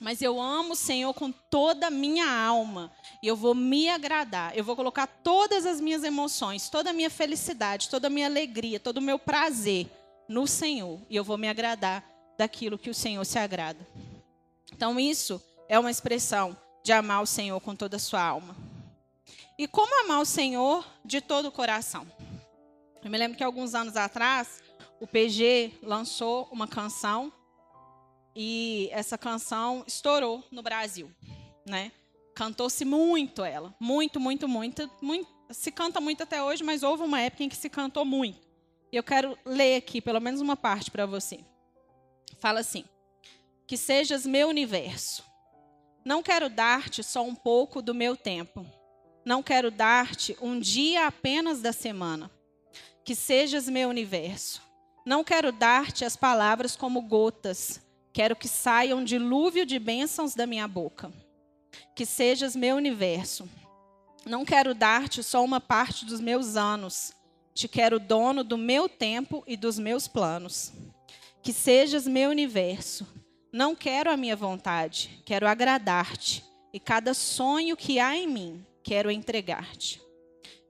Mas 0.00 0.22
eu 0.22 0.40
amo 0.40 0.72
o 0.72 0.76
Senhor 0.76 1.12
com 1.12 1.32
toda 1.32 1.88
a 1.88 1.90
minha 1.90 2.30
alma. 2.30 2.92
E 3.22 3.26
eu 3.26 3.34
vou 3.34 3.54
me 3.54 3.88
agradar. 3.88 4.56
Eu 4.56 4.62
vou 4.62 4.76
colocar 4.76 5.06
todas 5.06 5.66
as 5.66 5.80
minhas 5.80 6.04
emoções, 6.04 6.68
toda 6.68 6.90
a 6.90 6.92
minha 6.92 7.10
felicidade, 7.10 7.88
toda 7.88 8.06
a 8.06 8.10
minha 8.10 8.26
alegria, 8.26 8.78
todo 8.78 8.98
o 8.98 9.02
meu 9.02 9.18
prazer 9.18 9.90
no 10.28 10.46
Senhor. 10.46 11.00
E 11.10 11.16
eu 11.16 11.24
vou 11.24 11.36
me 11.36 11.48
agradar 11.48 12.04
daquilo 12.36 12.78
que 12.78 12.90
o 12.90 12.94
Senhor 12.94 13.24
se 13.24 13.38
agrada. 13.38 13.84
Então, 14.72 15.00
isso 15.00 15.42
é 15.68 15.78
uma 15.78 15.90
expressão 15.90 16.56
de 16.84 16.92
amar 16.92 17.22
o 17.22 17.26
Senhor 17.26 17.60
com 17.60 17.74
toda 17.74 17.96
a 17.96 18.00
sua 18.00 18.22
alma. 18.22 18.56
E 19.58 19.66
como 19.66 20.04
amar 20.04 20.20
o 20.20 20.24
Senhor 20.24 20.86
de 21.04 21.20
todo 21.20 21.48
o 21.48 21.52
coração? 21.52 22.06
Eu 23.02 23.10
me 23.10 23.18
lembro 23.18 23.36
que 23.36 23.42
alguns 23.42 23.74
anos 23.74 23.96
atrás, 23.96 24.62
o 25.00 25.06
PG 25.06 25.72
lançou 25.82 26.48
uma 26.52 26.68
canção 26.68 27.32
e 28.34 28.88
essa 28.92 29.18
canção 29.18 29.84
estourou 29.86 30.44
no 30.50 30.62
Brasil, 30.62 31.10
né? 31.66 31.92
Cantou-se 32.34 32.84
muito 32.84 33.44
ela, 33.44 33.74
muito, 33.80 34.20
muito, 34.20 34.46
muito, 34.46 34.90
muito, 35.02 35.28
se 35.50 35.72
canta 35.72 36.00
muito 36.00 36.22
até 36.22 36.42
hoje, 36.42 36.62
mas 36.62 36.82
houve 36.82 37.02
uma 37.02 37.20
época 37.20 37.42
em 37.42 37.48
que 37.48 37.56
se 37.56 37.68
cantou 37.68 38.04
muito. 38.04 38.46
E 38.92 38.96
eu 38.96 39.02
quero 39.02 39.36
ler 39.44 39.76
aqui 39.76 40.00
pelo 40.00 40.20
menos 40.20 40.40
uma 40.40 40.56
parte 40.56 40.90
para 40.90 41.04
você. 41.04 41.40
Fala 42.38 42.60
assim: 42.60 42.84
Que 43.66 43.76
sejas 43.76 44.24
meu 44.24 44.48
universo. 44.48 45.24
Não 46.04 46.22
quero 46.22 46.48
dar-te 46.48 47.02
só 47.02 47.22
um 47.22 47.34
pouco 47.34 47.82
do 47.82 47.94
meu 47.94 48.16
tempo. 48.16 48.64
Não 49.24 49.42
quero 49.42 49.70
dar-te 49.70 50.36
um 50.40 50.58
dia 50.58 51.06
apenas 51.06 51.60
da 51.60 51.72
semana. 51.72 52.30
Que 53.04 53.14
sejas 53.14 53.68
meu 53.68 53.88
universo. 53.88 54.62
Não 55.04 55.24
quero 55.24 55.50
dar-te 55.50 56.04
as 56.04 56.16
palavras 56.16 56.76
como 56.76 57.02
gotas 57.02 57.82
Quero 58.18 58.34
que 58.34 58.48
saia 58.48 58.96
um 58.96 59.04
dilúvio 59.04 59.64
de 59.64 59.78
bênçãos 59.78 60.34
da 60.34 60.44
minha 60.44 60.66
boca. 60.66 61.12
Que 61.94 62.04
sejas 62.04 62.56
meu 62.56 62.74
universo. 62.74 63.48
Não 64.26 64.44
quero 64.44 64.74
dar-te 64.74 65.22
só 65.22 65.44
uma 65.44 65.60
parte 65.60 66.04
dos 66.04 66.18
meus 66.20 66.56
anos. 66.56 67.12
Te 67.54 67.68
quero 67.68 68.00
dono 68.00 68.42
do 68.42 68.58
meu 68.58 68.88
tempo 68.88 69.44
e 69.46 69.56
dos 69.56 69.78
meus 69.78 70.08
planos. 70.08 70.72
Que 71.44 71.52
sejas 71.52 72.08
meu 72.08 72.30
universo. 72.30 73.06
Não 73.52 73.76
quero 73.76 74.10
a 74.10 74.16
minha 74.16 74.34
vontade, 74.34 75.22
quero 75.24 75.46
agradar-te. 75.46 76.44
E 76.72 76.80
cada 76.80 77.14
sonho 77.14 77.76
que 77.76 78.00
há 78.00 78.16
em 78.16 78.26
mim, 78.26 78.66
quero 78.82 79.12
entregar-te. 79.12 80.02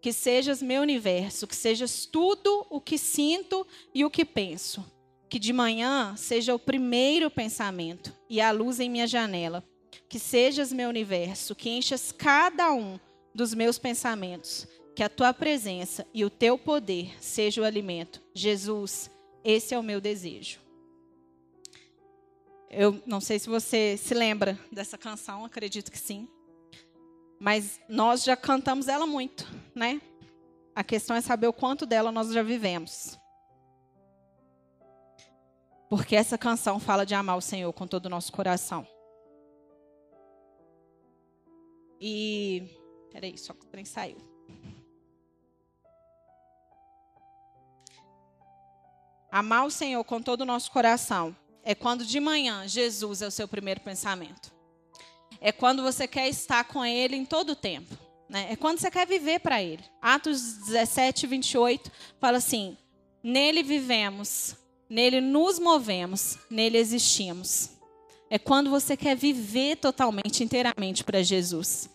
Que 0.02 0.12
sejas 0.12 0.60
meu 0.60 0.82
universo, 0.82 1.46
que 1.46 1.56
sejas 1.56 2.04
tudo 2.04 2.66
o 2.68 2.78
que 2.78 2.98
sinto 2.98 3.66
e 3.94 4.04
o 4.04 4.10
que 4.10 4.26
penso 4.26 4.97
que 5.28 5.38
de 5.38 5.52
manhã 5.52 6.16
seja 6.16 6.54
o 6.54 6.58
primeiro 6.58 7.30
pensamento 7.30 8.12
e 8.28 8.40
a 8.40 8.50
luz 8.50 8.80
em 8.80 8.88
minha 8.88 9.06
janela. 9.06 9.62
Que 10.08 10.18
sejas 10.18 10.72
meu 10.72 10.88
universo, 10.88 11.54
que 11.54 11.68
enchas 11.68 12.10
cada 12.12 12.72
um 12.72 12.98
dos 13.34 13.52
meus 13.52 13.78
pensamentos. 13.78 14.66
Que 14.96 15.02
a 15.02 15.08
tua 15.08 15.32
presença 15.34 16.06
e 16.14 16.24
o 16.24 16.30
teu 16.30 16.58
poder 16.58 17.14
seja 17.22 17.60
o 17.60 17.64
alimento. 17.64 18.22
Jesus, 18.34 19.10
esse 19.44 19.74
é 19.74 19.78
o 19.78 19.82
meu 19.82 20.00
desejo. 20.00 20.60
Eu 22.70 23.02
não 23.06 23.20
sei 23.20 23.38
se 23.38 23.48
você 23.48 23.96
se 23.96 24.12
lembra 24.14 24.58
dessa 24.72 24.98
canção, 24.98 25.44
acredito 25.44 25.90
que 25.90 25.98
sim. 25.98 26.28
Mas 27.38 27.80
nós 27.88 28.24
já 28.24 28.36
cantamos 28.36 28.88
ela 28.88 29.06
muito, 29.06 29.46
né? 29.74 30.00
A 30.74 30.82
questão 30.82 31.16
é 31.16 31.20
saber 31.20 31.46
o 31.46 31.52
quanto 31.52 31.86
dela 31.86 32.10
nós 32.10 32.32
já 32.32 32.42
vivemos. 32.42 33.18
Porque 35.88 36.14
essa 36.14 36.36
canção 36.36 36.78
fala 36.78 37.06
de 37.06 37.14
amar 37.14 37.36
o 37.36 37.40
Senhor 37.40 37.72
com 37.72 37.86
todo 37.86 38.06
o 38.06 38.10
nosso 38.10 38.30
coração. 38.32 38.86
E. 42.00 42.68
Peraí, 43.10 43.36
só 43.38 43.52
que 43.54 43.64
o 43.64 43.68
trem 43.68 43.84
saiu. 43.84 44.18
Amar 49.30 49.66
o 49.66 49.70
Senhor 49.70 50.02
com 50.04 50.22
todo 50.22 50.42
o 50.42 50.46
nosso 50.46 50.70
coração 50.70 51.36
é 51.62 51.74
quando 51.74 52.04
de 52.04 52.18
manhã 52.18 52.66
Jesus 52.66 53.20
é 53.20 53.26
o 53.26 53.30
seu 53.30 53.46
primeiro 53.46 53.80
pensamento. 53.80 54.52
É 55.40 55.52
quando 55.52 55.82
você 55.82 56.08
quer 56.08 56.28
estar 56.28 56.64
com 56.64 56.84
Ele 56.84 57.16
em 57.16 57.26
todo 57.26 57.50
o 57.50 57.56
tempo. 57.56 57.96
Né? 58.28 58.52
É 58.52 58.56
quando 58.56 58.78
você 58.78 58.90
quer 58.90 59.06
viver 59.06 59.40
para 59.40 59.62
Ele. 59.62 59.84
Atos 60.00 60.58
17, 60.66 61.26
28 61.26 61.92
fala 62.18 62.38
assim: 62.38 62.76
Nele 63.22 63.62
vivemos, 63.62 64.56
Nele 64.88 65.20
nos 65.20 65.58
movemos, 65.58 66.38
nele 66.50 66.78
existimos. 66.78 67.70
É 68.30 68.38
quando 68.38 68.70
você 68.70 68.96
quer 68.96 69.16
viver 69.16 69.76
totalmente, 69.76 70.42
inteiramente 70.42 71.04
para 71.04 71.22
Jesus. 71.22 71.90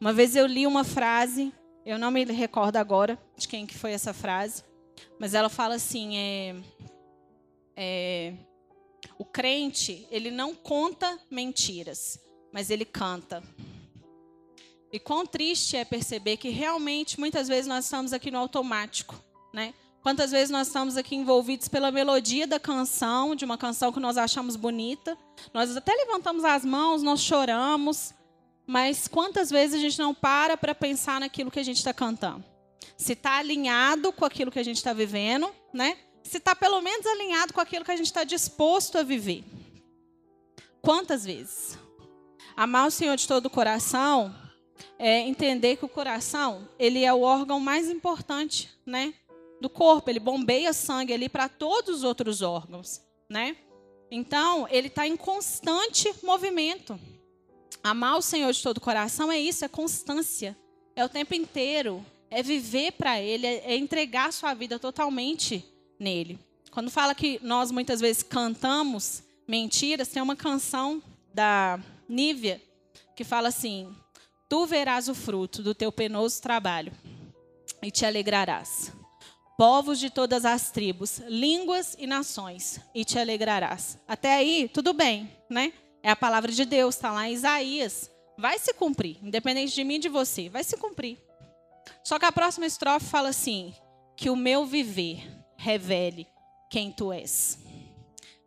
Uma 0.00 0.12
vez 0.12 0.36
eu 0.36 0.46
li 0.46 0.66
uma 0.66 0.84
frase, 0.84 1.52
eu 1.84 1.98
não 1.98 2.10
me 2.10 2.24
recordo 2.24 2.76
agora 2.76 3.18
de 3.36 3.48
quem 3.48 3.66
que 3.66 3.76
foi 3.76 3.92
essa 3.92 4.12
frase, 4.12 4.62
mas 5.18 5.34
ela 5.34 5.48
fala 5.48 5.74
assim: 5.74 6.16
é, 6.16 6.56
é, 7.76 8.34
o 9.18 9.24
crente 9.24 10.06
ele 10.10 10.30
não 10.30 10.54
conta 10.54 11.18
mentiras, 11.30 12.20
mas 12.52 12.70
ele 12.70 12.84
canta. 12.84 13.42
E 14.92 14.98
quão 14.98 15.26
triste 15.26 15.76
é 15.76 15.84
perceber 15.84 16.38
que 16.38 16.48
realmente 16.48 17.20
muitas 17.20 17.46
vezes 17.46 17.66
nós 17.66 17.84
estamos 17.84 18.12
aqui 18.12 18.30
no 18.30 18.38
automático, 18.38 19.14
né? 19.52 19.74
Quantas 20.02 20.30
vezes 20.30 20.50
nós 20.50 20.68
estamos 20.68 20.96
aqui 20.96 21.16
envolvidos 21.16 21.68
pela 21.68 21.90
melodia 21.90 22.46
da 22.46 22.58
canção, 22.58 23.34
de 23.34 23.44
uma 23.44 23.58
canção 23.58 23.92
que 23.92 24.00
nós 24.00 24.16
achamos 24.16 24.56
bonita. 24.56 25.18
Nós 25.52 25.76
até 25.76 25.92
levantamos 25.92 26.44
as 26.44 26.64
mãos, 26.64 27.02
nós 27.02 27.20
choramos. 27.20 28.14
Mas 28.66 29.08
quantas 29.08 29.50
vezes 29.50 29.76
a 29.76 29.78
gente 29.78 29.98
não 29.98 30.14
para 30.14 30.56
para 30.56 30.74
pensar 30.74 31.20
naquilo 31.20 31.50
que 31.50 31.58
a 31.58 31.62
gente 31.62 31.78
está 31.78 31.92
cantando? 31.92 32.44
Se 32.96 33.14
está 33.14 33.38
alinhado 33.38 34.12
com 34.12 34.24
aquilo 34.24 34.50
que 34.50 34.58
a 34.58 34.62
gente 34.62 34.76
está 34.76 34.92
vivendo, 34.92 35.50
né? 35.72 35.96
Se 36.22 36.38
está 36.38 36.54
pelo 36.54 36.80
menos 36.80 37.06
alinhado 37.06 37.52
com 37.52 37.60
aquilo 37.60 37.84
que 37.84 37.90
a 37.90 37.96
gente 37.96 38.06
está 38.06 38.24
disposto 38.24 38.98
a 38.98 39.02
viver. 39.02 39.44
Quantas 40.82 41.24
vezes? 41.24 41.78
Amar 42.56 42.86
o 42.86 42.90
Senhor 42.90 43.16
de 43.16 43.26
todo 43.26 43.46
o 43.46 43.50
coração 43.50 44.34
é 44.98 45.20
entender 45.20 45.76
que 45.76 45.84
o 45.84 45.88
coração 45.88 46.68
ele 46.78 47.04
é 47.04 47.12
o 47.12 47.22
órgão 47.22 47.58
mais 47.58 47.88
importante, 47.88 48.70
né? 48.84 49.14
Do 49.60 49.68
corpo, 49.68 50.08
ele 50.08 50.20
bombeia 50.20 50.72
sangue 50.72 51.12
ali 51.12 51.28
para 51.28 51.48
todos 51.48 51.96
os 51.96 52.04
outros 52.04 52.42
órgãos, 52.42 53.00
né? 53.28 53.56
Então, 54.10 54.66
ele 54.70 54.88
está 54.88 55.06
em 55.06 55.16
constante 55.16 56.12
movimento. 56.22 56.98
Amar 57.82 58.16
o 58.16 58.22
Senhor 58.22 58.52
de 58.52 58.62
todo 58.62 58.78
o 58.78 58.80
coração 58.80 59.30
é 59.30 59.38
isso, 59.38 59.64
é 59.64 59.68
constância. 59.68 60.56
É 60.96 61.04
o 61.04 61.08
tempo 61.08 61.34
inteiro, 61.34 62.04
é 62.30 62.42
viver 62.42 62.92
para 62.92 63.20
ele, 63.20 63.46
é, 63.46 63.72
é 63.72 63.76
entregar 63.76 64.32
sua 64.32 64.54
vida 64.54 64.78
totalmente 64.78 65.64
nele. 65.98 66.38
Quando 66.70 66.90
fala 66.90 67.14
que 67.14 67.38
nós 67.42 67.70
muitas 67.70 68.00
vezes 68.00 68.22
cantamos 68.22 69.22
mentiras, 69.46 70.08
tem 70.08 70.22
uma 70.22 70.36
canção 70.36 71.02
da 71.32 71.78
Nívia 72.08 72.62
que 73.14 73.24
fala 73.24 73.48
assim: 73.48 73.94
Tu 74.48 74.66
verás 74.66 75.08
o 75.08 75.14
fruto 75.14 75.62
do 75.62 75.74
teu 75.74 75.92
penoso 75.92 76.40
trabalho 76.40 76.92
e 77.82 77.90
te 77.90 78.04
alegrarás 78.04 78.92
povos 79.58 79.98
de 79.98 80.08
todas 80.08 80.44
as 80.44 80.70
tribos, 80.70 81.18
línguas 81.26 81.96
e 81.98 82.06
nações, 82.06 82.80
e 82.94 83.04
te 83.04 83.18
alegrarás. 83.18 83.98
Até 84.06 84.36
aí, 84.36 84.70
tudo 84.72 84.92
bem, 84.92 85.28
né? 85.50 85.72
É 86.00 86.12
a 86.12 86.16
palavra 86.16 86.52
de 86.52 86.64
Deus, 86.64 86.94
está 86.94 87.10
lá 87.10 87.28
em 87.28 87.32
Isaías. 87.32 88.08
Vai 88.38 88.56
se 88.60 88.72
cumprir, 88.72 89.18
independente 89.20 89.74
de 89.74 89.82
mim 89.82 89.96
e 89.96 89.98
de 89.98 90.08
você, 90.08 90.48
vai 90.48 90.62
se 90.62 90.76
cumprir. 90.76 91.18
Só 92.04 92.20
que 92.20 92.24
a 92.24 92.30
próxima 92.30 92.66
estrofe 92.66 93.06
fala 93.06 93.30
assim: 93.30 93.74
que 94.16 94.30
o 94.30 94.36
meu 94.36 94.64
viver 94.64 95.28
revele 95.56 96.28
quem 96.70 96.92
tu 96.92 97.12
és. 97.12 97.58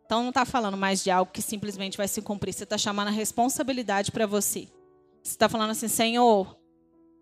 Então 0.06 0.22
não 0.22 0.30
está 0.30 0.46
falando 0.46 0.78
mais 0.78 1.04
de 1.04 1.10
algo 1.10 1.30
que 1.30 1.42
simplesmente 1.42 1.98
vai 1.98 2.08
se 2.08 2.22
cumprir, 2.22 2.54
você 2.54 2.64
está 2.64 2.78
chamando 2.78 3.08
a 3.08 3.10
responsabilidade 3.10 4.10
para 4.10 4.26
você. 4.26 4.66
Você 5.22 5.32
está 5.32 5.46
falando 5.46 5.72
assim, 5.72 5.88
Senhor, 5.88 6.58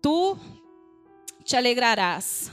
tu 0.01 0.37
te 1.43 1.57
alegrarás 1.57 2.49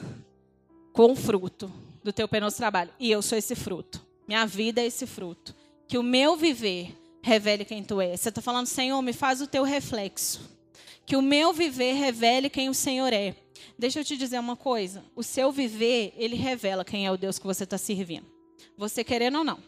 com 0.98 1.14
fruto 1.14 1.72
do 2.02 2.12
teu 2.12 2.26
penoso 2.26 2.56
trabalho. 2.56 2.90
E 2.98 3.08
eu 3.08 3.22
sou 3.22 3.38
esse 3.38 3.54
fruto. 3.54 4.04
Minha 4.26 4.44
vida 4.44 4.80
é 4.80 4.86
esse 4.86 5.06
fruto. 5.06 5.54
Que 5.86 5.96
o 5.96 6.02
meu 6.02 6.36
viver 6.36 6.92
revele 7.22 7.64
quem 7.64 7.84
tu 7.84 8.00
és. 8.00 8.20
Você 8.20 8.30
está 8.30 8.42
falando, 8.42 8.66
Senhor, 8.66 9.00
me 9.00 9.12
faz 9.12 9.40
o 9.40 9.46
teu 9.46 9.62
reflexo. 9.62 10.40
Que 11.06 11.14
o 11.14 11.22
meu 11.22 11.52
viver 11.52 11.92
revele 11.92 12.50
quem 12.50 12.68
o 12.68 12.74
Senhor 12.74 13.12
é. 13.12 13.36
Deixa 13.78 14.00
eu 14.00 14.04
te 14.04 14.16
dizer 14.16 14.40
uma 14.40 14.56
coisa. 14.56 15.04
O 15.14 15.22
seu 15.22 15.52
viver, 15.52 16.12
ele 16.16 16.34
revela 16.34 16.84
quem 16.84 17.06
é 17.06 17.12
o 17.12 17.16
Deus 17.16 17.38
que 17.38 17.46
você 17.46 17.62
está 17.62 17.78
servindo. 17.78 18.26
Você 18.76 19.04
querendo 19.04 19.38
ou 19.38 19.44
não. 19.44 19.60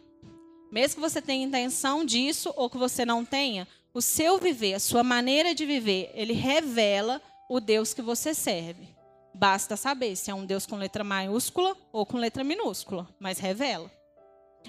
Mesmo 0.69 0.97
que 0.97 1.09
você 1.09 1.23
tenha 1.23 1.47
intenção 1.47 2.05
disso 2.05 2.53
ou 2.57 2.69
que 2.69 2.77
você 2.77 3.05
não 3.05 3.25
tenha, 3.25 3.69
o 3.95 4.03
seu 4.03 4.37
viver, 4.37 4.75
a 4.75 4.81
sua 4.81 5.05
maneira 5.05 5.55
de 5.55 5.65
viver, 5.65 6.11
ele 6.13 6.33
revela 6.33 7.23
o 7.49 7.61
Deus 7.61 7.95
que 7.95 8.03
você 8.03 8.35
serve. 8.35 8.99
Basta 9.33 9.77
saber 9.77 10.17
se 10.17 10.31
é 10.31 10.35
um 10.35 10.45
Deus 10.45 10.67
com 10.67 10.77
letra 10.77 11.05
maiúscula 11.05 11.77
ou 11.93 12.05
com 12.05 12.19
letra 12.19 12.43
minúscula, 12.45 13.09
mas 13.19 13.39
revela. 13.39 13.91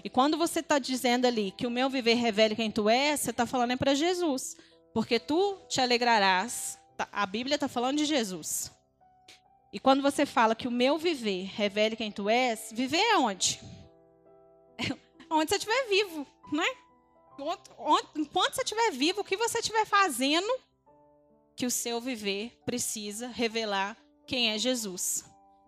E 0.04 0.10
quando 0.10 0.38
você 0.38 0.60
está 0.60 0.80
dizendo 0.80 1.26
ali 1.26 1.52
que 1.52 1.68
o 1.68 1.72
meu 1.72 1.90
viver 1.90 2.14
revele 2.16 2.56
quem 2.56 2.72
tu 2.72 2.90
és, 2.90 3.20
você 3.20 3.32
está 3.32 3.46
falando 3.46 3.72
é 3.72 3.76
para 3.76 3.94
Jesus. 3.94 4.56
Porque 4.94 5.20
tu 5.20 5.58
te 5.68 5.82
alegrarás. 5.82 6.80
Tá, 6.98 7.08
a 7.12 7.26
Bíblia 7.26 7.56
está 7.56 7.68
falando 7.68 7.98
de 7.98 8.06
Jesus. 8.06 8.72
E 9.74 9.80
quando 9.80 10.02
você 10.02 10.26
fala 10.26 10.56
que 10.56 10.68
o 10.68 10.72
meu 10.72 10.98
viver 10.98 11.46
revele 11.56 11.96
quem 11.96 12.12
tu 12.12 12.30
és, 12.30 12.72
viver 12.74 12.98
é 12.98 13.18
onde? 13.18 13.60
onde 15.30 15.50
você 15.50 15.56
estiver 15.56 15.88
vivo, 15.88 16.28
né? 16.52 16.66
Enquanto 18.16 18.52
você 18.52 18.62
estiver 18.62 18.92
vivo, 18.92 19.22
o 19.22 19.24
que 19.24 19.38
você 19.38 19.60
estiver 19.60 19.86
fazendo, 19.86 20.48
que 21.56 21.66
o 21.66 21.72
seu 21.72 22.02
viver 22.02 22.60
precisa 22.66 23.28
revelar 23.28 23.98
quem 24.32 24.50
é 24.50 24.58
Jesus. 24.58 25.26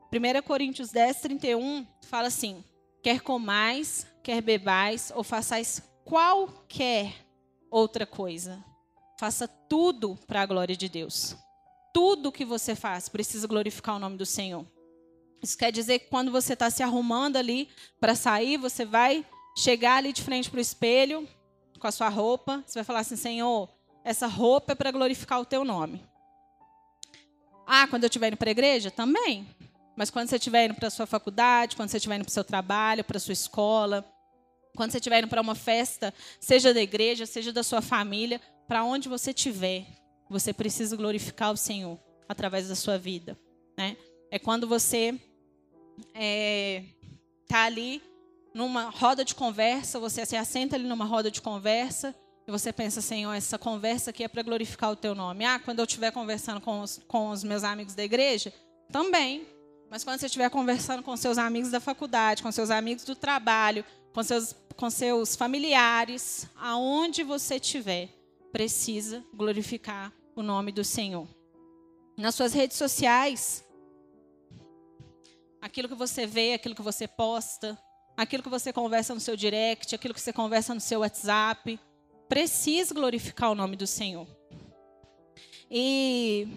1 0.10 0.42
Coríntios 0.44 0.90
10, 0.90 1.20
31 1.20 1.86
fala 2.04 2.30
assim: 2.30 2.64
quer 3.04 3.20
comais, 3.20 4.08
quer 4.24 4.42
bebais 4.42 5.12
ou 5.14 5.22
façais 5.22 5.84
qualquer 6.06 7.14
outra 7.70 8.06
coisa, 8.06 8.64
faça 9.20 9.50
tudo 9.50 10.18
para 10.26 10.44
a 10.44 10.46
glória 10.46 10.78
de 10.78 10.88
Deus. 10.88 11.36
Tudo 11.94 12.32
que 12.32 12.46
você 12.46 12.74
faz 12.74 13.10
precisa 13.10 13.46
glorificar 13.48 13.98
o 13.98 14.00
nome 14.00 14.16
do 14.16 14.26
Senhor. 14.26 14.66
Isso 15.42 15.58
quer 15.58 15.70
dizer 15.70 16.00
que 16.00 16.08
quando 16.08 16.32
você 16.32 16.54
está 16.54 16.70
se 16.70 16.82
arrumando 16.82 17.36
ali 17.36 17.68
para 18.00 18.16
sair, 18.16 18.56
você 18.56 18.86
vai 18.86 19.26
chegar 19.58 19.98
ali 19.98 20.14
de 20.14 20.22
frente 20.22 20.50
para 20.50 20.60
o 20.60 20.62
espelho 20.62 21.28
com 21.78 21.88
a 21.88 21.92
sua 21.92 22.08
roupa, 22.08 22.64
você 22.66 22.76
vai 22.76 22.86
falar 22.86 23.02
assim: 23.02 23.18
Senhor, 23.18 23.70
essa 24.06 24.26
roupa 24.26 24.72
é 24.72 24.76
para 24.76 24.90
glorificar 24.90 25.42
o 25.42 25.46
teu 25.46 25.66
nome. 25.66 26.13
Ah, 27.66 27.88
quando 27.88 28.04
eu 28.04 28.08
estiver 28.08 28.28
indo 28.28 28.38
para 28.38 28.50
a 28.50 28.52
igreja? 28.52 28.92
Também. 28.92 29.48
Mas 29.96 30.10
quando 30.10 30.28
você 30.28 30.38
estiver 30.38 30.66
indo 30.66 30.76
para 30.76 30.88
a 30.88 30.92
sua 30.92 31.06
faculdade, 31.06 31.76
quando 31.76 31.90
você 31.90 31.98
estiver 31.98 32.16
indo 32.16 32.26
para 32.26 32.32
o 32.32 32.34
seu 32.34 32.44
trabalho, 32.44 33.04
para 33.04 33.18
a 33.18 33.20
sua 33.20 33.34
escola, 33.34 34.04
quando 34.76 34.92
você 34.92 34.98
estiver 34.98 35.20
indo 35.20 35.28
para 35.28 35.42
uma 35.42 35.56
festa, 35.56 36.14
seja 36.40 36.74
da 36.74 36.82
igreja, 36.82 37.26
seja 37.26 37.54
da 37.54 37.64
sua 37.64 37.82
família, 37.82 38.42
para 38.68 38.84
onde 38.84 39.08
você 39.08 39.32
estiver, 39.32 39.86
você 40.30 40.52
precisa 40.52 40.96
glorificar 40.96 41.52
o 41.52 41.58
Senhor 41.58 42.00
através 42.28 42.68
da 42.68 42.76
sua 42.76 42.98
vida. 42.98 43.38
Né? 43.78 43.96
É 44.32 44.40
quando 44.40 44.68
você 44.68 45.14
está 45.98 46.12
é, 46.16 46.84
tá 47.48 47.64
ali 47.66 48.02
numa 48.54 48.90
roda 48.90 49.24
de 49.24 49.36
conversa, 49.36 50.00
você 50.00 50.26
se 50.26 50.36
assenta 50.36 50.76
ali 50.76 50.88
numa 50.88 51.06
roda 51.06 51.30
de 51.30 51.42
conversa 51.42 52.16
e 52.46 52.52
você 52.52 52.74
pensa, 52.74 53.02
Senhor, 53.02 53.34
essa 53.34 53.58
conversa 53.58 54.10
aqui 54.10 54.24
é 54.24 54.28
para 54.28 54.44
glorificar 54.44 54.92
o 54.92 54.96
teu 54.96 55.16
nome. 55.16 55.46
Ah, 55.46 55.60
quando 55.60 55.80
eu 55.80 55.86
estiver 55.86 56.12
conversando 56.12 56.60
com 56.60 56.82
os, 56.82 57.00
com 57.08 57.30
os 57.30 57.44
meus 57.44 57.64
amigos 57.64 57.96
da 57.96 58.04
igreja, 58.04 58.54
também. 58.92 59.48
Mas 59.90 60.04
quando 60.04 60.20
você 60.20 60.26
estiver 60.26 60.50
conversando 60.50 61.02
com 61.02 61.16
seus 61.16 61.38
amigos 61.38 61.72
da 61.72 61.80
faculdade, 61.80 62.44
com 62.44 62.52
seus 62.52 62.70
amigos 62.70 63.06
do 63.06 63.16
trabalho, 63.16 63.86
com 64.14 64.22
seus, 64.24 64.56
com 64.76 64.90
seus 64.90 65.36
familiares, 65.36 66.48
aonde 66.56 67.24
você 67.24 67.56
estiver, 67.56 68.10
precisa 68.52 69.24
glorificar 69.34 70.12
o 70.36 70.44
nome 70.44 70.72
do 70.72 70.84
Senhor. 70.84 71.28
Nas 72.18 72.36
suas 72.36 72.54
redes 72.54 72.78
sociais, 72.78 73.64
aquilo 75.62 75.88
que 75.88 75.96
você 75.96 76.26
vê, 76.26 76.54
aquilo 76.54 76.76
que 76.76 76.82
você 76.82 77.08
posta, 77.08 77.78
aquilo 78.18 78.44
que 78.44 78.50
você 78.50 78.74
conversa 78.74 79.14
no 79.14 79.20
seu 79.20 79.38
direct, 79.38 79.96
aquilo 79.96 80.14
que 80.14 80.22
você 80.22 80.34
conversa 80.34 80.74
no 80.74 80.82
seu 80.82 81.00
WhatsApp, 81.00 81.80
precisa 82.28 82.94
glorificar 82.94 83.52
o 83.52 83.56
nome 83.56 83.76
do 83.76 83.88
Senhor. 83.88 84.28
E 85.70 86.48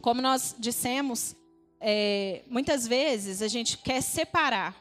como 0.00 0.20
nós 0.20 0.54
dissemos, 0.58 1.34
é, 1.80 2.42
muitas 2.46 2.86
vezes 2.86 3.42
a 3.42 3.48
gente 3.48 3.78
quer 3.78 4.02
separar, 4.02 4.76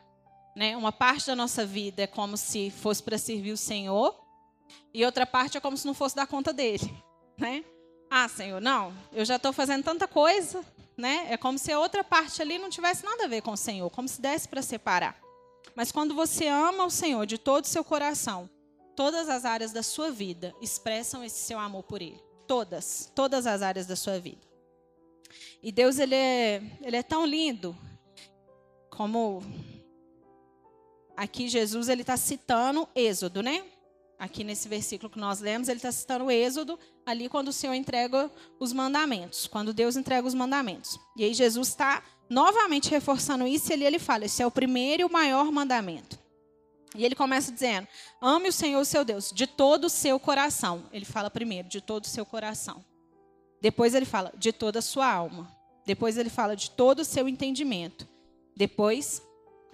né? 0.55 0.75
Uma 0.75 0.91
parte 0.91 1.27
da 1.27 1.35
nossa 1.35 1.65
vida 1.65 2.03
é 2.03 2.07
como 2.07 2.35
se 2.35 2.69
fosse 2.69 3.01
para 3.01 3.17
servir 3.17 3.51
o 3.51 3.57
Senhor 3.57 4.15
e 4.93 5.05
outra 5.05 5.25
parte 5.25 5.57
é 5.57 5.61
como 5.61 5.77
se 5.77 5.85
não 5.85 5.93
fosse 5.93 6.15
dar 6.15 6.27
conta 6.27 6.51
dele, 6.51 6.91
né? 7.37 7.63
Ah, 8.09 8.27
Senhor, 8.27 8.59
não, 8.59 8.93
eu 9.13 9.23
já 9.23 9.35
estou 9.35 9.53
fazendo 9.53 9.83
tanta 9.83 10.07
coisa, 10.07 10.63
né? 10.97 11.27
É 11.29 11.37
como 11.37 11.57
se 11.57 11.71
a 11.71 11.79
outra 11.79 12.03
parte 12.03 12.41
ali 12.41 12.57
não 12.57 12.69
tivesse 12.69 13.05
nada 13.05 13.25
a 13.25 13.27
ver 13.27 13.41
com 13.41 13.51
o 13.51 13.57
Senhor, 13.57 13.89
como 13.89 14.07
se 14.07 14.19
desse 14.19 14.47
para 14.47 14.61
separar. 14.61 15.17
Mas 15.75 15.91
quando 15.91 16.13
você 16.15 16.47
ama 16.47 16.85
o 16.85 16.89
Senhor 16.89 17.25
de 17.25 17.37
todo 17.37 17.63
o 17.63 17.67
seu 17.67 17.83
coração, 17.83 18.49
todas 18.99 19.29
as 19.29 19.45
áreas 19.45 19.71
da 19.71 19.81
sua 19.81 20.11
vida 20.11 20.53
expressam 20.61 21.23
esse 21.23 21.39
seu 21.39 21.57
amor 21.57 21.83
por 21.83 22.01
Ele. 22.01 22.21
Todas, 22.45 23.09
todas 23.15 23.47
as 23.47 23.61
áreas 23.61 23.87
da 23.87 23.95
sua 23.95 24.19
vida. 24.19 24.41
E 25.63 25.71
Deus, 25.71 25.99
ele 25.99 26.15
é, 26.15 26.61
ele 26.81 26.97
é 26.97 27.01
tão 27.01 27.25
lindo, 27.25 27.73
como 28.89 29.41
aqui 31.15 31.47
Jesus 31.47 31.87
ele 31.87 32.01
está 32.01 32.17
citando 32.17 32.89
Êxodo, 32.93 33.41
né? 33.41 33.63
Aqui 34.19 34.43
nesse 34.43 34.67
versículo 34.67 35.09
que 35.09 35.17
nós 35.17 35.39
lemos, 35.39 35.69
ele 35.69 35.77
está 35.77 35.93
citando 35.93 36.29
Êxodo, 36.29 36.77
ali 37.05 37.29
quando 37.29 37.47
o 37.47 37.53
Senhor 37.53 37.75
entrega 37.75 38.29
os 38.59 38.73
mandamentos, 38.73 39.47
quando 39.47 39.73
Deus 39.73 39.95
entrega 39.95 40.27
os 40.27 40.33
mandamentos. 40.33 40.99
E 41.15 41.23
aí 41.23 41.33
Jesus 41.33 41.69
está 41.69 42.03
novamente 42.29 42.89
reforçando 42.89 43.47
isso, 43.47 43.71
e 43.71 43.75
ali 43.75 43.85
ele 43.85 43.97
fala: 43.97 44.25
esse 44.25 44.43
é 44.43 44.45
o 44.45 44.51
primeiro 44.51 45.03
e 45.03 45.05
o 45.05 45.09
maior 45.09 45.49
mandamento. 45.53 46.18
E 46.95 47.05
ele 47.05 47.15
começa 47.15 47.51
dizendo: 47.51 47.87
ame 48.21 48.49
o 48.49 48.53
Senhor, 48.53 48.83
seu 48.85 49.05
Deus, 49.05 49.31
de 49.33 49.45
todo 49.45 49.85
o 49.85 49.89
seu 49.89 50.19
coração. 50.19 50.85
Ele 50.91 51.05
fala 51.05 51.29
primeiro, 51.29 51.67
de 51.67 51.81
todo 51.81 52.03
o 52.05 52.07
seu 52.07 52.25
coração. 52.25 52.83
Depois 53.61 53.93
ele 53.93 54.05
fala 54.05 54.31
de 54.37 54.51
toda 54.51 54.79
a 54.79 54.81
sua 54.81 55.11
alma. 55.11 55.55
Depois 55.85 56.17
ele 56.17 56.29
fala 56.29 56.55
de 56.55 56.71
todo 56.71 56.99
o 56.99 57.05
seu 57.05 57.27
entendimento. 57.27 58.07
Depois, 58.55 59.21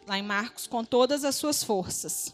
lá 0.07 0.17
em 0.17 0.23
Marcos, 0.23 0.67
com 0.67 0.83
todas 0.83 1.23
as 1.23 1.35
suas 1.35 1.63
forças. 1.63 2.33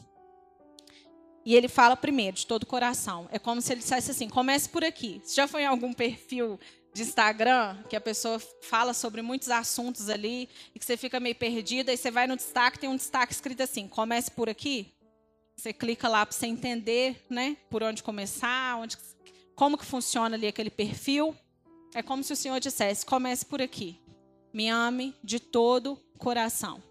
E 1.44 1.56
ele 1.56 1.68
fala 1.68 1.96
primeiro 1.98 2.38
de 2.38 2.46
todo 2.46 2.64
o 2.64 2.68
coração. 2.68 3.28
É 3.32 3.40
como 3.40 3.62
se 3.62 3.74
ele 3.74 3.82
dissesse 3.82 4.12
assim: 4.12 4.30
comece 4.30 4.70
por 4.70 4.84
aqui. 4.84 5.22
Você 5.24 5.36
já 5.36 5.48
foi 5.48 5.64
em 5.64 5.68
algum 5.68 5.94
perfil 5.94 6.60
de 6.94 7.04
Instagram 7.04 7.78
que 7.90 7.96
a 7.96 8.02
pessoa 8.02 8.40
fala 8.62 8.94
sobre 8.94 9.22
muitos 9.22 9.50
assuntos 9.50 10.10
ali 10.10 10.50
e 10.76 10.80
que 10.80 10.86
você 10.86 10.98
fica 10.98 11.20
meio 11.20 11.36
perdida 11.36 11.94
e 11.94 11.98
você 11.98 12.12
vai 12.12 12.28
no 12.28 12.36
destaque 12.36 12.80
tem 12.80 12.90
um 12.90 12.96
destaque 12.96 13.34
escrito 13.34 13.64
assim: 13.64 13.88
comece 13.88 14.30
por 14.32 14.50
aqui. 14.50 14.94
Você 15.56 15.72
clica 15.72 16.08
lá 16.08 16.26
para 16.26 16.36
você 16.36 16.48
entender, 16.48 17.24
né, 17.30 17.56
por 17.70 17.84
onde 17.84 18.02
começar, 18.02 18.78
onde 18.80 18.98
como 19.56 19.78
que 19.78 19.86
funciona 19.86 20.36
ali 20.36 20.48
aquele 20.48 20.72
perfil. 20.72 21.36
É 21.94 22.02
como 22.02 22.24
se 22.24 22.34
o 22.34 22.36
Senhor 22.36 22.60
dissesse: 22.60 23.06
comece 23.06 23.46
por 23.46 23.62
aqui. 23.62 24.00
Me 24.54 24.68
ame 24.70 25.16
de 25.24 25.40
todo 25.40 26.00
coração. 26.18 26.82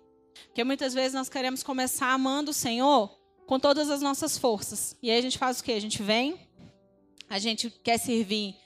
Porque 0.46 0.64
muitas 0.64 0.94
vezes 0.94 1.12
nós 1.12 1.28
queremos 1.28 1.62
começar 1.62 2.12
amando 2.12 2.52
o 2.52 2.54
Senhor 2.54 3.10
com 3.46 3.58
todas 3.58 3.90
as 3.90 4.00
nossas 4.00 4.38
forças. 4.38 4.96
E 5.02 5.10
aí 5.10 5.18
a 5.18 5.22
gente 5.22 5.36
faz 5.36 5.60
o 5.60 5.64
quê? 5.64 5.72
A 5.72 5.80
gente 5.80 6.02
vem, 6.02 6.38
a 7.28 7.38
gente 7.38 7.68
quer 7.68 7.98
servir, 7.98 8.56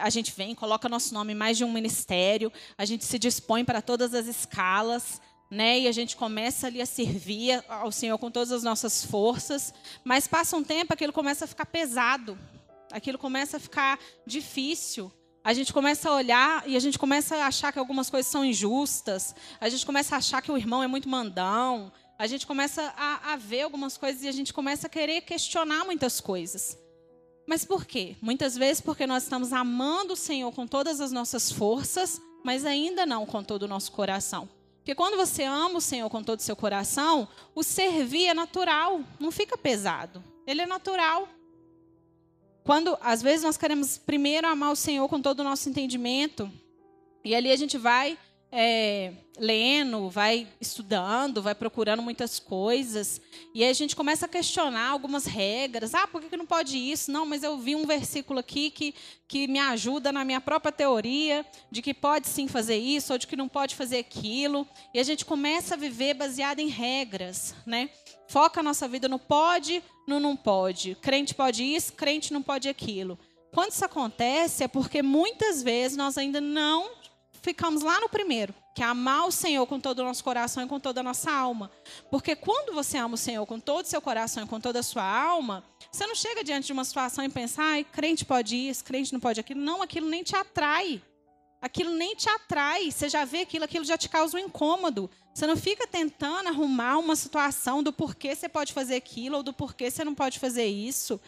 a 0.00 0.10
gente 0.10 0.32
vem, 0.36 0.54
coloca 0.54 0.88
nosso 0.88 1.14
nome 1.14 1.32
em 1.32 1.36
mais 1.36 1.56
de 1.56 1.64
um 1.64 1.72
ministério, 1.72 2.52
a 2.76 2.84
gente 2.84 3.04
se 3.04 3.18
dispõe 3.18 3.64
para 3.64 3.80
todas 3.80 4.14
as 4.14 4.26
escalas, 4.26 5.20
né? 5.50 5.80
E 5.80 5.88
a 5.88 5.92
gente 5.92 6.16
começa 6.16 6.66
ali 6.66 6.80
a 6.80 6.86
servir 6.86 7.62
ao 7.68 7.90
Senhor 7.90 8.18
com 8.18 8.30
todas 8.30 8.52
as 8.52 8.62
nossas 8.62 9.04
forças, 9.04 9.72
mas 10.04 10.26
passa 10.26 10.56
um 10.56 10.64
tempo, 10.64 10.92
aquilo 10.92 11.12
começa 11.12 11.44
a 11.44 11.48
ficar 11.48 11.66
pesado 11.66 12.38
aquilo 12.92 13.18
começa 13.18 13.56
a 13.56 13.60
ficar 13.60 13.98
difícil. 14.26 15.10
A 15.42 15.52
gente 15.52 15.72
começa 15.72 16.08
a 16.08 16.14
olhar 16.14 16.68
e 16.68 16.76
a 16.76 16.80
gente 16.80 16.98
começa 16.98 17.34
a 17.36 17.46
achar 17.46 17.72
que 17.72 17.78
algumas 17.78 18.08
coisas 18.08 18.30
são 18.30 18.44
injustas. 18.44 19.34
A 19.60 19.68
gente 19.68 19.84
começa 19.84 20.14
a 20.14 20.18
achar 20.18 20.40
que 20.40 20.52
o 20.52 20.56
irmão 20.56 20.82
é 20.82 20.86
muito 20.86 21.08
mandão. 21.08 21.92
A 22.16 22.28
gente 22.28 22.46
começa 22.46 22.94
a, 22.96 23.32
a 23.32 23.36
ver 23.36 23.62
algumas 23.62 23.96
coisas 23.96 24.22
e 24.22 24.28
a 24.28 24.32
gente 24.32 24.52
começa 24.52 24.86
a 24.86 24.90
querer 24.90 25.22
questionar 25.22 25.84
muitas 25.84 26.20
coisas. 26.20 26.78
Mas 27.46 27.64
por 27.64 27.84
quê? 27.84 28.16
Muitas 28.20 28.56
vezes 28.56 28.80
porque 28.80 29.06
nós 29.06 29.24
estamos 29.24 29.52
amando 29.52 30.14
o 30.14 30.16
Senhor 30.16 30.52
com 30.52 30.66
todas 30.66 31.00
as 31.00 31.12
nossas 31.12 31.50
forças, 31.50 32.20
mas 32.44 32.64
ainda 32.64 33.04
não 33.04 33.26
com 33.26 33.42
todo 33.42 33.64
o 33.64 33.68
nosso 33.68 33.92
coração. 33.92 34.48
Porque 34.78 34.94
quando 34.94 35.16
você 35.16 35.44
ama 35.44 35.78
o 35.78 35.80
Senhor 35.80 36.10
com 36.10 36.22
todo 36.22 36.40
o 36.40 36.42
seu 36.42 36.56
coração, 36.56 37.28
o 37.54 37.62
servir 37.62 38.26
é 38.26 38.34
natural, 38.34 39.00
não 39.20 39.30
fica 39.30 39.56
pesado. 39.56 40.22
Ele 40.46 40.62
é 40.62 40.66
natural. 40.66 41.28
Quando, 42.64 42.96
às 43.00 43.22
vezes, 43.22 43.44
nós 43.44 43.56
queremos 43.56 43.98
primeiro 43.98 44.46
amar 44.46 44.72
o 44.72 44.76
Senhor 44.76 45.08
com 45.08 45.20
todo 45.20 45.40
o 45.40 45.44
nosso 45.44 45.68
entendimento, 45.68 46.50
e 47.24 47.34
ali 47.34 47.50
a 47.50 47.56
gente 47.56 47.78
vai 47.78 48.18
é, 48.54 49.14
lendo, 49.38 50.10
vai 50.10 50.46
estudando, 50.60 51.40
vai 51.40 51.54
procurando 51.54 52.02
muitas 52.02 52.38
coisas, 52.38 53.18
e 53.54 53.64
aí 53.64 53.70
a 53.70 53.72
gente 53.72 53.96
começa 53.96 54.26
a 54.26 54.28
questionar 54.28 54.90
algumas 54.90 55.24
regras. 55.24 55.94
Ah, 55.94 56.06
por 56.06 56.20
que 56.20 56.36
não 56.36 56.44
pode 56.44 56.76
isso? 56.76 57.10
Não, 57.10 57.24
mas 57.24 57.42
eu 57.42 57.56
vi 57.56 57.74
um 57.74 57.86
versículo 57.86 58.38
aqui 58.38 58.70
que, 58.70 58.94
que 59.26 59.48
me 59.48 59.58
ajuda 59.58 60.12
na 60.12 60.22
minha 60.22 60.40
própria 60.40 60.70
teoria 60.70 61.46
de 61.70 61.80
que 61.80 61.94
pode 61.94 62.28
sim 62.28 62.46
fazer 62.46 62.76
isso 62.76 63.14
ou 63.14 63.18
de 63.18 63.26
que 63.26 63.36
não 63.36 63.48
pode 63.48 63.74
fazer 63.74 63.98
aquilo, 63.98 64.68
e 64.92 65.00
a 65.00 65.02
gente 65.02 65.24
começa 65.24 65.74
a 65.74 65.78
viver 65.78 66.12
baseado 66.12 66.58
em 66.58 66.68
regras, 66.68 67.54
né? 67.64 67.88
Foca 68.28 68.60
a 68.60 68.62
nossa 68.62 68.86
vida 68.86 69.08
no 69.08 69.18
pode, 69.18 69.82
no 70.06 70.20
não 70.20 70.36
pode. 70.36 70.94
Crente 70.96 71.34
pode 71.34 71.64
isso, 71.64 71.94
crente 71.94 72.32
não 72.32 72.42
pode 72.42 72.68
aquilo. 72.68 73.18
Quando 73.52 73.72
isso 73.72 73.84
acontece 73.84 74.64
é 74.64 74.68
porque 74.68 75.02
muitas 75.02 75.62
vezes 75.62 75.96
nós 75.96 76.16
ainda 76.16 76.40
não 76.40 77.01
ficamos 77.42 77.82
lá 77.82 78.00
no 78.00 78.08
primeiro, 78.08 78.54
que 78.74 78.82
é 78.82 78.86
amar 78.86 79.26
o 79.26 79.32
Senhor 79.32 79.66
com 79.66 79.78
todo 79.78 79.98
o 79.98 80.04
nosso 80.04 80.22
coração 80.22 80.64
e 80.64 80.68
com 80.68 80.80
toda 80.80 81.00
a 81.00 81.02
nossa 81.02 81.30
alma. 81.30 81.70
Porque 82.10 82.34
quando 82.36 82.72
você 82.72 82.96
ama 82.96 83.14
o 83.14 83.18
Senhor 83.18 83.44
com 83.44 83.58
todo 83.58 83.84
o 83.84 83.88
seu 83.88 84.00
coração 84.00 84.44
e 84.44 84.46
com 84.46 84.60
toda 84.60 84.78
a 84.78 84.82
sua 84.82 85.04
alma, 85.04 85.64
você 85.90 86.06
não 86.06 86.14
chega 86.14 86.42
diante 86.42 86.68
de 86.68 86.72
uma 86.72 86.84
situação 86.84 87.24
e 87.24 87.28
pensa, 87.28 87.62
ai, 87.62 87.84
crente 87.84 88.24
pode 88.24 88.56
isso, 88.56 88.84
crente 88.84 89.12
não 89.12 89.20
pode 89.20 89.40
aquilo. 89.40 89.60
Não, 89.60 89.82
aquilo 89.82 90.08
nem 90.08 90.22
te 90.22 90.36
atrai. 90.36 91.02
Aquilo 91.60 91.90
nem 91.90 92.14
te 92.14 92.28
atrai. 92.28 92.90
Você 92.90 93.08
já 93.08 93.24
vê 93.24 93.42
aquilo, 93.42 93.64
aquilo 93.64 93.84
já 93.84 93.98
te 93.98 94.08
causa 94.08 94.36
um 94.36 94.40
incômodo. 94.40 95.10
Você 95.34 95.46
não 95.46 95.56
fica 95.56 95.86
tentando 95.86 96.48
arrumar 96.48 96.98
uma 96.98 97.14
situação 97.14 97.82
do 97.82 97.92
porquê 97.92 98.34
você 98.34 98.48
pode 98.48 98.72
fazer 98.72 98.96
aquilo 98.96 99.36
ou 99.36 99.42
do 99.42 99.52
porquê 99.52 99.90
você 99.90 100.04
não 100.04 100.14
pode 100.14 100.38
fazer 100.38 100.66
isso. 100.66 101.20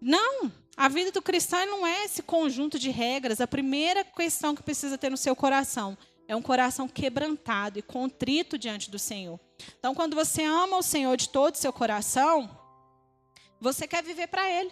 Não, 0.00 0.50
a 0.76 0.88
vida 0.88 1.12
do 1.12 1.20
cristão 1.20 1.64
não 1.66 1.86
é 1.86 2.04
esse 2.04 2.22
conjunto 2.22 2.78
de 2.78 2.90
regras. 2.90 3.40
A 3.40 3.46
primeira 3.46 4.04
questão 4.04 4.54
que 4.54 4.62
precisa 4.62 4.96
ter 4.96 5.10
no 5.10 5.16
seu 5.16 5.36
coração 5.36 5.96
é 6.26 6.34
um 6.34 6.42
coração 6.42 6.88
quebrantado 6.88 7.78
e 7.78 7.82
contrito 7.82 8.56
diante 8.56 8.90
do 8.90 8.98
Senhor. 8.98 9.38
Então, 9.78 9.94
quando 9.94 10.14
você 10.14 10.42
ama 10.44 10.78
o 10.78 10.82
Senhor 10.82 11.16
de 11.16 11.28
todo 11.28 11.54
o 11.54 11.58
seu 11.58 11.72
coração, 11.72 12.50
você 13.60 13.86
quer 13.86 14.02
viver 14.02 14.28
para 14.28 14.50
Ele. 14.50 14.70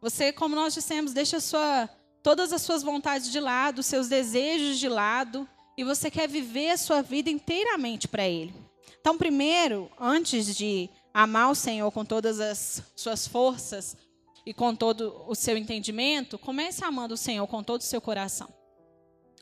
Você, 0.00 0.32
como 0.32 0.54
nós 0.54 0.72
dissemos, 0.72 1.12
deixa 1.12 1.40
sua, 1.40 1.88
todas 2.22 2.52
as 2.52 2.62
suas 2.62 2.82
vontades 2.82 3.30
de 3.30 3.40
lado, 3.40 3.82
seus 3.82 4.08
desejos 4.08 4.78
de 4.78 4.88
lado, 4.88 5.46
e 5.76 5.84
você 5.84 6.10
quer 6.10 6.28
viver 6.28 6.70
a 6.70 6.78
sua 6.78 7.02
vida 7.02 7.28
inteiramente 7.28 8.06
para 8.06 8.26
Ele. 8.26 8.54
Então, 9.00 9.18
primeiro, 9.18 9.90
antes 9.98 10.54
de 10.54 10.88
amar 11.12 11.50
o 11.50 11.54
Senhor 11.54 11.90
com 11.90 12.04
todas 12.04 12.38
as 12.38 12.82
suas 12.94 13.26
forças, 13.26 13.96
e 14.44 14.54
com 14.54 14.74
todo 14.74 15.24
o 15.26 15.34
seu 15.34 15.56
entendimento, 15.56 16.38
comece 16.38 16.84
amando 16.84 17.14
o 17.14 17.16
Senhor 17.18 17.46
com 17.46 17.62
todo 17.62 17.80
o 17.80 17.84
seu 17.84 18.00
coração. 18.00 18.52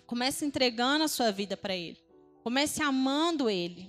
Comece 0.06 0.44
entregando 0.44 1.04
a 1.04 1.08
sua 1.08 1.30
vida 1.30 1.56
para 1.56 1.76
Ele. 1.76 1.98
Comece 2.42 2.82
amando 2.82 3.48
Ele. 3.48 3.88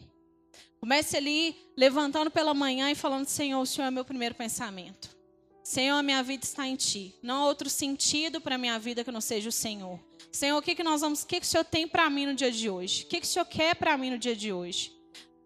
Comece 0.80 1.18
ali 1.18 1.56
levantando 1.76 2.30
pela 2.30 2.54
manhã 2.54 2.92
e 2.92 2.96
falando: 2.96 3.26
Senhor, 3.26 3.62
o 3.62 3.66
Senhor 3.66 3.88
é 3.88 3.92
meu 3.92 4.06
primeiro 4.06 4.36
pensamento. 4.36 5.18
Senhor, 5.64 5.98
a 5.98 6.04
minha 6.04 6.24
vida 6.24 6.44
está 6.44 6.68
em 6.68 6.76
Ti. 6.76 7.16
Não 7.22 7.44
há 7.44 7.46
outro 7.46 7.70
sentido 7.70 8.42
para 8.42 8.56
a 8.56 8.58
minha 8.58 8.80
vida 8.80 9.04
que 9.04 9.12
não 9.12 9.22
seja 9.22 9.50
o 9.50 9.52
Senhor. 9.52 10.00
Senhor, 10.32 10.58
o 10.58 10.62
que, 10.62 10.76
que 10.76 10.84
nós 10.84 11.02
vamos, 11.02 11.24
o 11.24 11.28
que, 11.28 11.40
que 11.40 11.46
o 11.46 11.50
Senhor 11.50 11.64
tem 11.64 11.88
para 11.88 12.10
mim 12.10 12.26
no 12.26 12.36
dia 12.36 12.52
de 12.52 12.70
hoje? 12.70 13.04
O 13.04 13.08
que, 13.08 13.20
que 13.20 13.26
o 13.26 13.30
Senhor 13.30 13.46
quer 13.46 13.76
para 13.76 13.98
mim 13.98 14.12
no 14.12 14.18
dia 14.18 14.36
de 14.36 14.52
hoje? 14.52 14.94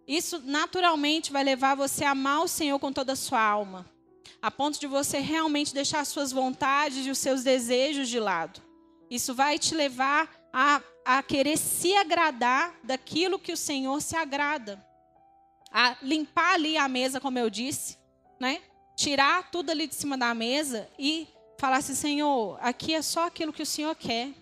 Isso 0.07 0.41
naturalmente 0.43 1.31
vai 1.31 1.43
levar 1.43 1.75
você 1.75 2.03
a 2.03 2.11
amar 2.11 2.43
o 2.43 2.47
Senhor 2.47 2.77
com 2.79 2.91
toda 2.91 3.13
a 3.13 3.15
sua 3.15 3.41
alma 3.41 3.92
a 4.43 4.51
ponto 4.51 4.77
de 4.77 4.87
você 4.87 5.19
realmente 5.19 5.73
deixar 5.73 6.05
suas 6.05 6.33
vontades 6.33 7.05
e 7.05 7.09
os 7.09 7.17
seus 7.17 7.43
desejos 7.43 8.09
de 8.09 8.19
lado. 8.19 8.61
Isso 9.09 9.33
vai 9.33 9.57
te 9.57 9.73
levar 9.73 10.29
a, 10.51 10.81
a 11.05 11.23
querer 11.23 11.57
se 11.57 11.95
agradar 11.95 12.77
daquilo 12.83 13.39
que 13.39 13.53
o 13.53 13.57
Senhor 13.57 14.01
se 14.01 14.17
agrada. 14.17 14.85
A 15.71 15.95
limpar 16.01 16.55
ali 16.55 16.75
a 16.75 16.89
mesa, 16.89 17.21
como 17.21 17.39
eu 17.39 17.49
disse, 17.49 17.97
né? 18.37 18.61
Tirar 18.97 19.49
tudo 19.49 19.69
ali 19.69 19.87
de 19.87 19.95
cima 19.95 20.17
da 20.17 20.33
mesa 20.33 20.89
e 20.99 21.25
falar 21.57 21.77
assim: 21.77 21.95
Senhor, 21.95 22.57
aqui 22.59 22.93
é 22.93 23.01
só 23.01 23.27
aquilo 23.27 23.53
que 23.53 23.63
o 23.63 23.65
Senhor 23.65 23.95
quer. 23.95 24.33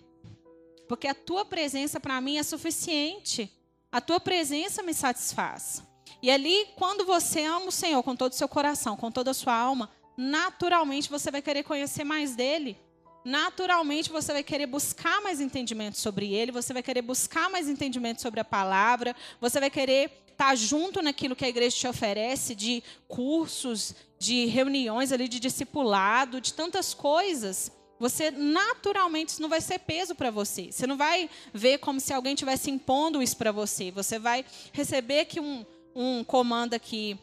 Porque 0.88 1.06
a 1.06 1.14
tua 1.14 1.44
presença 1.44 2.00
para 2.00 2.20
mim 2.20 2.38
é 2.38 2.42
suficiente. 2.42 3.48
A 3.92 4.00
tua 4.00 4.18
presença 4.18 4.82
me 4.82 4.92
satisfaz. 4.92 5.80
E 6.20 6.30
ali, 6.30 6.66
quando 6.76 7.04
você 7.04 7.44
ama 7.44 7.66
o 7.66 7.72
Senhor 7.72 8.02
com 8.02 8.16
todo 8.16 8.32
o 8.32 8.36
seu 8.36 8.48
coração, 8.48 8.96
com 8.96 9.10
toda 9.10 9.30
a 9.30 9.34
sua 9.34 9.54
alma, 9.54 9.90
naturalmente 10.16 11.08
você 11.08 11.30
vai 11.30 11.42
querer 11.42 11.62
conhecer 11.62 12.04
mais 12.04 12.34
dele. 12.34 12.76
Naturalmente 13.24 14.10
você 14.10 14.32
vai 14.32 14.42
querer 14.42 14.66
buscar 14.66 15.20
mais 15.22 15.40
entendimento 15.40 15.96
sobre 15.96 16.34
ele, 16.34 16.50
você 16.50 16.72
vai 16.72 16.82
querer 16.82 17.02
buscar 17.02 17.48
mais 17.48 17.68
entendimento 17.68 18.20
sobre 18.20 18.40
a 18.40 18.44
palavra, 18.44 19.14
você 19.40 19.60
vai 19.60 19.70
querer 19.70 20.10
estar 20.32 20.56
junto 20.56 21.00
naquilo 21.00 21.36
que 21.36 21.44
a 21.44 21.48
igreja 21.48 21.76
te 21.76 21.86
oferece 21.86 22.54
de 22.54 22.82
cursos, 23.06 23.94
de 24.18 24.46
reuniões 24.46 25.12
ali 25.12 25.28
de 25.28 25.38
discipulado, 25.38 26.40
de 26.40 26.52
tantas 26.52 26.92
coisas. 26.94 27.70
Você 28.00 28.32
naturalmente 28.32 29.28
isso 29.28 29.42
não 29.42 29.48
vai 29.48 29.60
ser 29.60 29.78
peso 29.78 30.16
para 30.16 30.28
você. 30.28 30.72
Você 30.72 30.88
não 30.88 30.96
vai 30.96 31.30
ver 31.54 31.78
como 31.78 32.00
se 32.00 32.12
alguém 32.12 32.34
tivesse 32.34 32.68
impondo 32.68 33.22
isso 33.22 33.36
para 33.36 33.52
você. 33.52 33.92
Você 33.92 34.18
vai 34.18 34.44
receber 34.72 35.26
que 35.26 35.38
um 35.38 35.64
um 35.94 36.24
comando 36.24 36.74
aqui. 36.74 37.18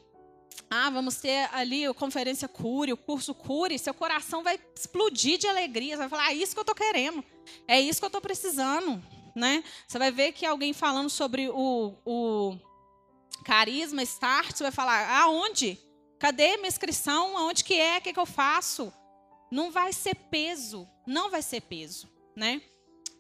Ah, 0.70 0.90
vamos 0.90 1.16
ter 1.16 1.50
ali 1.54 1.86
a 1.86 1.94
conferência 1.94 2.48
Cure, 2.48 2.94
o 2.94 2.98
curso 2.98 3.34
Cure, 3.34 3.80
seu 3.80 3.94
coração 3.94 4.44
vai 4.44 4.60
explodir 4.76 5.38
de 5.38 5.48
alegria. 5.48 5.96
Você 5.96 6.00
vai 6.00 6.10
falar, 6.10 6.26
ah, 6.28 6.32
é 6.32 6.36
isso 6.36 6.54
que 6.54 6.60
eu 6.60 6.64
estou 6.64 6.76
querendo, 6.76 7.24
é 7.68 7.80
isso 7.80 8.00
que 8.00 8.06
eu 8.06 8.10
estou 8.10 8.22
precisando. 8.22 9.02
Né? 9.36 9.64
Você 9.88 9.98
vai 9.98 10.12
ver 10.12 10.32
que 10.34 10.46
alguém 10.46 10.74
falando 10.74 11.10
sobre 11.10 11.50
o, 11.50 11.94
o 12.06 12.58
carisma, 13.46 14.04
start, 14.04 14.56
você 14.56 14.64
vai 14.64 14.72
falar, 14.72 15.10
aonde? 15.22 15.80
Cadê 16.20 16.58
minha 16.58 16.68
inscrição? 16.68 17.38
Aonde 17.38 17.64
que 17.64 17.74
é? 17.80 17.98
O 17.98 18.02
que, 18.02 18.14
que 18.14 18.20
eu 18.20 18.26
faço? 18.26 18.92
Não 19.50 19.72
vai 19.72 19.94
ser 19.94 20.16
peso, 20.16 20.88
não 21.08 21.30
vai 21.30 21.42
ser 21.42 21.62
peso, 21.62 22.08
né? 22.36 22.62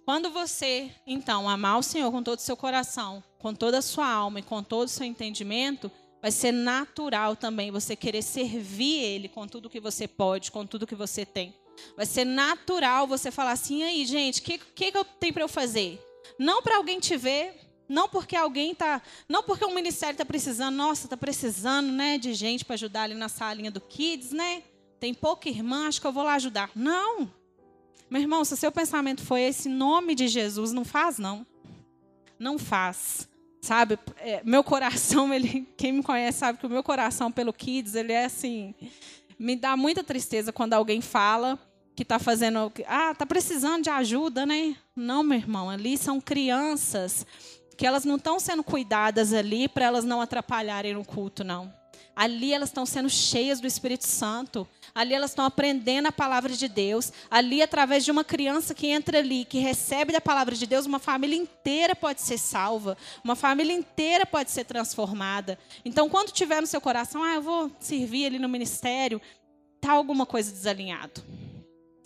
Quando 0.09 0.31
você, 0.31 0.89
então, 1.05 1.47
amar 1.47 1.77
o 1.77 1.83
Senhor 1.83 2.11
com 2.11 2.23
todo 2.23 2.39
o 2.39 2.41
seu 2.41 2.57
coração, 2.57 3.23
com 3.37 3.53
toda 3.53 3.77
a 3.77 3.81
sua 3.83 4.09
alma 4.09 4.39
e 4.39 4.41
com 4.41 4.63
todo 4.63 4.87
o 4.87 4.89
seu 4.89 5.05
entendimento, 5.05 5.91
vai 6.19 6.31
ser 6.31 6.51
natural 6.51 7.35
também 7.35 7.69
você 7.69 7.95
querer 7.95 8.23
servir 8.23 9.03
Ele 9.03 9.29
com 9.29 9.47
tudo 9.47 9.69
que 9.69 9.79
você 9.79 10.07
pode, 10.07 10.51
com 10.51 10.65
tudo 10.65 10.87
que 10.87 10.95
você 10.95 11.27
tem. 11.27 11.53
Vai 11.95 12.07
ser 12.07 12.25
natural 12.25 13.05
você 13.05 13.29
falar 13.29 13.51
assim, 13.51 13.83
aí, 13.83 14.03
gente, 14.03 14.39
o 14.39 14.43
que, 14.43 14.57
que, 14.57 14.91
que 14.91 14.97
eu 14.97 15.05
tenho 15.05 15.31
para 15.31 15.43
eu 15.43 15.47
fazer? 15.47 16.03
Não 16.39 16.63
para 16.63 16.77
alguém 16.77 16.99
te 16.99 17.15
ver, 17.15 17.59
não 17.87 18.09
porque 18.09 18.35
alguém 18.35 18.73
tá, 18.73 19.03
não 19.29 19.43
porque 19.43 19.63
o 19.63 19.75
ministério 19.75 20.13
está 20.13 20.25
precisando, 20.25 20.75
nossa, 20.75 21.05
está 21.05 21.17
precisando, 21.17 21.91
né, 21.91 22.17
de 22.17 22.33
gente 22.33 22.65
para 22.65 22.73
ajudar 22.73 23.03
ali 23.03 23.13
na 23.13 23.29
salinha 23.29 23.69
do 23.69 23.79
Kids, 23.79 24.31
né? 24.31 24.63
Tem 24.99 25.13
pouca 25.13 25.49
irmã, 25.49 25.87
acho 25.87 26.01
que 26.01 26.07
eu 26.07 26.11
vou 26.11 26.23
lá 26.23 26.33
ajudar. 26.33 26.71
Não. 26.73 27.31
Meu 28.09 28.21
irmão, 28.21 28.43
se 28.43 28.53
o 28.53 28.57
seu 28.57 28.71
pensamento 28.71 29.21
foi 29.21 29.41
esse 29.41 29.69
nome 29.69 30.15
de 30.15 30.27
Jesus, 30.27 30.71
não 30.71 30.83
faz 30.83 31.19
não. 31.19 31.45
Não 32.39 32.57
faz. 32.57 33.29
Sabe, 33.61 33.99
é, 34.17 34.41
meu 34.43 34.63
coração, 34.63 35.31
ele, 35.33 35.67
quem 35.77 35.91
me 35.91 36.03
conhece 36.03 36.39
sabe 36.39 36.57
que 36.57 36.65
o 36.65 36.69
meu 36.69 36.83
coração 36.83 37.31
pelo 37.31 37.53
Kids, 37.53 37.93
ele 37.93 38.13
é 38.13 38.25
assim, 38.25 38.73
me 39.37 39.55
dá 39.55 39.75
muita 39.75 40.03
tristeza 40.03 40.51
quando 40.51 40.73
alguém 40.73 41.01
fala 41.01 41.59
que 41.95 42.03
está 42.03 42.17
fazendo, 42.17 42.71
ah, 42.87 43.11
está 43.11 43.25
precisando 43.25 43.83
de 43.83 43.89
ajuda, 43.89 44.45
né? 44.45 44.75
Não, 44.95 45.21
meu 45.21 45.37
irmão, 45.37 45.69
ali 45.69 45.97
são 45.97 46.21
crianças 46.21 47.25
que 47.77 47.85
elas 47.85 48.05
não 48.05 48.15
estão 48.15 48.39
sendo 48.39 48.63
cuidadas 48.63 49.33
ali 49.33 49.67
para 49.67 49.85
elas 49.85 50.05
não 50.05 50.21
atrapalharem 50.21 50.93
no 50.93 51.03
culto, 51.05 51.43
não. 51.43 51.73
Ali 52.19 52.51
elas 52.51 52.67
estão 52.67 52.85
sendo 52.85 53.09
cheias 53.09 53.61
do 53.61 53.65
Espírito 53.65 54.05
Santo. 54.05 54.67
Ali 54.93 55.13
elas 55.13 55.31
estão 55.31 55.45
aprendendo 55.45 56.07
a 56.07 56.11
palavra 56.11 56.51
de 56.51 56.67
Deus. 56.67 57.13
Ali, 57.31 57.61
através 57.61 58.03
de 58.03 58.11
uma 58.11 58.25
criança 58.25 58.75
que 58.75 58.87
entra 58.87 59.19
ali, 59.19 59.45
que 59.45 59.57
recebe 59.59 60.11
da 60.11 60.19
palavra 60.19 60.53
de 60.53 60.67
Deus, 60.67 60.85
uma 60.85 60.99
família 60.99 61.37
inteira 61.37 61.95
pode 61.95 62.19
ser 62.19 62.37
salva. 62.37 62.97
Uma 63.23 63.37
família 63.37 63.71
inteira 63.71 64.25
pode 64.25 64.51
ser 64.51 64.65
transformada. 64.65 65.57
Então, 65.85 66.09
quando 66.09 66.33
tiver 66.33 66.59
no 66.59 66.67
seu 66.67 66.81
coração, 66.81 67.23
ah, 67.23 67.35
eu 67.35 67.41
vou 67.41 67.71
servir 67.79 68.25
ali 68.25 68.37
no 68.37 68.49
ministério, 68.49 69.21
está 69.77 69.93
alguma 69.93 70.25
coisa 70.25 70.51
desalinhado. 70.51 71.23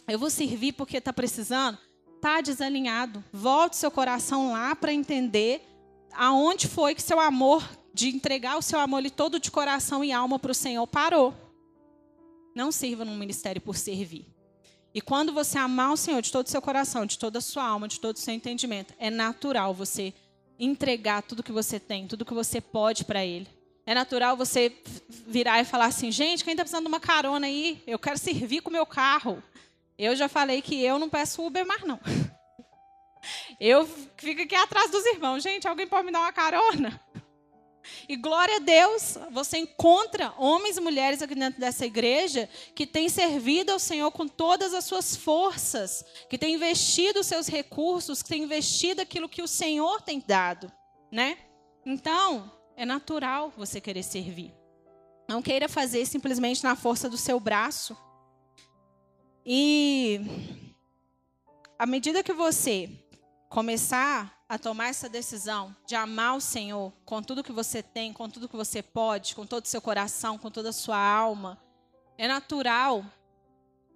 Eu 0.07 0.19
vou 0.19 0.29
servir 0.29 0.73
porque 0.73 0.97
está 0.97 1.11
precisando, 1.11 1.79
está 2.17 2.39
desalinhado. 2.39 3.23
Volte 3.33 3.77
seu 3.77 3.89
coração 3.89 4.51
lá 4.51 4.75
para 4.75 4.93
entender 4.93 5.67
aonde 6.13 6.67
foi 6.67 6.93
que 6.93 7.01
seu 7.01 7.19
amor 7.19 7.67
de 7.93 8.09
entregar 8.09 8.57
o 8.57 8.61
seu 8.61 8.79
amor 8.79 9.03
todo 9.11 9.39
de 9.39 9.51
coração 9.51 10.03
e 10.03 10.11
alma 10.11 10.39
para 10.39 10.51
o 10.51 10.55
Senhor 10.55 10.85
parou. 10.87 11.33
Não 12.55 12.71
sirva 12.71 13.05
num 13.05 13.17
ministério 13.17 13.61
por 13.61 13.77
servir. 13.77 14.27
E 14.93 15.01
quando 15.01 15.33
você 15.33 15.57
amar 15.57 15.91
o 15.91 15.97
Senhor 15.97 16.21
de 16.21 16.31
todo 16.31 16.45
o 16.47 16.49
seu 16.49 16.61
coração, 16.61 17.05
de 17.05 17.17
toda 17.17 17.39
a 17.39 17.41
sua 17.41 17.63
alma, 17.63 17.87
de 17.87 17.99
todo 17.99 18.15
o 18.15 18.19
seu 18.19 18.33
entendimento, 18.33 18.93
é 18.99 19.09
natural 19.09 19.73
você 19.73 20.13
entregar 20.59 21.23
tudo 21.23 21.43
que 21.43 21.51
você 21.51 21.79
tem, 21.79 22.07
tudo 22.07 22.25
que 22.25 22.33
você 22.33 22.61
pode 22.61 23.03
para 23.03 23.25
Ele. 23.25 23.47
É 23.85 23.93
natural 23.93 24.37
você 24.37 24.71
virar 25.27 25.59
e 25.59 25.65
falar 25.65 25.85
assim, 25.85 26.11
gente, 26.11 26.43
quem 26.43 26.53
está 26.53 26.63
precisando 26.63 26.85
de 26.85 26.89
uma 26.89 26.99
carona 26.99 27.47
aí? 27.47 27.81
Eu 27.85 27.99
quero 27.99 28.17
servir 28.17 28.61
com 28.61 28.69
o 28.69 28.73
meu 28.73 28.85
carro. 28.85 29.43
Eu 29.97 30.15
já 30.15 30.29
falei 30.29 30.61
que 30.61 30.81
eu 30.81 30.97
não 30.97 31.09
peço 31.09 31.45
Uber 31.45 31.65
mais, 31.65 31.83
não. 31.83 31.99
Eu 33.59 33.87
fico 34.17 34.41
aqui 34.41 34.55
atrás 34.55 34.91
dos 34.91 35.05
irmãos. 35.05 35.41
Gente, 35.41 35.65
alguém 35.65 35.87
pode 35.87 36.05
me 36.05 36.11
dar 36.11 36.19
uma 36.19 36.33
carona? 36.33 36.99
E 38.07 38.15
glória 38.15 38.57
a 38.57 38.59
Deus, 38.59 39.17
você 39.31 39.57
encontra 39.57 40.33
homens 40.37 40.77
e 40.77 40.81
mulheres 40.81 41.21
aqui 41.21 41.35
dentro 41.35 41.59
dessa 41.59 41.85
igreja 41.85 42.49
que 42.75 42.87
têm 42.87 43.09
servido 43.09 43.71
ao 43.71 43.79
Senhor 43.79 44.11
com 44.11 44.27
todas 44.27 44.73
as 44.73 44.85
suas 44.85 45.15
forças, 45.15 46.03
que 46.29 46.37
têm 46.37 46.55
investido 46.55 47.19
os 47.19 47.27
seus 47.27 47.47
recursos, 47.47 48.21
que 48.21 48.29
têm 48.29 48.43
investido 48.43 49.01
aquilo 49.01 49.29
que 49.29 49.41
o 49.41 49.47
Senhor 49.47 50.01
tem 50.01 50.23
dado, 50.25 50.71
né? 51.11 51.37
Então, 51.85 52.51
é 52.75 52.85
natural 52.85 53.51
você 53.55 53.79
querer 53.79 54.03
servir. 54.03 54.53
Não 55.27 55.41
queira 55.41 55.69
fazer 55.69 56.05
simplesmente 56.05 56.63
na 56.63 56.75
força 56.75 57.09
do 57.09 57.17
seu 57.17 57.39
braço. 57.39 57.97
E 59.45 60.19
à 61.77 61.85
medida 61.85 62.23
que 62.23 62.33
você 62.33 62.89
começar 63.49 64.42
a 64.53 64.59
tomar 64.59 64.89
essa 64.89 65.09
decisão 65.09 65.75
de 65.87 65.95
amar 65.95 66.37
o 66.37 66.41
Senhor 66.41 66.93
com 67.05 67.23
tudo 67.23 67.43
que 67.43 67.51
você 67.51 67.81
tem, 67.81 68.13
com 68.13 68.29
tudo 68.29 68.47
que 68.47 68.55
você 68.55 68.83
pode, 68.83 69.33
com 69.33 69.47
todo 69.47 69.65
o 69.65 69.67
seu 69.67 69.81
coração, 69.81 70.37
com 70.37 70.51
toda 70.51 70.69
a 70.69 70.73
sua 70.73 70.97
alma, 70.97 71.59
é 72.17 72.27
natural 72.27 73.03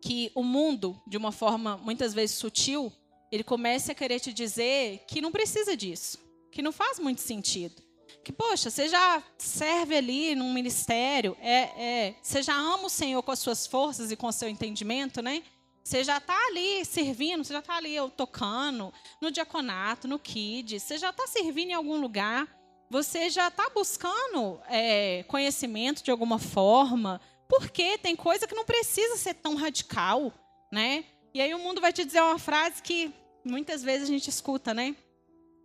que 0.01 0.31
o 0.33 0.43
mundo, 0.43 0.99
de 1.05 1.15
uma 1.15 1.31
forma 1.31 1.77
muitas 1.77 2.11
vezes 2.11 2.37
sutil, 2.37 2.91
ele 3.31 3.43
comece 3.43 3.91
a 3.91 3.95
querer 3.95 4.19
te 4.19 4.33
dizer 4.33 5.03
que 5.07 5.21
não 5.21 5.31
precisa 5.31 5.77
disso, 5.77 6.17
que 6.51 6.61
não 6.61 6.71
faz 6.71 6.97
muito 6.97 7.21
sentido. 7.21 7.83
Que, 8.23 8.31
poxa, 8.31 8.69
você 8.69 8.89
já 8.89 9.21
serve 9.37 9.95
ali 9.95 10.33
num 10.33 10.51
ministério, 10.51 11.37
é, 11.39 12.07
é, 12.07 12.15
você 12.21 12.41
já 12.41 12.55
ama 12.55 12.85
o 12.87 12.89
Senhor 12.89 13.21
com 13.21 13.31
as 13.31 13.39
suas 13.39 13.67
forças 13.67 14.11
e 14.11 14.15
com 14.15 14.27
o 14.27 14.31
seu 14.31 14.49
entendimento, 14.49 15.21
né? 15.21 15.43
Você 15.88 16.03
já 16.03 16.17
está 16.17 16.38
ali 16.47 16.83
servindo, 16.83 17.45
você 17.45 17.53
já 17.53 17.59
está 17.59 17.77
ali 17.77 17.95
tocando, 18.17 18.93
no 19.21 19.31
diaconato, 19.31 20.05
no 20.05 20.19
kids, 20.19 20.83
você 20.83 20.97
já 20.97 21.11
está 21.11 21.25
servindo 21.27 21.69
em 21.69 21.75
algum 21.75 21.95
lugar, 21.95 22.45
você 22.89 23.29
já 23.29 23.47
está 23.47 23.69
buscando 23.69 24.59
é, 24.67 25.23
conhecimento 25.29 26.03
de 26.03 26.11
alguma 26.11 26.38
forma, 26.39 27.21
porque 27.47 27.97
tem 27.99 28.17
coisa 28.17 28.45
que 28.45 28.53
não 28.53 28.65
precisa 28.65 29.15
ser 29.15 29.35
tão 29.35 29.55
radical, 29.55 30.33
né? 30.69 31.05
E 31.33 31.39
aí 31.39 31.53
o 31.53 31.59
mundo 31.59 31.79
vai 31.79 31.93
te 31.93 32.03
dizer 32.03 32.21
uma 32.21 32.38
frase 32.38 32.83
que 32.83 33.13
muitas 33.45 33.81
vezes 33.81 34.09
a 34.09 34.11
gente 34.11 34.29
escuta, 34.29 34.73
né? 34.73 34.93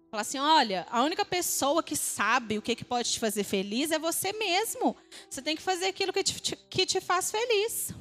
Fala 0.09 0.20
assim: 0.20 0.39
olha, 0.39 0.87
a 0.89 1.03
única 1.03 1.25
pessoa 1.25 1.83
que 1.83 1.97
sabe 1.97 2.59
o 2.59 2.62
que, 2.62 2.77
que 2.77 2.85
pode 2.85 3.11
te 3.11 3.18
fazer 3.18 3.43
feliz 3.43 3.91
é 3.91 3.99
você 3.99 4.33
mesmo. 4.33 4.97
Você 5.29 5.43
tem 5.43 5.57
que 5.57 5.62
fazer 5.62 5.87
aquilo 5.87 6.12
que 6.12 6.23
te, 6.23 6.55
que 6.70 6.87
te 6.87 7.01
faz 7.01 7.29
feliz. 7.29 7.93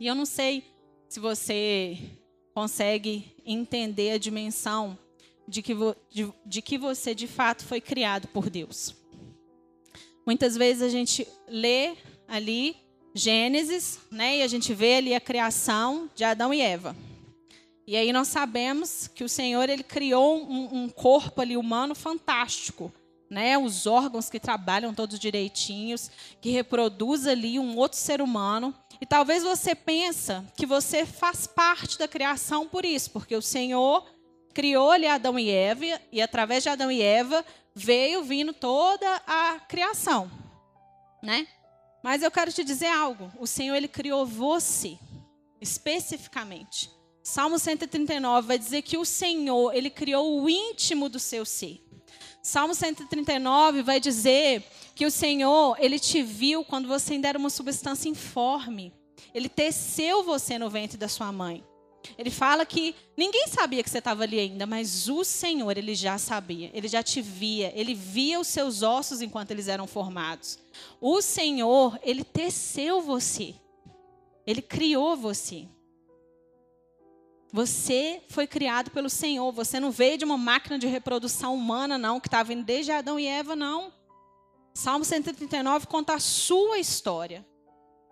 E 0.00 0.08
eu 0.08 0.14
não 0.16 0.26
sei 0.26 0.69
se 1.10 1.18
você 1.18 1.98
consegue 2.54 3.34
entender 3.44 4.12
a 4.12 4.18
dimensão 4.18 4.96
de 5.46 5.60
que, 5.60 5.74
de, 6.08 6.32
de 6.46 6.62
que 6.62 6.78
você 6.78 7.16
de 7.16 7.26
fato 7.26 7.64
foi 7.64 7.80
criado 7.80 8.28
por 8.28 8.48
Deus. 8.48 8.94
Muitas 10.24 10.56
vezes 10.56 10.84
a 10.84 10.88
gente 10.88 11.26
lê 11.48 11.96
ali 12.28 12.76
Gênesis, 13.12 13.98
né, 14.08 14.36
e 14.36 14.42
a 14.42 14.46
gente 14.46 14.72
vê 14.72 14.98
ali 14.98 15.12
a 15.12 15.18
criação 15.18 16.08
de 16.14 16.22
Adão 16.22 16.54
e 16.54 16.60
Eva. 16.60 16.94
E 17.88 17.96
aí 17.96 18.12
nós 18.12 18.28
sabemos 18.28 19.08
que 19.08 19.24
o 19.24 19.28
Senhor 19.28 19.68
ele 19.68 19.82
criou 19.82 20.40
um, 20.40 20.84
um 20.84 20.88
corpo 20.88 21.40
ali 21.40 21.56
humano 21.56 21.92
fantástico, 21.92 22.92
né? 23.30 23.56
Os 23.56 23.86
órgãos 23.86 24.28
que 24.28 24.40
trabalham 24.40 24.92
todos 24.92 25.18
direitinhos, 25.18 26.10
que 26.40 26.50
reproduz 26.50 27.28
ali 27.28 27.60
um 27.60 27.76
outro 27.76 27.96
ser 27.96 28.20
humano. 28.20 28.74
E 29.00 29.06
talvez 29.06 29.44
você 29.44 29.74
pensa 29.74 30.44
que 30.56 30.66
você 30.66 31.06
faz 31.06 31.46
parte 31.46 31.96
da 31.96 32.08
criação 32.08 32.66
por 32.66 32.84
isso, 32.84 33.12
porque 33.12 33.36
o 33.36 33.40
Senhor 33.40 34.04
criou 34.52 34.90
ali 34.90 35.06
Adão 35.06 35.38
e 35.38 35.48
Eva 35.48 36.00
e 36.10 36.20
através 36.20 36.64
de 36.64 36.68
Adão 36.68 36.90
e 36.90 37.00
Eva 37.00 37.44
veio 37.72 38.24
vindo 38.24 38.52
toda 38.52 39.22
a 39.26 39.60
criação, 39.60 40.30
né? 41.22 41.46
Mas 42.02 42.22
eu 42.22 42.30
quero 42.30 42.52
te 42.52 42.64
dizer 42.64 42.88
algo, 42.88 43.30
o 43.38 43.46
Senhor 43.46 43.76
ele 43.76 43.86
criou 43.86 44.26
você 44.26 44.98
especificamente. 45.60 46.90
Salmo 47.22 47.58
139 47.58 48.48
vai 48.48 48.58
dizer 48.58 48.82
que 48.82 48.96
o 48.96 49.04
Senhor, 49.04 49.74
ele 49.74 49.90
criou 49.90 50.42
o 50.42 50.48
íntimo 50.48 51.08
do 51.08 51.20
seu 51.20 51.44
ser. 51.44 51.80
Salmo 52.42 52.74
139 52.74 53.82
vai 53.82 54.00
dizer 54.00 54.64
que 54.94 55.04
o 55.04 55.10
Senhor, 55.10 55.76
ele 55.78 55.98
te 55.98 56.22
viu 56.22 56.64
quando 56.64 56.88
você 56.88 57.14
ainda 57.14 57.28
era 57.28 57.38
uma 57.38 57.50
substância 57.50 58.08
informe. 58.08 58.92
Ele 59.34 59.48
teceu 59.48 60.22
você 60.22 60.58
no 60.58 60.70
ventre 60.70 60.96
da 60.96 61.08
sua 61.08 61.30
mãe. 61.30 61.62
Ele 62.16 62.30
fala 62.30 62.64
que 62.64 62.94
ninguém 63.16 63.46
sabia 63.46 63.82
que 63.82 63.90
você 63.90 63.98
estava 63.98 64.22
ali 64.22 64.38
ainda, 64.38 64.66
mas 64.66 65.08
o 65.08 65.22
Senhor, 65.22 65.76
ele 65.76 65.94
já 65.94 66.16
sabia, 66.16 66.70
ele 66.72 66.88
já 66.88 67.02
te 67.02 67.20
via, 67.20 67.72
ele 67.74 67.94
via 67.94 68.40
os 68.40 68.46
seus 68.46 68.82
ossos 68.82 69.20
enquanto 69.20 69.50
eles 69.50 69.68
eram 69.68 69.86
formados. 69.86 70.58
O 70.98 71.20
Senhor, 71.20 71.98
ele 72.02 72.24
teceu 72.24 73.02
você, 73.02 73.54
ele 74.46 74.62
criou 74.62 75.14
você. 75.14 75.68
Você 77.52 78.22
foi 78.28 78.46
criado 78.46 78.90
pelo 78.90 79.10
Senhor. 79.10 79.50
Você 79.52 79.80
não 79.80 79.90
veio 79.90 80.18
de 80.18 80.24
uma 80.24 80.38
máquina 80.38 80.78
de 80.78 80.86
reprodução 80.86 81.54
humana, 81.54 81.98
não, 81.98 82.20
que 82.20 82.28
está 82.28 82.42
vindo 82.42 82.64
desde 82.64 82.92
Adão 82.92 83.18
e 83.18 83.26
Eva, 83.26 83.56
não. 83.56 83.92
Salmo 84.72 85.04
139 85.04 85.86
conta 85.86 86.14
a 86.14 86.20
sua 86.20 86.78
história. 86.78 87.46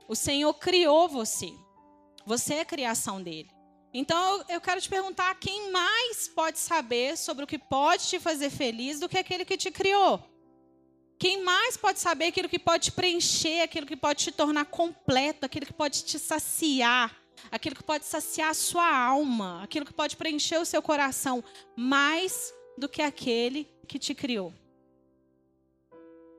O 0.09 0.17
Senhor 0.17 0.53
criou 0.55 1.09
você. 1.09 1.53
Você 2.27 2.55
é 2.55 2.61
a 2.61 2.65
criação 2.65 3.23
dele. 3.23 3.49
Então 3.95 4.45
eu 4.49 4.61
quero 4.61 4.81
te 4.81 4.89
perguntar: 4.89 5.35
quem 5.37 5.71
mais 5.71 6.29
pode 6.29 6.59
saber 6.59 7.17
sobre 7.17 7.45
o 7.45 7.47
que 7.47 7.59
pode 7.59 8.09
te 8.09 8.19
fazer 8.19 8.51
feliz 8.51 8.99
do 9.01 9.09
que 9.09 9.19
aquele 9.19 9.45
que 9.45 9.57
te 9.57 9.71
criou? 9.71 10.23
Quem 11.19 11.43
mais 11.43 11.77
pode 11.77 11.99
saber 11.99 12.27
aquilo 12.27 12.49
que 12.49 12.59
pode 12.59 12.85
te 12.85 12.93
preencher, 12.93 13.63
aquilo 13.63 13.87
que 13.87 13.97
pode 13.97 14.25
te 14.25 14.33
tornar 14.33 14.67
completo, 14.67 15.47
aquilo 15.47 15.67
que 15.67 15.73
pode 15.73 16.05
te 16.05 16.19
saciar? 16.19 17.17
Aquilo 17.51 17.77
que 17.77 17.83
pode 17.83 18.05
saciar 18.05 18.51
a 18.51 18.55
sua 18.55 18.89
alma, 18.89 19.63
aquilo 19.63 19.87
que 19.87 19.93
pode 19.93 20.17
preencher 20.17 20.59
o 20.59 20.65
seu 20.65 20.83
coração, 20.83 21.43
mais 21.77 22.53
do 22.77 22.89
que 22.89 23.03
aquele 23.03 23.69
que 23.87 23.99
te 23.99 24.15
criou. 24.15 24.53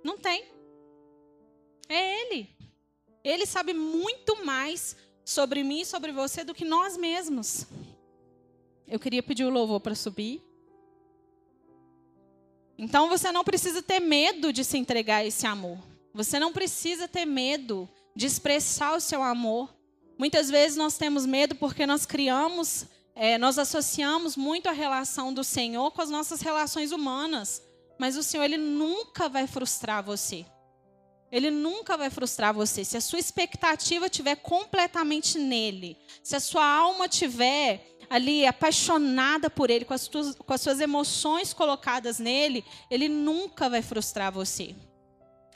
Não 0.04 0.18
tem. 0.18 0.46
É 1.88 2.22
Ele. 2.22 2.50
Ele 3.24 3.46
sabe 3.46 3.74
muito 3.74 4.46
mais 4.46 4.96
sobre 5.26 5.64
mim 5.64 5.82
e 5.82 5.86
sobre 5.86 6.12
você 6.12 6.44
do 6.44 6.54
que 6.54 6.66
nós 6.66 6.98
mesmos. 6.98 7.66
Eu 8.88 9.00
queria 9.00 9.22
pedir 9.22 9.44
o 9.44 9.50
louvor 9.50 9.80
para 9.80 9.94
subir. 9.94 10.42
Então 12.78 13.10
você 13.10 13.32
não 13.32 13.44
precisa 13.44 13.82
ter 13.84 14.00
medo 14.00 14.54
de 14.54 14.64
se 14.64 14.78
entregar 14.78 15.18
a 15.18 15.26
esse 15.26 15.46
amor. 15.46 15.78
Você 16.14 16.40
não 16.40 16.54
precisa 16.54 17.08
ter 17.08 17.26
medo 17.26 17.88
de 18.16 18.26
expressar 18.26 18.96
o 18.96 19.02
seu 19.02 19.22
amor 19.22 19.74
Muitas 20.20 20.50
vezes 20.50 20.76
nós 20.76 20.98
temos 20.98 21.26
medo 21.26 21.56
porque 21.56 21.86
nós 21.86 22.06
criamos, 22.06 22.86
é, 23.16 23.38
nós 23.38 23.58
associamos 23.58 24.36
muito 24.36 24.68
a 24.68 24.74
relação 24.74 25.34
do 25.34 25.46
Senhor 25.46 25.92
com 25.92 26.02
as 26.02 26.10
nossas 26.10 26.42
relações 26.42 26.92
humanas. 26.92 27.64
Mas 27.98 28.18
o 28.18 28.24
Senhor, 28.24 28.44
Ele 28.44 28.58
nunca 28.58 29.30
vai 29.30 29.48
frustrar 29.48 30.04
você. 30.04 30.46
Ele 31.32 31.50
nunca 31.50 31.96
vai 31.96 32.10
frustrar 32.10 32.54
você. 32.54 32.84
Se 32.84 32.98
a 32.98 33.02
sua 33.02 33.18
expectativa 33.18 34.08
estiver 34.08 34.36
completamente 34.36 35.40
nele, 35.40 35.98
se 36.22 36.36
a 36.36 36.40
sua 36.42 36.66
alma 36.66 37.06
estiver 37.06 37.98
ali 38.10 38.46
apaixonada 38.46 39.50
por 39.50 39.70
ele, 39.70 39.86
com 39.86 39.94
as, 39.94 40.06
tuas, 40.06 40.36
com 40.36 40.54
as 40.54 40.60
suas 40.60 40.82
emoções 40.82 41.54
colocadas 41.54 42.20
nele, 42.20 42.66
ele 42.92 43.08
nunca 43.08 43.70
vai 43.70 43.82
frustrar 43.82 44.34
você. 44.34 44.76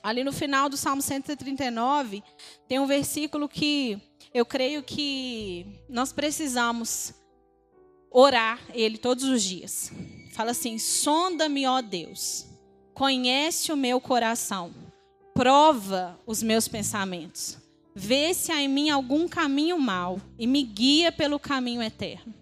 Ali 0.02 0.24
no 0.24 0.32
final 0.32 0.70
do 0.70 0.78
Salmo 0.78 1.02
139, 1.02 2.24
tem 2.68 2.78
um 2.78 2.86
versículo 2.86 3.50
que 3.50 4.02
eu 4.34 4.46
creio 4.46 4.82
que 4.82 5.66
nós 5.88 6.12
precisamos 6.12 7.14
orar 8.10 8.60
ele 8.74 8.98
todos 8.98 9.26
os 9.26 9.44
dias. 9.44 9.92
Fala 10.32 10.52
assim: 10.52 10.80
sonda-me, 10.80 11.68
ó 11.68 11.82
Deus, 11.82 12.48
conhece 12.94 13.72
o 13.72 13.78
meu 13.78 14.02
coração, 14.02 14.74
prova 15.34 16.20
os 16.26 16.42
meus 16.42 16.68
pensamentos, 16.68 17.58
vê 17.94 18.34
se 18.34 18.52
há 18.52 18.60
em 18.62 18.68
mim 18.68 18.90
algum 18.90 19.28
caminho 19.28 19.78
mau 19.78 20.20
e 20.38 20.48
me 20.48 20.64
guia 20.64 21.12
pelo 21.12 21.40
caminho 21.40 21.82
eterno. 21.82 22.33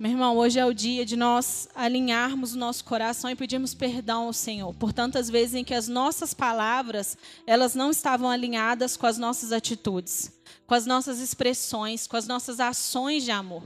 Meu 0.00 0.12
irmão, 0.12 0.38
hoje 0.38 0.58
é 0.58 0.64
o 0.64 0.72
dia 0.72 1.04
de 1.04 1.14
nós 1.14 1.68
alinharmos 1.74 2.54
o 2.54 2.58
nosso 2.58 2.82
coração 2.86 3.28
e 3.28 3.36
pedirmos 3.36 3.74
perdão 3.74 4.28
ao 4.28 4.32
Senhor 4.32 4.74
por 4.74 4.94
tantas 4.94 5.28
vezes 5.28 5.56
em 5.56 5.62
que 5.62 5.74
as 5.74 5.88
nossas 5.88 6.32
palavras, 6.32 7.18
elas 7.46 7.74
não 7.74 7.90
estavam 7.90 8.30
alinhadas 8.30 8.96
com 8.96 9.06
as 9.06 9.18
nossas 9.18 9.52
atitudes, 9.52 10.32
com 10.66 10.74
as 10.74 10.86
nossas 10.86 11.20
expressões, 11.20 12.06
com 12.06 12.16
as 12.16 12.26
nossas 12.26 12.60
ações 12.60 13.24
de 13.24 13.30
amor. 13.30 13.62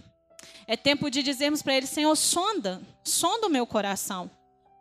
É 0.67 0.77
tempo 0.77 1.09
de 1.09 1.23
dizermos 1.23 1.63
para 1.63 1.77
ele, 1.77 1.87
Senhor, 1.87 2.17
sonda, 2.17 2.83
sonda 3.05 3.47
o 3.47 3.51
meu 3.51 3.65
coração, 3.65 4.29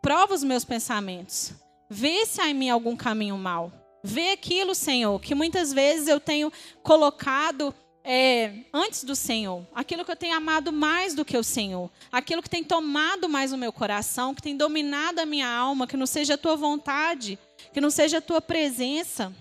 prova 0.02 0.34
os 0.34 0.42
meus 0.42 0.64
pensamentos, 0.64 1.52
vê 1.88 2.26
se 2.26 2.40
há 2.40 2.50
em 2.50 2.54
mim 2.54 2.68
algum 2.68 2.96
caminho 2.96 3.38
mau. 3.38 3.70
Vê 4.02 4.32
aquilo, 4.32 4.74
Senhor, 4.74 5.20
que 5.20 5.36
muitas 5.36 5.72
vezes 5.72 6.08
eu 6.08 6.18
tenho 6.18 6.52
colocado 6.82 7.72
é, 8.06 8.52
antes 8.70 9.02
do 9.02 9.16
Senhor, 9.16 9.66
aquilo 9.74 10.04
que 10.04 10.10
eu 10.10 10.16
tenho 10.16 10.36
amado 10.36 10.70
mais 10.70 11.14
do 11.14 11.24
que 11.24 11.38
o 11.38 11.42
Senhor, 11.42 11.90
aquilo 12.12 12.42
que 12.42 12.50
tem 12.50 12.62
tomado 12.62 13.30
mais 13.30 13.50
o 13.50 13.56
meu 13.56 13.72
coração, 13.72 14.34
que 14.34 14.42
tem 14.42 14.54
dominado 14.54 15.20
a 15.20 15.26
minha 15.26 15.48
alma, 15.48 15.86
que 15.86 15.96
não 15.96 16.04
seja 16.04 16.34
a 16.34 16.38
tua 16.38 16.54
vontade, 16.54 17.38
que 17.72 17.80
não 17.80 17.88
seja 17.88 18.18
a 18.18 18.20
tua 18.20 18.42
presença. 18.42 19.34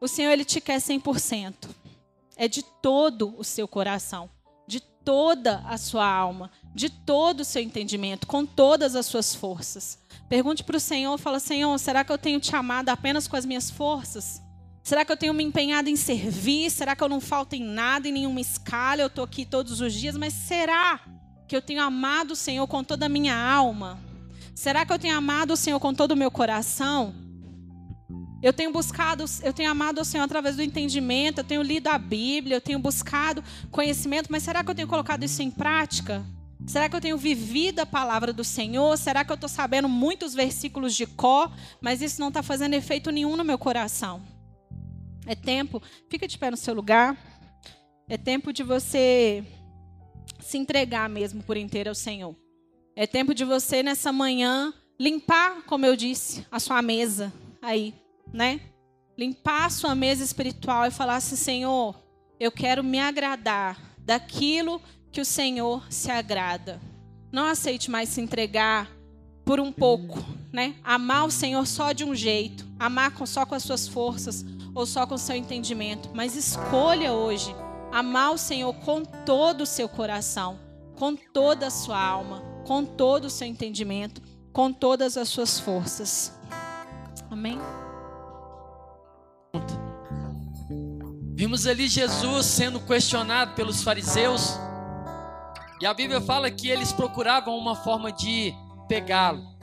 O 0.00 0.08
Senhor, 0.08 0.32
Ele 0.32 0.44
te 0.44 0.60
quer 0.60 0.80
100%. 0.80 1.68
É 2.36 2.48
de 2.48 2.62
todo 2.82 3.32
o 3.38 3.44
seu 3.44 3.68
coração, 3.68 4.28
de 4.66 4.80
toda 4.80 5.64
a 5.66 5.78
sua 5.78 6.06
alma, 6.06 6.50
de 6.74 6.90
todo 6.90 7.40
o 7.40 7.44
seu 7.44 7.62
entendimento, 7.62 8.26
com 8.26 8.44
todas 8.44 8.96
as 8.96 9.06
suas 9.06 9.32
forças. 9.32 9.98
Pergunte 10.28 10.64
para 10.64 10.76
o 10.76 10.80
Senhor, 10.80 11.16
fala, 11.18 11.38
Senhor, 11.38 11.76
será 11.78 12.04
que 12.04 12.12
eu 12.12 12.18
tenho 12.18 12.40
te 12.40 12.54
amado 12.54 12.88
apenas 12.88 13.28
com 13.28 13.36
as 13.36 13.46
minhas 13.46 13.70
forças? 13.70 14.42
Será 14.88 15.04
que 15.04 15.12
eu 15.12 15.18
tenho 15.18 15.34
me 15.34 15.44
empenhado 15.44 15.90
em 15.90 15.96
servir? 15.96 16.70
Será 16.70 16.96
que 16.96 17.04
eu 17.04 17.10
não 17.10 17.20
falto 17.20 17.54
em 17.54 17.62
nada, 17.62 18.08
em 18.08 18.12
nenhuma 18.12 18.40
escala? 18.40 19.02
Eu 19.02 19.08
estou 19.08 19.22
aqui 19.22 19.44
todos 19.44 19.82
os 19.82 19.92
dias, 19.92 20.16
mas 20.16 20.32
será? 20.32 20.98
que 21.46 21.54
eu 21.54 21.60
tenho 21.60 21.82
amado 21.82 22.30
o 22.30 22.36
Senhor 22.36 22.66
com 22.66 22.82
toda 22.82 23.04
a 23.04 23.08
minha 23.08 23.36
alma? 23.36 23.98
Será 24.54 24.86
que 24.86 24.92
eu 24.92 24.98
tenho 24.98 25.14
amado 25.14 25.52
o 25.52 25.56
Senhor 25.56 25.78
com 25.78 25.92
todo 25.92 26.12
o 26.12 26.16
meu 26.16 26.30
coração? 26.30 27.14
Eu 28.42 28.50
tenho 28.50 28.72
buscado, 28.72 29.26
eu 29.42 29.52
tenho 29.52 29.70
amado 29.70 30.00
o 30.00 30.04
Senhor 30.06 30.24
através 30.24 30.56
do 30.56 30.62
entendimento, 30.62 31.38
eu 31.38 31.44
tenho 31.44 31.60
lido 31.60 31.88
a 31.88 31.98
Bíblia, 31.98 32.56
eu 32.56 32.60
tenho 32.60 32.78
buscado 32.78 33.44
conhecimento, 33.70 34.28
mas 34.30 34.42
será 34.42 34.64
que 34.64 34.70
eu 34.70 34.74
tenho 34.74 34.88
colocado 34.88 35.22
isso 35.22 35.42
em 35.42 35.50
prática? 35.50 36.24
Será 36.66 36.88
que 36.88 36.96
eu 36.96 37.00
tenho 37.00 37.18
vivido 37.18 37.80
a 37.80 37.86
palavra 37.86 38.32
do 38.32 38.42
Senhor? 38.42 38.96
Será 38.96 39.22
que 39.22 39.32
eu 39.32 39.34
estou 39.34 39.50
sabendo 39.50 39.86
muitos 39.86 40.32
versículos 40.32 40.94
de 40.94 41.04
có, 41.04 41.50
mas 41.78 42.00
isso 42.00 42.18
não 42.20 42.28
está 42.28 42.42
fazendo 42.42 42.72
efeito 42.72 43.10
nenhum 43.10 43.36
no 43.36 43.44
meu 43.44 43.58
coração? 43.58 44.37
É 45.28 45.34
tempo, 45.34 45.80
fica 46.08 46.26
de 46.26 46.38
pé 46.38 46.50
no 46.50 46.56
seu 46.56 46.74
lugar. 46.74 47.16
É 48.08 48.16
tempo 48.16 48.52
de 48.52 48.62
você 48.62 49.44
se 50.40 50.56
entregar 50.56 51.08
mesmo 51.08 51.42
por 51.42 51.56
inteiro 51.56 51.90
ao 51.90 51.94
Senhor. 51.94 52.34
É 52.96 53.06
tempo 53.06 53.34
de 53.34 53.44
você 53.44 53.82
nessa 53.82 54.10
manhã 54.10 54.72
limpar, 54.98 55.62
como 55.66 55.86
eu 55.86 55.94
disse, 55.94 56.44
a 56.50 56.58
sua 56.58 56.82
mesa 56.82 57.32
aí 57.62 57.94
né? 58.32 58.60
Limpar 59.16 59.66
a 59.66 59.70
sua 59.70 59.94
mesa 59.94 60.22
espiritual 60.22 60.86
e 60.86 60.90
falar 60.90 61.16
assim: 61.16 61.36
Senhor, 61.36 61.94
eu 62.38 62.52
quero 62.52 62.84
me 62.84 62.98
agradar 62.98 63.78
daquilo 63.98 64.80
que 65.10 65.20
o 65.20 65.24
Senhor 65.24 65.84
se 65.90 66.10
agrada. 66.10 66.80
Não 67.32 67.44
aceite 67.44 67.90
mais 67.90 68.08
se 68.08 68.20
entregar 68.20 68.90
por 69.44 69.60
um 69.60 69.72
pouco, 69.72 70.24
né? 70.52 70.74
Amar 70.84 71.26
o 71.26 71.30
Senhor 71.30 71.66
só 71.66 71.92
de 71.92 72.04
um 72.04 72.14
jeito, 72.14 72.66
amar 72.78 73.12
só 73.26 73.44
com 73.44 73.54
as 73.54 73.62
suas 73.62 73.88
forças 73.88 74.44
ou 74.78 74.86
só 74.86 75.04
com 75.04 75.18
seu 75.18 75.34
entendimento, 75.34 76.08
mas 76.14 76.36
escolha 76.36 77.12
hoje 77.12 77.52
amar 77.90 78.32
o 78.32 78.38
Senhor 78.38 78.72
com 78.72 79.04
todo 79.04 79.62
o 79.62 79.66
seu 79.66 79.88
coração, 79.88 80.56
com 80.96 81.16
toda 81.16 81.66
a 81.66 81.70
sua 81.70 82.00
alma, 82.00 82.40
com 82.64 82.84
todo 82.84 83.24
o 83.24 83.30
seu 83.30 83.48
entendimento, 83.48 84.22
com 84.52 84.72
todas 84.72 85.16
as 85.16 85.28
suas 85.28 85.58
forças. 85.58 86.32
Amém. 87.28 87.58
Vimos 91.34 91.66
ali 91.66 91.88
Jesus 91.88 92.46
sendo 92.46 92.78
questionado 92.78 93.54
pelos 93.56 93.82
fariseus. 93.82 94.56
E 95.80 95.86
a 95.86 95.92
Bíblia 95.92 96.20
fala 96.20 96.52
que 96.52 96.68
eles 96.68 96.92
procuravam 96.92 97.58
uma 97.58 97.74
forma 97.74 98.12
de 98.12 98.54
pegá-lo. 98.88 99.57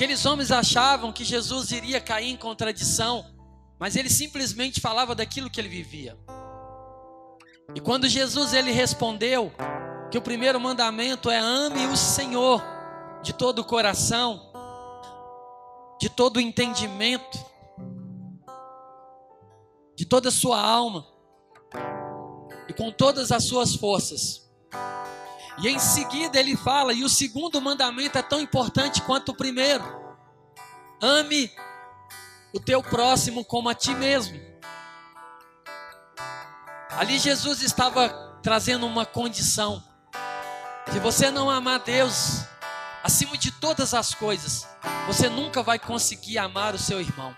Aqueles 0.00 0.24
homens 0.24 0.50
achavam 0.50 1.12
que 1.12 1.22
Jesus 1.22 1.72
iria 1.72 2.00
cair 2.00 2.30
em 2.30 2.36
contradição, 2.38 3.22
mas 3.78 3.96
ele 3.96 4.08
simplesmente 4.08 4.80
falava 4.80 5.14
daquilo 5.14 5.50
que 5.50 5.60
ele 5.60 5.68
vivia. 5.68 6.18
E 7.74 7.82
quando 7.82 8.08
Jesus 8.08 8.54
ele 8.54 8.72
respondeu 8.72 9.52
que 10.10 10.16
o 10.16 10.22
primeiro 10.22 10.58
mandamento 10.58 11.28
é 11.28 11.36
ame 11.36 11.86
o 11.86 11.98
Senhor 11.98 12.62
de 13.22 13.34
todo 13.34 13.58
o 13.58 13.64
coração, 13.66 14.50
de 16.00 16.08
todo 16.08 16.38
o 16.38 16.40
entendimento, 16.40 17.38
de 19.94 20.06
toda 20.06 20.30
a 20.30 20.32
sua 20.32 20.58
alma 20.58 21.06
e 22.66 22.72
com 22.72 22.90
todas 22.90 23.30
as 23.30 23.44
suas 23.44 23.74
forças. 23.74 24.50
E 25.60 25.68
em 25.68 25.78
seguida 25.78 26.38
ele 26.38 26.56
fala, 26.56 26.92
e 26.92 27.04
o 27.04 27.08
segundo 27.08 27.60
mandamento 27.60 28.16
é 28.16 28.22
tão 28.22 28.40
importante 28.40 29.02
quanto 29.02 29.30
o 29.30 29.36
primeiro: 29.36 29.84
ame 31.00 31.50
o 32.52 32.58
teu 32.58 32.82
próximo 32.82 33.44
como 33.44 33.68
a 33.68 33.74
ti 33.74 33.94
mesmo. 33.94 34.40
Ali 36.90 37.18
Jesus 37.18 37.62
estava 37.62 38.08
trazendo 38.42 38.86
uma 38.86 39.04
condição. 39.04 39.82
Se 40.90 40.98
você 40.98 41.30
não 41.30 41.50
amar 41.50 41.80
Deus 41.80 42.42
acima 43.02 43.36
de 43.36 43.52
todas 43.52 43.94
as 43.94 44.14
coisas, 44.14 44.66
você 45.06 45.28
nunca 45.28 45.62
vai 45.62 45.78
conseguir 45.78 46.38
amar 46.38 46.74
o 46.74 46.78
seu 46.78 47.00
irmão. 47.00 47.36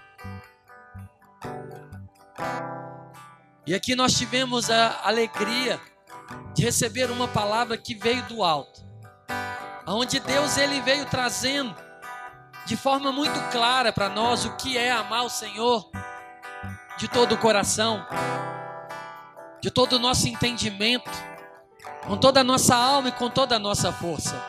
E 3.67 3.75
aqui 3.75 3.95
nós 3.95 4.15
tivemos 4.15 4.71
a 4.71 5.01
alegria 5.05 5.81
de 6.55 6.63
receber 6.63 7.11
uma 7.11 7.29
palavra 7.29 7.77
que 7.77 7.95
veio 7.95 8.23
do 8.25 8.43
alto. 8.43 8.83
Onde 9.87 10.21
Deus 10.21 10.57
ele 10.57 10.81
veio 10.81 11.07
trazendo 11.07 11.75
de 12.67 12.77
forma 12.77 13.11
muito 13.11 13.39
clara 13.51 13.93
para 13.93 14.09
nós 14.09 14.45
o 14.45 14.57
que 14.57 14.79
é 14.79 14.91
amar 14.91 15.25
o 15.25 15.31
Senhor 15.31 15.91
de 16.97 17.09
todo 17.09 17.35
o 17.35 17.39
coração, 17.39 18.07
de 19.61 19.71
todo 19.71 19.95
o 19.95 19.99
nosso 19.99 20.29
entendimento, 20.29 21.11
com 22.07 22.17
toda 22.17 22.41
a 22.41 22.45
nossa 22.45 22.77
alma 22.77 23.09
e 23.09 23.13
com 23.13 23.29
toda 23.29 23.57
a 23.57 23.59
nossa 23.59 23.93
força. 23.93 24.41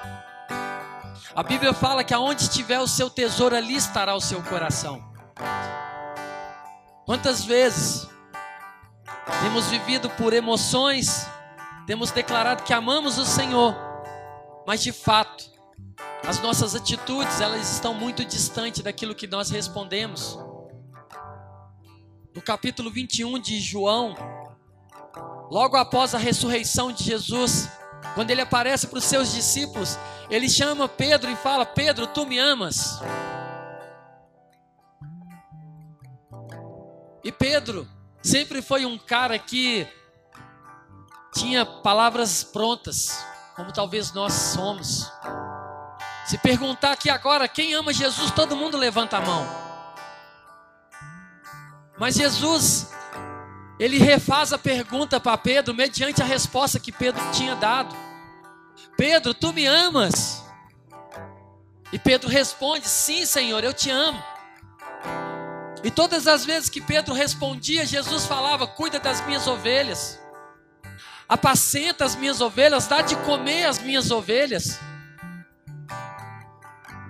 A 1.35 1.41
Bíblia 1.41 1.73
fala 1.73 2.03
que 2.03 2.13
aonde 2.13 2.43
estiver 2.43 2.79
o 2.79 2.87
seu 2.87 3.09
tesouro, 3.09 3.55
ali 3.55 3.75
estará 3.75 4.13
o 4.13 4.21
seu 4.21 4.41
coração. 4.43 5.03
Quantas 7.05 7.43
vezes 7.43 8.07
temos 9.41 9.67
vivido 9.67 10.09
por 10.11 10.31
emoções, 10.31 11.27
temos 11.85 12.11
declarado 12.11 12.63
que 12.63 12.73
amamos 12.73 13.17
o 13.17 13.25
Senhor, 13.25 13.75
mas 14.65 14.81
de 14.81 14.91
fato, 14.91 15.51
as 16.25 16.39
nossas 16.39 16.73
atitudes, 16.75 17.41
elas 17.41 17.71
estão 17.71 17.93
muito 17.93 18.23
distantes 18.23 18.81
daquilo 18.81 19.13
que 19.13 19.27
nós 19.27 19.49
respondemos. 19.49 20.39
No 22.33 22.41
capítulo 22.41 22.89
21 22.89 23.37
de 23.39 23.59
João, 23.59 24.15
logo 25.51 25.75
após 25.75 26.15
a 26.15 26.17
ressurreição 26.17 26.91
de 26.91 27.03
Jesus, 27.03 27.69
quando 28.15 28.31
ele 28.31 28.41
aparece 28.41 28.87
para 28.87 28.99
os 28.99 29.03
seus 29.03 29.31
discípulos, 29.31 29.99
ele 30.29 30.49
chama 30.49 30.87
Pedro 30.87 31.29
e 31.29 31.35
fala: 31.35 31.65
Pedro, 31.65 32.07
tu 32.07 32.25
me 32.25 32.39
amas? 32.39 32.99
E 37.23 37.31
Pedro 37.31 37.87
sempre 38.21 38.61
foi 38.61 38.85
um 38.85 38.97
cara 38.97 39.37
que 39.37 39.87
tinha 41.33 41.65
palavras 41.65 42.43
prontas, 42.43 43.25
como 43.55 43.71
talvez 43.71 44.13
nós 44.13 44.33
somos. 44.33 45.11
Se 46.25 46.37
perguntar 46.37 46.91
aqui 46.93 47.09
agora 47.09 47.47
quem 47.47 47.73
ama 47.73 47.91
Jesus, 47.91 48.31
todo 48.31 48.55
mundo 48.55 48.77
levanta 48.77 49.17
a 49.17 49.21
mão. 49.21 49.45
Mas 51.97 52.15
Jesus, 52.15 52.91
ele 53.79 53.97
refaz 53.97 54.53
a 54.53 54.57
pergunta 54.57 55.19
para 55.19 55.37
Pedro 55.37 55.73
mediante 55.73 56.21
a 56.21 56.25
resposta 56.25 56.79
que 56.79 56.91
Pedro 56.91 57.21
tinha 57.31 57.55
dado. 57.55 57.95
Pedro, 58.95 59.33
tu 59.33 59.51
me 59.51 59.65
amas? 59.65 60.43
E 61.91 61.99
Pedro 61.99 62.29
responde: 62.29 62.87
Sim, 62.87 63.25
Senhor, 63.25 63.63
eu 63.63 63.73
te 63.73 63.89
amo. 63.89 64.21
E 65.83 65.91
todas 65.91 66.27
as 66.27 66.45
vezes 66.45 66.69
que 66.69 66.81
Pedro 66.81 67.13
respondia, 67.13 67.85
Jesus 67.85 68.25
falava: 68.25 68.65
Cuida 68.65 68.99
das 68.99 69.23
minhas 69.25 69.45
ovelhas, 69.47 70.19
apacenta 71.27 72.05
as 72.05 72.15
minhas 72.15 72.41
ovelhas, 72.41 72.87
dá 72.87 73.01
de 73.01 73.15
comer 73.17 73.65
as 73.65 73.79
minhas 73.79 74.11
ovelhas. 74.11 74.79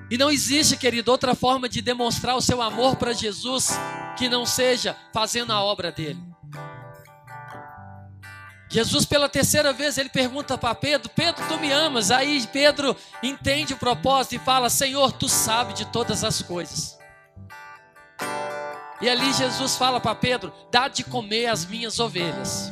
E 0.10 0.18
não 0.18 0.30
existe, 0.30 0.78
querido, 0.78 1.12
outra 1.12 1.34
forma 1.34 1.68
de 1.68 1.82
demonstrar 1.82 2.36
o 2.36 2.42
seu 2.42 2.62
amor 2.62 2.96
para 2.98 3.14
Jesus 3.14 3.70
que 4.18 4.30
não 4.30 4.46
seja 4.46 4.96
fazendo 5.12 5.52
a 5.52 5.64
obra 5.64 5.92
dele. 5.92 6.22
Jesus, 8.70 9.06
pela 9.06 9.30
terceira 9.30 9.72
vez, 9.72 9.98
ele 9.98 10.10
pergunta 10.10 10.58
para 10.58 10.74
Pedro: 10.74 11.10
Pedro, 11.10 11.46
tu 11.48 11.60
me 11.60 11.72
amas? 11.72 12.10
Aí 12.10 12.46
Pedro 12.48 12.96
entende 13.22 13.74
o 13.74 13.78
propósito 13.78 14.36
e 14.36 14.40
fala: 14.40 14.70
Senhor, 14.70 15.12
tu 15.12 15.30
sabes 15.30 15.76
de 15.76 15.86
todas 15.86 16.24
as 16.24 16.42
coisas. 16.42 16.98
E 19.00 19.10
ali 19.10 19.34
Jesus 19.34 19.76
fala 19.76 20.00
para 20.00 20.16
Pedro: 20.16 20.52
dá 20.72 20.88
de 20.88 21.04
comer 21.04 21.48
as 21.48 21.66
minhas 21.66 22.00
ovelhas. 22.00 22.72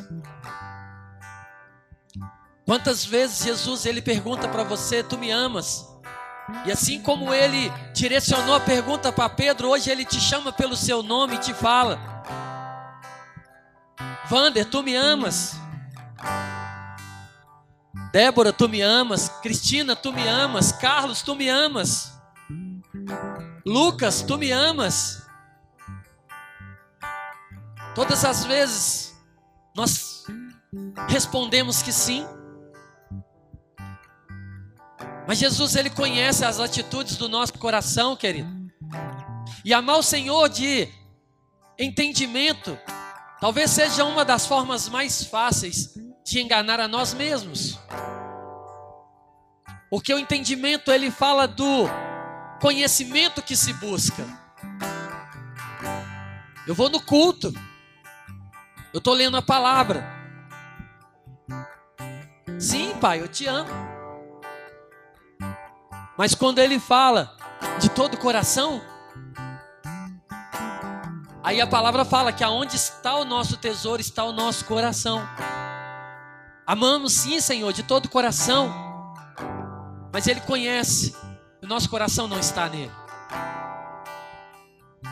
Quantas 2.71 3.03
vezes 3.03 3.43
Jesus 3.43 3.85
ele 3.85 4.01
pergunta 4.01 4.47
para 4.47 4.63
você: 4.63 5.03
tu 5.03 5.17
me 5.17 5.29
amas? 5.29 5.85
E 6.65 6.71
assim 6.71 7.01
como 7.01 7.33
ele 7.33 7.69
direcionou 7.93 8.55
a 8.55 8.61
pergunta 8.61 9.11
para 9.11 9.27
Pedro, 9.27 9.67
hoje 9.67 9.91
ele 9.91 10.05
te 10.05 10.21
chama 10.21 10.53
pelo 10.53 10.73
seu 10.73 11.03
nome 11.03 11.35
e 11.35 11.39
te 11.39 11.53
fala: 11.53 11.99
Vander, 14.29 14.63
tu 14.63 14.81
me 14.81 14.95
amas? 14.95 15.59
Débora, 18.13 18.53
tu 18.53 18.69
me 18.69 18.81
amas? 18.81 19.27
Cristina, 19.41 19.93
tu 19.93 20.13
me 20.13 20.25
amas? 20.25 20.71
Carlos, 20.71 21.21
tu 21.21 21.35
me 21.35 21.49
amas? 21.49 22.17
Lucas, 23.65 24.21
tu 24.21 24.37
me 24.37 24.49
amas? 24.49 25.27
Todas 27.93 28.23
as 28.23 28.45
vezes 28.45 29.13
nós 29.75 30.23
respondemos 31.09 31.81
que 31.81 31.91
sim. 31.91 32.25
Mas 35.27 35.37
Jesus, 35.37 35.75
Ele 35.75 35.89
conhece 35.89 36.43
as 36.43 36.59
atitudes 36.59 37.15
do 37.15 37.29
nosso 37.29 37.53
coração, 37.53 38.15
querido. 38.15 38.49
E 39.63 39.73
amar 39.73 39.97
o 39.97 40.03
Senhor 40.03 40.49
de 40.49 40.87
entendimento, 41.77 42.77
talvez 43.39 43.71
seja 43.71 44.03
uma 44.03 44.25
das 44.25 44.45
formas 44.45 44.89
mais 44.89 45.23
fáceis 45.23 45.93
de 46.25 46.41
enganar 46.41 46.79
a 46.79 46.87
nós 46.87 47.13
mesmos. 47.13 47.79
Porque 49.89 50.13
o 50.13 50.19
entendimento 50.19 50.91
ele 50.91 51.11
fala 51.11 51.47
do 51.47 51.85
conhecimento 52.61 53.41
que 53.41 53.55
se 53.55 53.73
busca. 53.73 54.25
Eu 56.65 56.73
vou 56.73 56.89
no 56.89 57.01
culto. 57.01 57.53
Eu 58.93 58.99
estou 58.99 59.13
lendo 59.13 59.35
a 59.35 59.41
palavra. 59.41 60.05
Sim, 62.59 62.93
pai, 63.01 63.19
eu 63.19 63.27
te 63.27 63.47
amo. 63.47 63.90
Mas 66.21 66.35
quando 66.35 66.59
ele 66.59 66.79
fala 66.79 67.35
de 67.79 67.89
todo 67.89 68.13
o 68.13 68.17
coração, 68.19 68.79
aí 71.43 71.59
a 71.59 71.65
palavra 71.65 72.05
fala 72.05 72.31
que 72.31 72.43
aonde 72.43 72.75
está 72.75 73.15
o 73.15 73.25
nosso 73.25 73.57
tesouro 73.57 73.99
está 73.99 74.23
o 74.23 74.31
nosso 74.31 74.65
coração. 74.65 75.19
Amamos 76.63 77.13
sim, 77.13 77.41
Senhor, 77.41 77.73
de 77.73 77.81
todo 77.81 78.05
o 78.05 78.09
coração, 78.09 78.71
mas 80.13 80.27
Ele 80.27 80.41
conhece, 80.41 81.15
o 81.59 81.65
nosso 81.65 81.89
coração 81.89 82.27
não 82.27 82.37
está 82.37 82.69
nele. 82.69 82.91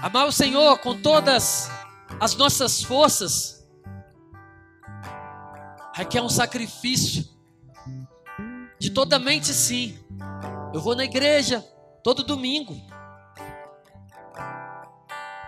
Amar 0.04 0.28
o 0.28 0.32
Senhor 0.32 0.78
com 0.78 1.02
todas 1.02 1.72
as 2.20 2.36
nossas 2.36 2.84
forças 2.84 3.68
requer 5.96 6.22
um 6.22 6.30
sacrifício 6.30 7.28
de 8.78 8.92
toda 8.92 9.18
mente, 9.18 9.48
sim. 9.48 9.99
Eu 10.74 10.82
vou 10.82 10.96
na 10.96 11.04
igreja 11.04 11.66
todo 12.04 12.24
domingo, 12.24 12.76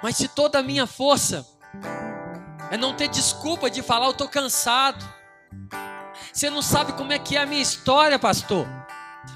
mas 0.02 0.18
se 0.18 0.28
toda 0.28 0.60
a 0.60 0.64
minha 0.64 0.88
força 0.88 1.46
é 2.72 2.78
não 2.78 2.96
ter 2.96 3.08
desculpa 3.08 3.70
de 3.70 3.84
falar, 3.84 4.08
eu 4.08 4.12
estou 4.12 4.28
cansado. 4.28 5.06
Você 6.34 6.50
não 6.50 6.62
sabe 6.62 6.94
como 6.94 7.14
é 7.14 7.20
que 7.20 7.38
é 7.38 7.42
a 7.42 7.46
minha 7.46 7.62
história, 7.62 8.18
pastor. 8.18 8.66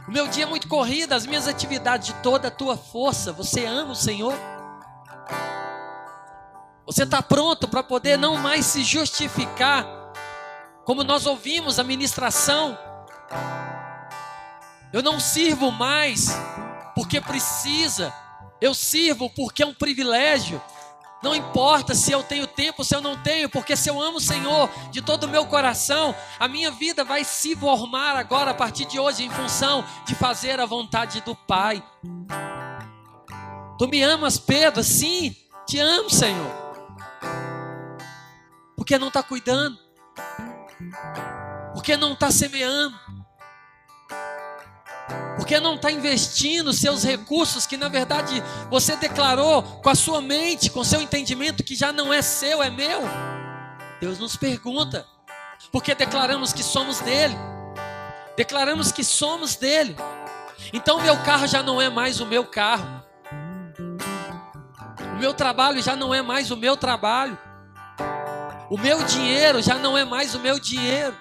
O 0.08 0.12
meu 0.12 0.28
dia 0.28 0.44
é 0.44 0.48
muito 0.48 0.68
corrido, 0.68 1.14
as 1.14 1.26
minhas 1.26 1.48
atividades 1.48 2.08
de 2.08 2.14
toda 2.22 2.48
a 2.48 2.52
tua 2.52 2.76
força. 2.76 3.32
Você 3.34 3.66
ama 3.66 3.92
o 3.92 3.96
Senhor? 3.96 4.34
Você 6.86 7.04
está 7.04 7.22
pronto 7.22 7.68
para 7.68 7.84
poder 7.84 8.18
não 8.18 8.38
mais 8.38 8.66
se 8.66 8.84
justificar, 8.84 9.86
como 10.84 11.04
nós 11.04 11.26
ouvimos 11.26 11.78
a 11.78 11.84
ministração. 11.84 12.78
Eu 14.96 15.04
não 15.04 15.20
sirvo 15.20 15.72
mais 15.72 16.30
porque 16.96 17.20
precisa, 17.20 18.14
eu 18.62 18.74
sirvo 18.74 19.30
porque 19.30 19.62
é 19.62 19.66
um 19.66 19.74
privilégio. 19.74 20.62
Não 21.22 21.36
importa 21.36 21.94
se 21.94 22.14
eu 22.14 22.24
tenho 22.24 22.48
tempo, 22.48 22.82
se 22.84 22.96
eu 22.96 23.02
não 23.02 23.22
tenho, 23.22 23.50
porque 23.50 23.76
se 23.76 23.90
eu 23.90 24.00
amo 24.02 24.20
o 24.20 24.22
Senhor 24.22 24.70
de 24.92 25.02
todo 25.02 25.26
o 25.26 25.30
meu 25.30 25.46
coração, 25.46 26.16
a 26.40 26.48
minha 26.48 26.72
vida 26.72 27.04
vai 27.04 27.26
se 27.26 27.58
formar 27.58 28.16
agora, 28.16 28.52
a 28.52 28.54
partir 28.54 28.86
de 28.86 28.98
hoje, 28.98 29.26
em 29.26 29.30
função 29.30 29.84
de 30.06 30.16
fazer 30.16 30.62
a 30.62 30.66
vontade 30.66 31.20
do 31.22 31.36
Pai. 31.36 31.84
Tu 33.78 33.88
me 33.90 34.02
amas, 34.02 34.38
Pedro? 34.38 34.82
Sim, 34.82 35.36
te 35.68 35.78
amo, 35.78 36.10
Senhor 36.10 36.66
porque 38.86 39.00
não 39.00 39.08
está 39.08 39.24
cuidando, 39.24 39.80
porque 41.74 41.98
não 41.98 42.14
está 42.14 42.30
semeando, 42.30 42.96
porque 45.36 45.60
não 45.60 45.76
está 45.76 45.92
investindo 45.92 46.72
seus 46.74 47.04
recursos 47.04 47.68
que 47.68 47.78
na 47.78 47.90
verdade 47.90 48.42
você 48.70 48.96
declarou 48.96 49.62
com 49.64 49.90
a 49.90 49.96
sua 49.96 50.22
mente, 50.22 50.70
com 50.70 50.84
seu 50.84 51.02
entendimento 51.02 51.64
que 51.64 51.76
já 51.76 51.92
não 51.92 52.14
é 52.14 52.22
seu, 52.22 52.64
é 52.64 52.70
meu. 52.70 53.02
Deus 54.00 54.18
nos 54.18 54.36
pergunta, 54.36 55.06
porque 55.72 55.94
declaramos 55.94 56.54
que 56.54 56.64
somos 56.64 57.00
dele, 57.00 57.36
declaramos 58.36 58.92
que 58.92 59.04
somos 59.04 59.56
dele. 59.56 59.96
Então 60.72 61.02
meu 61.02 61.18
carro 61.24 61.48
já 61.48 61.62
não 61.62 61.82
é 61.82 61.90
mais 61.90 62.20
o 62.20 62.26
meu 62.26 62.46
carro. 62.46 63.04
O 65.16 65.18
meu 65.18 65.34
trabalho 65.34 65.82
já 65.82 65.96
não 65.96 66.14
é 66.14 66.22
mais 66.22 66.52
o 66.52 66.58
meu 66.58 66.78
trabalho. 66.78 67.38
O 68.70 68.78
meu 68.78 69.04
dinheiro 69.04 69.62
já 69.62 69.76
não 69.76 69.98
é 69.98 70.04
mais 70.04 70.34
o 70.34 70.40
meu 70.40 70.60
dinheiro. 70.60 71.16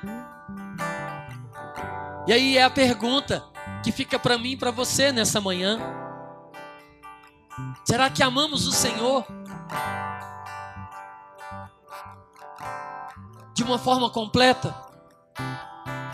E 2.27 2.33
aí 2.33 2.57
é 2.57 2.65
a 2.65 2.71
pergunta 2.71 3.45
que 3.85 3.93
fica 3.93 4.19
para 4.19 4.39
mim 4.39 4.53
e 4.53 4.57
para 4.57 4.71
você 4.71 5.13
nessa 5.13 5.43
manhã. 5.43 5.79
Será 7.85 8.09
que 8.09 8.23
amamos 8.23 8.67
o 8.67 8.73
Senhor 8.73 9.27
de 13.53 13.63
uma 13.63 13.79
forma 13.79 14.09
completa? 14.09 14.75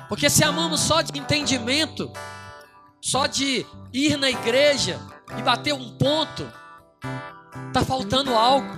Porque 0.08 0.28
se 0.28 0.42
amamos 0.42 0.80
só 0.80 1.00
de 1.00 1.16
entendimento, 1.16 2.12
só 3.00 3.28
de 3.28 3.64
ir 3.92 4.16
na 4.16 4.28
igreja 4.28 5.00
e 5.38 5.42
bater 5.42 5.72
um 5.72 5.96
ponto, 5.96 6.52
está 7.68 7.84
faltando 7.84 8.34
algo. 8.34 8.68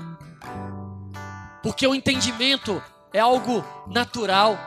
Porque 1.63 1.87
o 1.87 1.95
entendimento 1.95 2.83
é 3.11 3.21
algo 3.21 3.65
natural. 3.87 4.59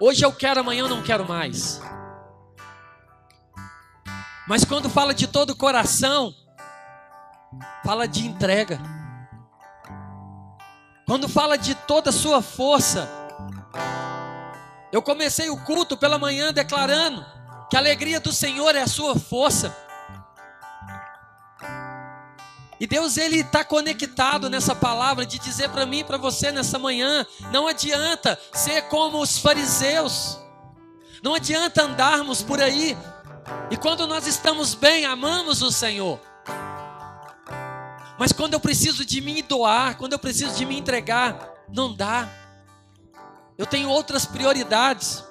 Hoje 0.00 0.24
eu 0.24 0.32
quero, 0.32 0.60
amanhã 0.60 0.80
eu 0.80 0.88
não 0.88 1.02
quero 1.02 1.28
mais. 1.28 1.82
Mas 4.46 4.64
quando 4.64 4.88
fala 4.88 5.12
de 5.12 5.26
todo 5.26 5.50
o 5.50 5.56
coração, 5.56 6.32
fala 7.84 8.06
de 8.06 8.24
entrega. 8.24 8.80
Quando 11.04 11.28
fala 11.28 11.58
de 11.58 11.74
toda 11.74 12.10
a 12.10 12.12
sua 12.12 12.40
força, 12.40 13.08
eu 14.92 15.02
comecei 15.02 15.50
o 15.50 15.56
culto 15.64 15.96
pela 15.96 16.18
manhã 16.18 16.52
declarando 16.52 17.24
que 17.68 17.76
a 17.76 17.80
alegria 17.80 18.20
do 18.20 18.32
Senhor 18.32 18.74
é 18.76 18.82
a 18.82 18.86
sua 18.86 19.18
força. 19.18 19.76
E 22.78 22.86
Deus 22.86 23.16
ele 23.16 23.40
está 23.40 23.64
conectado 23.64 24.48
nessa 24.48 24.76
palavra 24.76 25.26
de 25.26 25.38
dizer 25.38 25.70
para 25.70 25.86
mim 25.86 26.00
e 26.00 26.04
para 26.04 26.18
você 26.18 26.52
nessa 26.52 26.78
manhã, 26.78 27.26
não 27.50 27.66
adianta 27.66 28.38
ser 28.52 28.82
como 28.82 29.20
os 29.20 29.38
fariseus. 29.38 30.38
Não 31.22 31.34
adianta 31.34 31.82
andarmos 31.82 32.42
por 32.42 32.60
aí 32.60 32.96
e 33.70 33.76
quando 33.76 34.06
nós 34.06 34.26
estamos 34.26 34.74
bem, 34.74 35.04
amamos 35.04 35.62
o 35.62 35.70
Senhor. 35.70 36.20
Mas 38.18 38.32
quando 38.32 38.54
eu 38.54 38.60
preciso 38.60 39.04
de 39.04 39.20
me 39.20 39.42
doar, 39.42 39.96
quando 39.96 40.14
eu 40.14 40.18
preciso 40.18 40.54
de 40.54 40.64
me 40.64 40.78
entregar, 40.78 41.50
não 41.68 41.94
dá. 41.94 42.28
Eu 43.58 43.66
tenho 43.66 43.88
outras 43.88 44.24
prioridades. 44.24 45.24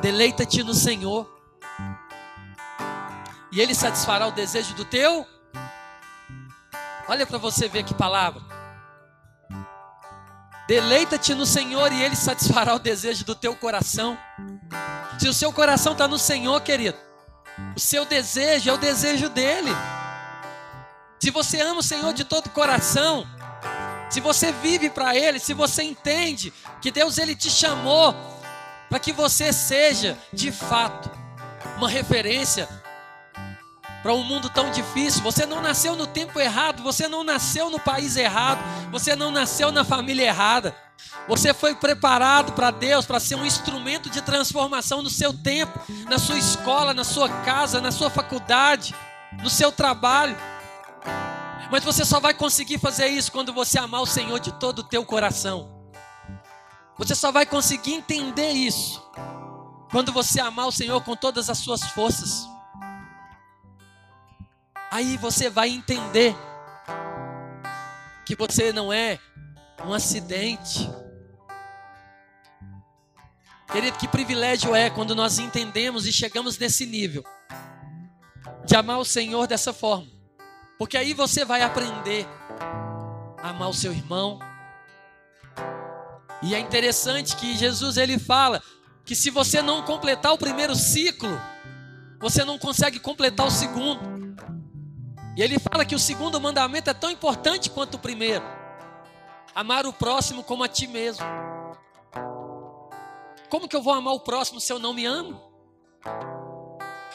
Deleita-te 0.00 0.62
no 0.62 0.74
Senhor 0.74 1.36
e 3.50 3.60
Ele 3.60 3.74
satisfará 3.74 4.26
o 4.26 4.32
desejo 4.32 4.74
do 4.74 4.84
teu. 4.84 5.26
Olha 7.08 7.26
para 7.26 7.38
você 7.38 7.68
ver 7.68 7.84
que 7.84 7.94
palavra. 7.94 8.55
Deleita-te 10.66 11.32
no 11.34 11.46
Senhor 11.46 11.92
e 11.92 12.02
Ele 12.02 12.16
satisfará 12.16 12.74
o 12.74 12.78
desejo 12.78 13.24
do 13.24 13.34
teu 13.34 13.54
coração. 13.54 14.18
Se 15.18 15.28
o 15.28 15.32
seu 15.32 15.52
coração 15.52 15.92
está 15.92 16.08
no 16.08 16.18
Senhor, 16.18 16.60
querido, 16.60 16.98
o 17.76 17.80
seu 17.80 18.04
desejo 18.04 18.70
é 18.70 18.72
o 18.72 18.78
desejo 18.78 19.28
dele. 19.28 19.70
Se 21.20 21.30
você 21.30 21.60
ama 21.60 21.80
o 21.80 21.82
Senhor 21.82 22.12
de 22.12 22.24
todo 22.24 22.46
o 22.46 22.50
coração, 22.50 23.26
se 24.10 24.20
você 24.20 24.52
vive 24.52 24.90
para 24.90 25.16
Ele, 25.16 25.38
se 25.38 25.54
você 25.54 25.82
entende 25.82 26.52
que 26.82 26.90
Deus 26.90 27.16
Ele 27.18 27.34
te 27.34 27.50
chamou 27.50 28.14
para 28.88 28.98
que 28.98 29.12
você 29.12 29.52
seja 29.52 30.18
de 30.32 30.52
fato 30.52 31.10
uma 31.76 31.88
referência 31.88 32.68
para 34.06 34.14
um 34.14 34.22
mundo 34.22 34.48
tão 34.48 34.70
difícil. 34.70 35.20
Você 35.24 35.44
não 35.44 35.60
nasceu 35.60 35.96
no 35.96 36.06
tempo 36.06 36.38
errado, 36.38 36.80
você 36.80 37.08
não 37.08 37.24
nasceu 37.24 37.68
no 37.68 37.80
país 37.80 38.16
errado, 38.16 38.60
você 38.88 39.16
não 39.16 39.32
nasceu 39.32 39.72
na 39.72 39.84
família 39.84 40.26
errada. 40.26 40.76
Você 41.26 41.52
foi 41.52 41.74
preparado 41.74 42.52
para 42.52 42.70
Deus 42.70 43.04
para 43.04 43.18
ser 43.18 43.34
um 43.34 43.44
instrumento 43.44 44.08
de 44.08 44.22
transformação 44.22 45.02
no 45.02 45.10
seu 45.10 45.32
tempo, 45.32 45.80
na 46.08 46.20
sua 46.20 46.38
escola, 46.38 46.94
na 46.94 47.02
sua 47.02 47.28
casa, 47.42 47.80
na 47.80 47.90
sua 47.90 48.08
faculdade, 48.08 48.94
no 49.42 49.50
seu 49.50 49.72
trabalho. 49.72 50.36
Mas 51.72 51.82
você 51.82 52.04
só 52.04 52.20
vai 52.20 52.32
conseguir 52.32 52.78
fazer 52.78 53.08
isso 53.08 53.32
quando 53.32 53.52
você 53.52 53.76
amar 53.76 54.02
o 54.02 54.06
Senhor 54.06 54.38
de 54.38 54.52
todo 54.52 54.78
o 54.78 54.84
teu 54.84 55.04
coração. 55.04 55.68
Você 56.96 57.16
só 57.16 57.32
vai 57.32 57.44
conseguir 57.44 57.94
entender 57.94 58.52
isso 58.52 59.02
quando 59.90 60.12
você 60.12 60.38
amar 60.38 60.68
o 60.68 60.72
Senhor 60.72 61.02
com 61.02 61.16
todas 61.16 61.50
as 61.50 61.58
suas 61.58 61.82
forças. 61.82 62.46
Aí 64.90 65.16
você 65.16 65.50
vai 65.50 65.68
entender 65.68 66.34
que 68.24 68.34
você 68.36 68.72
não 68.72 68.92
é 68.92 69.18
um 69.84 69.92
acidente. 69.92 70.90
Querido, 73.70 73.98
que 73.98 74.08
privilégio 74.08 74.74
é 74.74 74.88
quando 74.88 75.14
nós 75.14 75.38
entendemos 75.38 76.06
e 76.06 76.12
chegamos 76.12 76.56
nesse 76.56 76.86
nível 76.86 77.24
de 78.64 78.74
amar 78.74 78.98
o 78.98 79.04
Senhor 79.04 79.46
dessa 79.46 79.72
forma. 79.72 80.08
Porque 80.78 80.96
aí 80.96 81.14
você 81.14 81.44
vai 81.44 81.62
aprender 81.62 82.26
a 83.42 83.50
amar 83.50 83.68
o 83.68 83.74
seu 83.74 83.92
irmão. 83.92 84.38
E 86.42 86.54
é 86.54 86.58
interessante 86.58 87.36
que 87.36 87.56
Jesus 87.56 87.96
ele 87.96 88.18
fala 88.18 88.62
que 89.04 89.14
se 89.14 89.30
você 89.30 89.62
não 89.62 89.82
completar 89.82 90.32
o 90.32 90.38
primeiro 90.38 90.74
ciclo, 90.74 91.40
você 92.20 92.44
não 92.44 92.58
consegue 92.58 92.98
completar 92.98 93.46
o 93.46 93.50
segundo. 93.50 94.15
E 95.36 95.42
ele 95.42 95.58
fala 95.58 95.84
que 95.84 95.94
o 95.94 95.98
segundo 95.98 96.40
mandamento 96.40 96.88
é 96.88 96.94
tão 96.94 97.10
importante 97.10 97.68
quanto 97.68 97.96
o 97.96 97.98
primeiro: 97.98 98.44
amar 99.54 99.84
o 99.84 99.92
próximo 99.92 100.42
como 100.42 100.64
a 100.64 100.68
ti 100.68 100.86
mesmo. 100.86 101.24
Como 103.50 103.68
que 103.68 103.76
eu 103.76 103.82
vou 103.82 103.92
amar 103.92 104.14
o 104.14 104.20
próximo 104.20 104.60
se 104.60 104.72
eu 104.72 104.78
não 104.78 104.94
me 104.94 105.04
amo? 105.04 105.40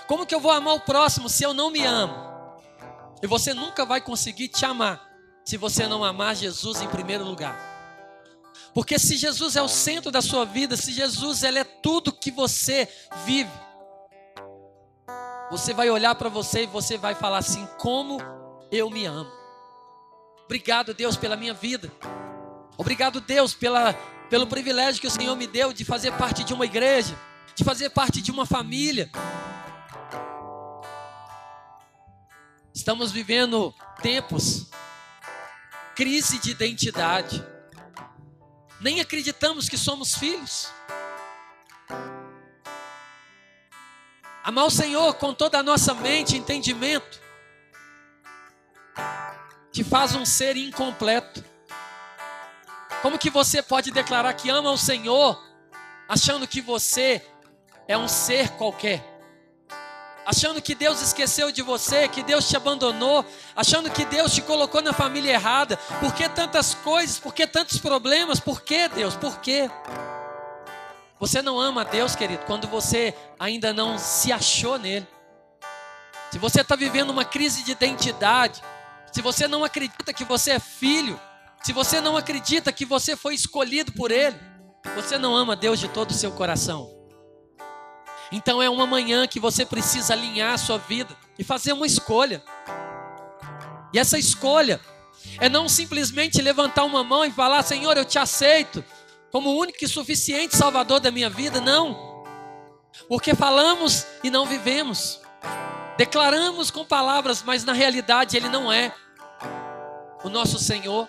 Como 0.08 0.26
que 0.26 0.36
eu 0.36 0.40
vou 0.40 0.52
amar 0.52 0.76
o 0.76 0.80
próximo 0.82 1.28
se 1.28 1.44
eu 1.44 1.54
não 1.54 1.72
me 1.72 1.84
amo? 1.84 2.14
E 3.24 3.28
você 3.28 3.54
nunca 3.54 3.86
vai 3.86 4.00
conseguir 4.00 4.50
te 4.50 4.66
amar 4.66 5.10
se 5.44 5.58
você 5.58 5.88
não 5.88 6.04
amar 6.04 6.36
Jesus 6.36 6.82
em 6.82 6.88
primeiro 6.88 7.24
lugar. 7.24 7.72
Porque 8.74 9.00
se 9.00 9.18
Jesus 9.18 9.56
é 9.56 9.62
o 9.62 9.68
centro 9.68 10.12
da 10.12 10.22
sua 10.22 10.46
vida, 10.46 10.78
se 10.78 10.94
Jesus 10.94 11.44
ele 11.44 11.60
é 11.60 11.64
tudo 11.64 12.14
que 12.14 12.32
você 12.32 12.88
vive, 13.26 13.52
você 15.52 15.74
vai 15.74 15.90
olhar 15.90 16.16
para 16.16 16.30
você 16.30 16.64
e 16.64 16.68
você 16.68 16.98
vai 16.98 17.14
falar 17.14 17.40
assim: 17.40 17.68
como 17.78 18.18
eu 18.72 18.90
me 18.90 19.06
amo. 19.06 19.32
Obrigado, 20.46 20.94
Deus, 20.94 21.16
pela 21.16 21.36
minha 21.36 21.54
vida. 21.54 21.92
Obrigado, 22.78 23.22
Deus, 23.22 23.54
pela, 23.54 23.94
pelo 24.30 24.48
privilégio 24.48 25.02
que 25.02 25.08
o 25.08 25.12
Senhor 25.12 25.36
me 25.36 25.46
deu 25.46 25.72
de 25.72 25.86
fazer 25.86 26.12
parte 26.14 26.44
de 26.44 26.54
uma 26.54 26.66
igreja, 26.66 27.16
de 27.54 27.64
fazer 27.64 27.90
parte 27.92 28.22
de 28.22 28.32
uma 28.32 28.46
família. 28.46 29.12
Estamos 32.74 33.12
vivendo 33.12 33.76
tempos, 34.02 34.72
crise 35.96 36.40
de 36.40 36.52
identidade 36.52 37.46
nem 38.82 39.00
acreditamos 39.00 39.70
que 39.70 39.78
somos 39.78 40.16
filhos. 40.16 40.72
Amar 44.44 44.66
o 44.66 44.72
Senhor 44.72 45.14
com 45.16 45.34
toda 45.34 45.60
a 45.60 45.64
nossa 45.64 45.94
mente 45.94 46.36
e 46.36 46.40
entendimento 46.40 47.20
te 49.72 49.84
faz 49.84 50.16
um 50.16 50.26
ser 50.26 50.58
incompleto. 50.58 51.44
Como 53.02 53.18
que 53.18 53.30
você 53.30 53.62
pode 53.62 53.92
declarar 53.92 54.34
que 54.34 54.50
ama 54.50 54.72
o 54.72 54.78
Senhor 54.78 55.42
achando 56.10 56.48
que 56.48 56.60
você 56.62 57.26
é 57.88 57.98
um 57.98 58.08
ser 58.08 58.50
qualquer? 58.52 59.12
achando 60.26 60.62
que 60.62 60.76
Deus 60.76 61.02
esqueceu 61.02 61.52
de 61.52 61.62
você, 61.62 62.08
que 62.08 62.24
Deus 62.24 62.48
te 62.48 62.56
abandonou, 62.56 63.26
achando 63.56 63.90
que 63.90 64.06
Deus 64.06 64.34
te 64.34 64.42
colocou 64.42 64.82
na 64.82 64.94
família 64.94 65.34
errada. 65.34 65.78
Por 66.00 66.14
que 66.14 66.28
tantas 66.30 66.74
coisas? 66.74 67.20
Por 67.20 67.34
que 67.34 67.46
tantos 67.48 67.80
problemas? 67.80 68.40
Por 68.40 68.62
que, 68.62 68.88
Deus? 68.88 69.16
Por 69.16 69.40
quê? 69.40 69.70
Você 71.22 71.40
não 71.40 71.62
ama 71.62 71.82
a 71.82 71.84
Deus, 71.84 72.16
querido, 72.16 72.44
quando 72.48 72.68
você 72.68 73.14
ainda 73.40 73.72
não 73.72 74.00
se 74.00 74.32
achou 74.32 74.80
nele. 74.80 75.08
Se 76.32 76.40
você 76.40 76.62
está 76.62 76.76
vivendo 76.76 77.12
uma 77.12 77.24
crise 77.24 77.62
de 77.62 77.74
identidade, 77.74 78.60
se 79.14 79.22
você 79.22 79.48
não 79.48 79.64
acredita 79.64 80.12
que 80.14 80.26
você 80.26 80.54
é 80.54 80.60
filho, 80.60 81.22
se 81.62 81.72
você 81.74 82.02
não 82.02 82.18
acredita 82.18 82.72
que 82.72 82.86
você 82.86 83.16
foi 83.16 83.36
escolhido 83.36 83.92
por 83.92 84.10
Ele, 84.10 84.36
você 84.96 85.20
não 85.20 85.36
ama 85.36 85.56
Deus 85.56 85.80
de 85.80 85.88
todo 85.90 86.10
o 86.10 86.16
seu 86.16 86.32
coração. 86.32 86.90
Então 88.32 88.60
é 88.60 88.68
uma 88.68 88.88
manhã 88.88 89.28
que 89.28 89.40
você 89.40 89.64
precisa 89.64 90.14
alinhar 90.14 90.56
a 90.56 90.58
sua 90.58 90.80
vida 90.80 91.16
e 91.38 91.44
fazer 91.44 91.74
uma 91.74 91.86
escolha. 91.86 92.44
E 93.94 94.00
essa 94.00 94.18
escolha 94.18 94.82
é 95.40 95.48
não 95.48 95.70
simplesmente 95.70 96.42
levantar 96.42 96.84
uma 96.84 97.04
mão 97.04 97.24
e 97.24 97.32
falar: 97.32 97.62
Senhor, 97.62 97.96
eu 97.96 98.06
te 98.06 98.18
aceito 98.18 98.84
como 99.32 99.58
único 99.58 99.84
e 99.84 99.88
suficiente 99.88 100.56
Salvador 100.56 101.00
da 101.00 101.12
minha 101.12 101.30
vida. 101.30 101.62
Não. 101.62 102.12
Porque 103.08 103.34
falamos 103.34 104.06
e 104.24 104.30
não 104.30 104.46
vivemos. 104.46 105.20
Declaramos 105.98 106.70
com 106.70 106.86
palavras, 106.86 107.44
mas 107.44 107.64
na 107.64 107.74
realidade 107.74 108.36
Ele 108.36 108.50
não 108.50 108.72
é 108.72 108.94
o 110.24 110.30
nosso 110.30 110.60
Senhor. 110.60 111.08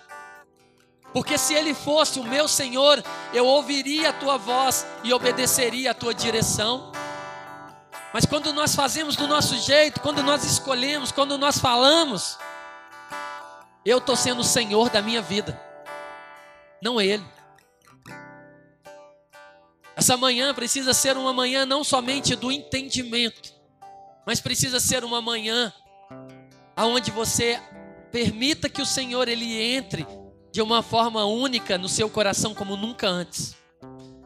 Porque 1.11 1.37
se 1.37 1.53
Ele 1.53 1.73
fosse 1.73 2.19
o 2.19 2.23
meu 2.23 2.47
Senhor, 2.47 3.03
eu 3.33 3.45
ouviria 3.45 4.09
a 4.09 4.13
tua 4.13 4.37
voz 4.37 4.85
e 5.03 5.13
obedeceria 5.13 5.91
a 5.91 5.93
tua 5.93 6.13
direção. 6.13 6.91
Mas 8.13 8.25
quando 8.25 8.53
nós 8.53 8.75
fazemos 8.75 9.15
do 9.15 9.27
nosso 9.27 9.57
jeito, 9.57 9.99
quando 9.99 10.23
nós 10.23 10.43
escolhemos, 10.43 11.11
quando 11.11 11.37
nós 11.37 11.57
falamos, 11.57 12.37
eu 13.85 13.97
estou 13.97 14.15
sendo 14.15 14.41
o 14.41 14.43
Senhor 14.43 14.89
da 14.89 15.01
minha 15.01 15.21
vida, 15.21 15.59
não 16.81 17.01
Ele. 17.01 17.25
Essa 19.95 20.17
manhã 20.17 20.53
precisa 20.53 20.93
ser 20.93 21.17
uma 21.17 21.33
manhã 21.33 21.65
não 21.65 21.83
somente 21.83 22.35
do 22.35 22.51
entendimento, 22.51 23.53
mas 24.25 24.39
precisa 24.39 24.79
ser 24.79 25.03
uma 25.03 25.21
manhã 25.21 25.71
aonde 26.75 27.11
você 27.11 27.59
permita 28.11 28.69
que 28.69 28.81
o 28.81 28.85
Senhor 28.85 29.27
ele 29.27 29.61
entre 29.61 30.05
de 30.51 30.61
uma 30.61 30.83
forma 30.83 31.25
única 31.25 31.77
no 31.77 31.89
seu 31.89 32.09
coração 32.09 32.53
como 32.53 32.75
nunca 32.75 33.07
antes. 33.07 33.55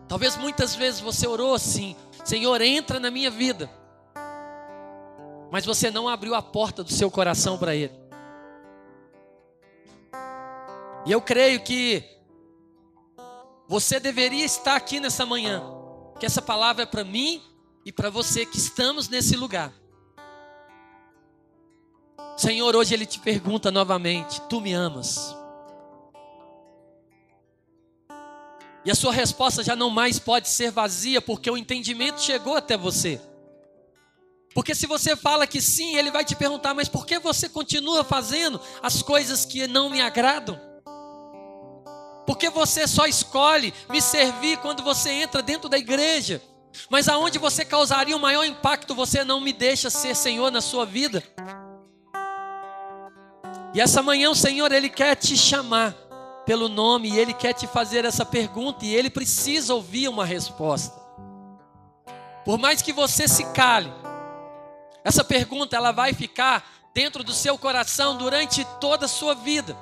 Talvez 0.07 0.38
muitas 0.38 0.76
vezes 0.76 0.99
você 0.99 1.28
orou 1.28 1.53
assim: 1.53 1.95
Senhor, 2.24 2.61
entra 2.61 2.99
na 2.99 3.11
minha 3.11 3.30
vida. 3.30 3.70
Mas 5.51 5.65
você 5.65 5.89
não 5.89 6.09
abriu 6.09 6.36
a 6.36 6.41
porta 6.41 6.84
do 6.84 6.91
seu 6.91 7.09
coração 7.09 7.57
para 7.57 7.76
Ele. 7.76 7.93
E 11.05 11.11
eu 11.11 11.22
creio 11.22 11.61
que 11.61 12.03
você 13.68 13.99
deveria 13.99 14.45
estar 14.45 14.76
aqui 14.76 14.99
nessa 14.99 15.26
manhã. 15.26 15.61
Que 16.20 16.26
essa 16.26 16.41
palavra 16.41 16.84
é 16.84 16.86
para 16.86 17.03
mim 17.03 17.41
e 17.86 17.91
para 17.91 18.09
você 18.09 18.45
que 18.45 18.57
estamos 18.57 19.07
nesse 19.09 19.36
lugar. 19.36 19.74
Senhor, 22.38 22.76
hoje 22.76 22.93
Ele 22.93 23.05
te 23.05 23.20
pergunta 23.20 23.72
novamente: 23.72 24.41
Tu 24.43 24.61
me 24.61 24.74
amas? 24.74 25.36
E 28.86 28.91
a 28.91 28.95
sua 28.95 29.11
resposta 29.11 29.63
já 29.63 29.76
não 29.76 29.89
mais 29.89 30.18
pode 30.18 30.47
ser 30.47 30.72
vazia, 30.72 31.22
porque 31.22 31.51
o 31.51 31.57
entendimento 31.57 32.22
chegou 32.22 32.55
até 32.55 32.78
você. 32.78 33.22
Porque 34.53 34.74
se 34.74 34.88
você 34.88 35.15
fala 35.15 35.45
que 35.45 35.61
sim, 35.61 35.97
ele 35.97 36.09
vai 36.09 36.24
te 36.24 36.36
perguntar, 36.36 36.74
mas 36.74 36.88
por 36.88 37.05
que 37.05 37.20
você 37.20 37.49
continua 37.49 38.03
fazendo 38.03 38.59
as 38.82 39.01
coisas 39.01 39.45
que 39.45 39.68
não 39.68 39.89
me 39.89 39.99
agradam? 39.99 40.66
Porque 42.28 42.49
você 42.49 42.86
só 42.86 43.05
escolhe 43.05 43.73
me 43.89 44.01
servir 44.01 44.57
quando 44.57 44.84
você 44.84 45.09
entra 45.09 45.41
dentro 45.41 45.69
da 45.69 45.78
igreja, 45.78 46.41
mas 46.89 47.07
aonde 47.07 47.39
você 47.39 47.63
causaria 47.63 48.17
o 48.17 48.19
maior 48.19 48.43
impacto, 48.43 48.93
você 48.93 49.23
não 49.23 49.39
me 49.39 49.53
deixa 49.53 49.89
ser 49.89 50.13
Senhor 50.13 50.51
na 50.51 50.59
sua 50.59 50.86
vida. 50.86 51.23
E 53.73 53.80
essa 53.80 54.03
manhã 54.03 54.30
o 54.30 54.36
Senhor, 54.36 54.73
Ele 54.73 54.89
quer 54.89 55.15
te 55.15 55.38
chamar 55.38 55.93
pelo 56.45 56.67
nome 56.67 57.11
e 57.11 57.17
Ele 57.17 57.34
quer 57.34 57.53
te 57.53 57.65
fazer 57.65 58.03
essa 58.03 58.25
pergunta 58.25 58.86
e 58.86 58.93
Ele 58.93 59.09
precisa 59.09 59.73
ouvir 59.73 60.09
uma 60.09 60.25
resposta. 60.25 60.99
Por 62.43 62.57
mais 62.57 62.82
que 62.82 62.91
você 62.91 63.25
se 63.25 63.45
cale, 63.53 63.89
essa 65.01 65.23
pergunta 65.23 65.78
ela 65.78 65.93
vai 65.93 66.13
ficar 66.13 66.69
dentro 66.93 67.23
do 67.23 67.32
seu 67.32 67.57
coração 67.57 68.17
durante 68.17 68.65
toda 68.82 69.05
a 69.05 69.09
sua 69.09 69.34
vida. 69.34 69.78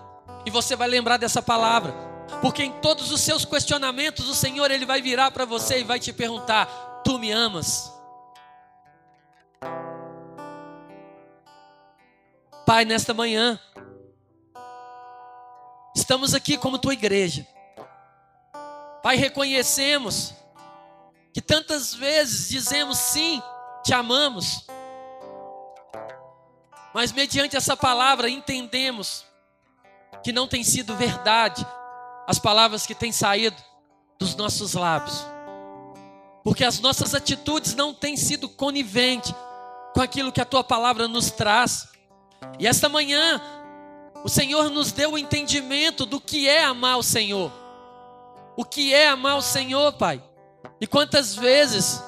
E 0.46 0.52
você 0.52 0.76
vai 0.76 0.88
lembrar 0.88 1.18
dessa 1.18 1.42
palavra. 1.42 2.15
Porque 2.42 2.64
em 2.64 2.72
todos 2.82 3.12
os 3.12 3.22
seus 3.22 3.46
questionamentos, 3.46 4.28
o 4.28 4.36
Senhor 4.36 4.70
ele 4.72 4.86
vai 4.86 5.02
virar 5.02 5.32
para 5.32 5.46
você 5.46 5.80
e 5.80 5.84
vai 5.84 6.00
te 6.00 6.12
perguntar: 6.14 6.66
"Tu 7.04 7.18
me 7.20 7.32
amas?" 7.32 7.92
Pai, 12.66 12.84
nesta 12.84 13.14
manhã, 13.14 13.60
Estamos 15.96 16.36
aqui 16.36 16.58
como 16.58 16.78
tua 16.78 16.94
igreja. 16.94 17.48
Pai, 19.02 19.16
reconhecemos 19.16 20.36
que 21.34 21.42
tantas 21.42 21.94
vezes 21.94 22.50
dizemos 22.50 22.98
sim, 22.98 23.42
te 23.82 23.94
amamos. 23.94 24.68
Mas 26.94 27.14
mediante 27.14 27.56
essa 27.56 27.78
palavra 27.78 28.30
entendemos 28.30 29.26
que 30.22 30.34
não 30.34 30.48
tem 30.48 30.64
sido 30.64 30.96
verdade 30.96 31.66
as 32.28 32.40
palavras 32.40 32.86
que 32.86 32.96
têm 32.96 33.12
saído 33.12 33.56
dos 34.20 34.36
nossos 34.36 34.74
lábios. 34.74 35.26
Porque 36.44 36.64
as 36.64 36.80
nossas 36.80 37.16
atitudes 37.16 37.74
não 37.74 37.94
têm 37.94 38.16
sido 38.16 38.48
coniventes 38.48 39.34
com 39.94 40.02
aquilo 40.02 40.32
que 40.32 40.42
a 40.42 40.46
tua 40.46 40.64
palavra 40.64 41.08
nos 41.08 41.32
traz. 41.32 41.88
E 42.60 42.68
esta 42.68 42.88
manhã 42.88 43.42
o 44.24 44.30
Senhor 44.30 44.70
nos 44.70 44.92
deu 44.92 45.14
o 45.14 45.18
entendimento 45.18 46.06
do 46.06 46.20
que 46.20 46.48
é 46.50 46.64
amar 46.64 46.98
o 46.98 47.04
Senhor. 47.04 47.52
O 48.58 48.66
que 48.66 48.94
é 48.94 49.10
amar 49.10 49.38
o 49.38 49.42
Senhor, 49.42 49.94
Pai. 49.94 50.24
E 50.82 50.88
quantas 50.88 51.36
vezes 51.36 52.04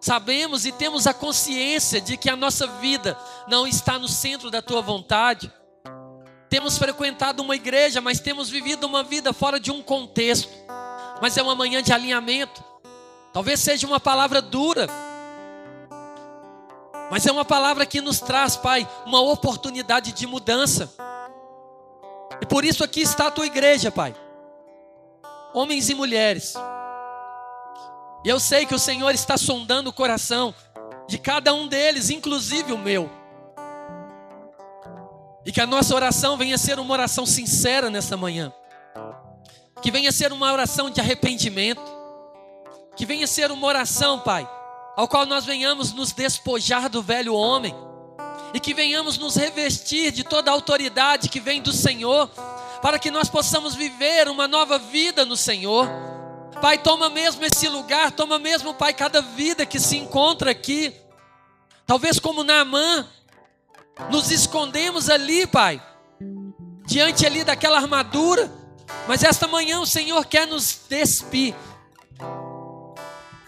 sabemos 0.00 0.66
e 0.66 0.72
temos 0.72 1.06
a 1.06 1.14
consciência 1.14 2.00
de 2.00 2.16
que 2.16 2.28
a 2.28 2.36
nossa 2.36 2.66
vida 2.66 3.18
não 3.46 3.66
está 3.66 3.98
no 3.98 4.08
centro 4.08 4.50
da 4.50 4.60
tua 4.60 4.82
vontade. 4.82 5.52
Temos 6.52 6.76
frequentado 6.76 7.42
uma 7.42 7.56
igreja, 7.56 7.98
mas 8.02 8.20
temos 8.20 8.50
vivido 8.50 8.86
uma 8.86 9.02
vida 9.02 9.32
fora 9.32 9.58
de 9.58 9.70
um 9.70 9.82
contexto. 9.82 10.50
Mas 11.18 11.38
é 11.38 11.42
uma 11.42 11.54
manhã 11.54 11.82
de 11.82 11.94
alinhamento. 11.94 12.62
Talvez 13.32 13.58
seja 13.58 13.86
uma 13.86 13.98
palavra 13.98 14.42
dura, 14.42 14.86
mas 17.10 17.26
é 17.26 17.32
uma 17.32 17.46
palavra 17.46 17.86
que 17.86 18.02
nos 18.02 18.20
traz, 18.20 18.54
Pai, 18.54 18.86
uma 19.06 19.22
oportunidade 19.22 20.12
de 20.12 20.26
mudança. 20.26 20.92
E 22.38 22.44
por 22.44 22.66
isso 22.66 22.84
aqui 22.84 23.00
está 23.00 23.28
a 23.28 23.30
tua 23.30 23.46
igreja, 23.46 23.90
Pai. 23.90 24.14
Homens 25.54 25.88
e 25.88 25.94
mulheres. 25.94 26.52
E 28.26 28.28
eu 28.28 28.38
sei 28.38 28.66
que 28.66 28.74
o 28.74 28.78
Senhor 28.78 29.14
está 29.14 29.38
sondando 29.38 29.88
o 29.88 29.92
coração 29.94 30.54
de 31.08 31.16
cada 31.16 31.54
um 31.54 31.66
deles, 31.66 32.10
inclusive 32.10 32.74
o 32.74 32.78
meu. 32.78 33.21
E 35.44 35.50
que 35.50 35.60
a 35.60 35.66
nossa 35.66 35.94
oração 35.94 36.36
venha 36.36 36.56
ser 36.56 36.78
uma 36.78 36.92
oração 36.92 37.26
sincera 37.26 37.90
nessa 37.90 38.16
manhã. 38.16 38.52
Que 39.80 39.90
venha 39.90 40.12
ser 40.12 40.32
uma 40.32 40.52
oração 40.52 40.88
de 40.88 41.00
arrependimento. 41.00 41.82
Que 42.96 43.04
venha 43.04 43.26
ser 43.26 43.50
uma 43.50 43.66
oração, 43.66 44.20
Pai, 44.20 44.48
ao 44.96 45.08
qual 45.08 45.26
nós 45.26 45.44
venhamos 45.44 45.92
nos 45.92 46.12
despojar 46.12 46.88
do 46.88 47.02
velho 47.02 47.34
homem. 47.34 47.74
E 48.54 48.60
que 48.60 48.74
venhamos 48.74 49.18
nos 49.18 49.34
revestir 49.34 50.12
de 50.12 50.22
toda 50.22 50.50
a 50.50 50.54
autoridade 50.54 51.28
que 51.28 51.40
vem 51.40 51.62
do 51.62 51.72
Senhor, 51.72 52.28
para 52.82 52.98
que 52.98 53.10
nós 53.10 53.28
possamos 53.28 53.74
viver 53.74 54.28
uma 54.28 54.46
nova 54.46 54.78
vida 54.78 55.24
no 55.24 55.36
Senhor. 55.36 55.88
Pai, 56.60 56.78
toma 56.78 57.08
mesmo 57.08 57.42
esse 57.44 57.66
lugar, 57.66 58.12
toma 58.12 58.38
mesmo, 58.38 58.74
Pai, 58.74 58.92
cada 58.92 59.22
vida 59.22 59.64
que 59.64 59.80
se 59.80 59.96
encontra 59.96 60.50
aqui. 60.50 60.94
Talvez 61.86 62.18
como 62.18 62.44
Naamã, 62.44 63.08
nos 64.10 64.30
escondemos 64.30 65.08
ali, 65.08 65.46
Pai, 65.46 65.82
diante 66.86 67.24
ali 67.26 67.44
daquela 67.44 67.78
armadura, 67.78 68.52
mas 69.06 69.22
esta 69.22 69.46
manhã 69.46 69.80
o 69.80 69.86
Senhor 69.86 70.24
quer 70.26 70.46
nos 70.46 70.80
despir 70.88 71.54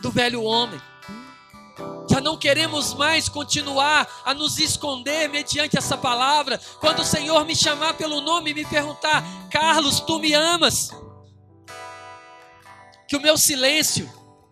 do 0.01 0.11
velho 0.11 0.43
homem. 0.43 0.81
Já 2.11 2.21
não 2.21 2.37
queremos 2.37 2.95
mais 2.95 3.29
continuar 3.29 4.07
a 4.25 4.35
nos 4.35 4.59
esconder 4.59 5.29
mediante 5.29 5.77
essa 5.77 5.97
palavra. 5.97 6.61
Quando 6.79 7.01
o 7.01 7.05
Senhor 7.05 7.45
me 7.45 7.57
chamar 7.57 7.95
pelo 7.95 8.21
nome 8.21 8.51
e 8.51 8.55
me 8.55 8.65
perguntar, 8.65 9.25
Carlos, 9.51 10.01
tu 10.01 10.19
me 10.19 10.33
amas? 10.35 10.91
Que 13.09 13.17
o 13.17 13.21
meu 13.21 13.37
silêncio 13.37 14.09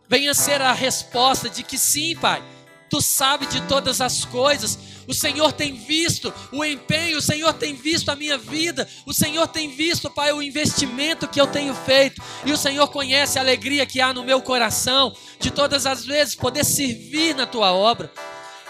venha 0.08 0.34
ser 0.34 0.60
a 0.60 0.72
resposta 0.72 1.48
de 1.48 1.62
que 1.62 1.78
sim, 1.78 2.16
Pai, 2.16 2.42
tu 2.90 3.00
sabe 3.00 3.46
de 3.46 3.60
todas 3.62 4.00
as 4.00 4.24
coisas, 4.24 4.78
o 5.06 5.14
Senhor 5.14 5.52
tem 5.52 5.74
visto 5.74 6.32
o 6.52 6.64
empenho, 6.64 7.18
o 7.18 7.22
Senhor 7.22 7.52
tem 7.54 7.74
visto 7.74 8.10
a 8.10 8.16
minha 8.16 8.38
vida, 8.38 8.88
o 9.06 9.12
Senhor 9.12 9.46
tem 9.48 9.68
visto, 9.68 10.10
Pai, 10.10 10.32
o 10.32 10.42
investimento 10.42 11.28
que 11.28 11.40
eu 11.40 11.46
tenho 11.46 11.74
feito, 11.74 12.22
e 12.44 12.52
o 12.52 12.56
Senhor 12.56 12.88
conhece 12.88 13.38
a 13.38 13.42
alegria 13.42 13.86
que 13.86 14.00
há 14.00 14.12
no 14.12 14.24
meu 14.24 14.40
coração 14.40 15.14
de 15.38 15.50
todas 15.50 15.86
as 15.86 16.04
vezes 16.04 16.34
poder 16.34 16.64
servir 16.64 17.34
na 17.34 17.46
tua 17.46 17.72
obra. 17.72 18.10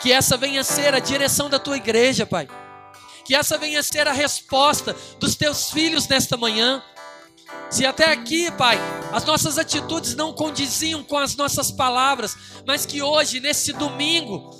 Que 0.01 0.13
essa 0.13 0.37
venha 0.37 0.65
ser 0.65 0.95
a 0.95 0.99
direção 0.99 1.49
da 1.49 1.61
tua 1.61 1.77
igreja, 1.77 2.27
Pai. 2.27 2.49
Que 3.25 3.37
essa 3.37 3.57
venha 3.57 3.83
ser 3.83 4.09
a 4.09 4.13
resposta 4.13 4.97
dos 5.21 5.37
teus 5.37 5.71
filhos 5.71 6.09
nesta 6.09 6.37
manhã. 6.37 6.83
Se 7.71 7.87
até 7.87 8.11
aqui, 8.11 8.51
Pai, 8.51 8.79
as 9.13 9.25
nossas 9.25 9.59
atitudes 9.59 10.17
não 10.17 10.33
condiziam 10.33 11.05
com 11.05 11.17
as 11.17 11.37
nossas 11.37 11.71
palavras, 11.71 12.37
mas 12.67 12.85
que 12.85 13.01
hoje, 13.01 13.39
nesse 13.39 13.73
domingo, 13.73 14.51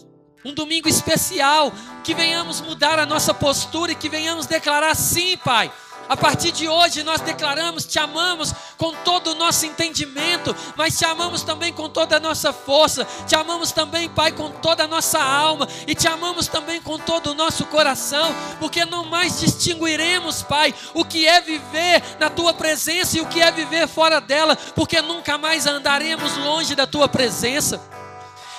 um 0.45 0.53
domingo 0.53 0.89
especial, 0.89 1.73
que 2.03 2.15
venhamos 2.15 2.61
mudar 2.61 2.99
a 2.99 3.07
nossa 3.07 3.33
postura 3.33 3.93
e 3.93 3.97
que 3.97 4.09
venhamos 4.09 4.47
declarar 4.47 4.95
sim, 4.95 5.37
Pai. 5.37 5.71
A 6.09 6.17
partir 6.17 6.53
de 6.53 6.69
hoje 6.69 7.03
nós 7.03 7.21
declaramos: 7.21 7.87
te 7.87 7.99
amamos 7.99 8.53
com 8.77 8.93
todo 8.97 9.29
o 9.29 9.35
nosso 9.35 9.65
entendimento, 9.65 10.55
mas 10.77 10.99
te 10.99 11.05
amamos 11.05 11.43
também 11.43 11.73
com 11.73 11.89
toda 11.89 12.17
a 12.17 12.21
nossa 12.21 12.53
força, 12.53 13.07
te 13.27 13.35
amamos 13.35 13.73
também, 13.73 14.09
Pai, 14.09 14.33
com 14.33 14.51
toda 14.51 14.85
a 14.85 14.89
nossa 14.89 15.23
alma 15.23 15.69
e 15.87 15.95
te 15.95 16.09
amamos 16.09 16.49
também 16.49 16.83
com 16.83 16.99
todo 16.99 17.31
o 17.31 17.35
nosso 17.35 17.65
coração, 17.67 18.35
porque 18.59 18.85
não 18.85 19.05
mais 19.05 19.41
distinguiremos, 19.41 20.43
Pai, 20.43 20.75
o 20.93 21.05
que 21.05 21.27
é 21.27 21.41
viver 21.41 22.03
na 22.19 22.29
tua 22.29 22.53
presença 22.53 23.17
e 23.17 23.21
o 23.21 23.27
que 23.27 23.41
é 23.41 23.51
viver 23.51 23.87
fora 23.87 24.21
dela, 24.21 24.57
porque 24.75 25.01
nunca 25.01 25.39
mais 25.39 25.67
andaremos 25.67 26.37
longe 26.37 26.75
da 26.75 26.87
tua 26.87 27.09
presença. 27.09 27.81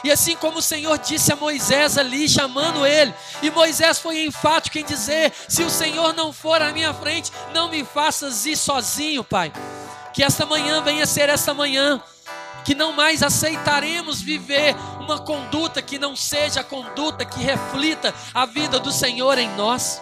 E 0.04 0.12
assim 0.12 0.36
como 0.36 0.60
o 0.60 0.62
Senhor 0.62 0.98
disse 0.98 1.32
a 1.32 1.36
Moisés 1.36 1.98
ali, 1.98 2.28
chamando 2.28 2.86
ele, 2.86 3.14
e 3.42 3.50
Moisés 3.50 4.00
foi 4.00 4.26
enfático 4.26 4.78
em 4.78 4.84
dizer: 4.84 5.32
Se 5.48 5.64
o 5.64 5.70
Senhor 5.70 6.14
não 6.14 6.34
for 6.34 6.62
à 6.62 6.72
minha 6.72 6.94
frente, 6.94 7.32
não 7.54 7.70
me 7.70 7.86
faças 7.86 8.46
ir 8.46 8.58
sozinho, 8.58 9.24
Pai. 9.24 9.52
Que 10.14 10.24
esta 10.24 10.46
manhã 10.46 10.82
venha 10.82 11.06
ser 11.06 11.30
esta 11.30 11.54
manhã 11.54 12.02
que 12.64 12.74
não 12.74 12.94
mais 12.94 13.22
aceitaremos 13.22 14.22
viver 14.22 14.76
uma 15.00 15.20
conduta 15.20 15.82
que 15.82 16.00
não 16.00 16.16
seja 16.16 16.62
a 16.62 16.64
conduta 16.64 17.26
que 17.26 17.40
reflita 17.40 18.14
a 18.34 18.46
vida 18.46 18.80
do 18.80 18.92
Senhor 18.92 19.38
em 19.38 19.50
nós. 19.56 20.02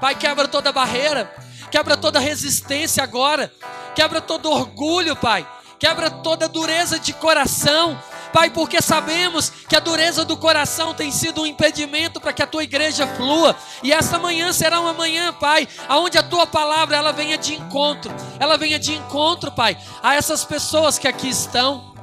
Pai, 0.00 0.14
quebra 0.14 0.48
toda 0.48 0.72
barreira, 0.72 1.32
quebra 1.70 1.96
toda 1.96 2.18
resistência 2.18 3.02
agora, 3.02 3.52
quebra 3.94 4.20
todo 4.20 4.50
orgulho, 4.50 5.16
Pai, 5.16 5.46
quebra 5.78 6.10
toda 6.10 6.48
dureza 6.48 6.98
de 6.98 7.12
coração, 7.12 7.98
Pai, 8.36 8.50
porque 8.50 8.82
sabemos 8.82 9.48
que 9.66 9.74
a 9.74 9.80
dureza 9.80 10.22
do 10.22 10.36
coração 10.36 10.92
tem 10.92 11.10
sido 11.10 11.40
um 11.40 11.46
impedimento 11.46 12.20
para 12.20 12.34
que 12.34 12.42
a 12.42 12.46
tua 12.46 12.64
igreja 12.64 13.06
flua. 13.06 13.56
E 13.82 13.94
essa 13.94 14.18
manhã 14.18 14.52
será 14.52 14.78
uma 14.78 14.92
manhã, 14.92 15.32
Pai, 15.32 15.66
aonde 15.88 16.18
a 16.18 16.22
tua 16.22 16.46
palavra 16.46 16.98
ela 16.98 17.12
venha 17.12 17.38
de 17.38 17.54
encontro. 17.54 18.14
Ela 18.38 18.58
venha 18.58 18.78
de 18.78 18.92
encontro, 18.92 19.50
Pai, 19.50 19.78
a 20.02 20.14
essas 20.14 20.44
pessoas 20.44 20.98
que 20.98 21.08
aqui 21.08 21.30
estão. 21.30 21.94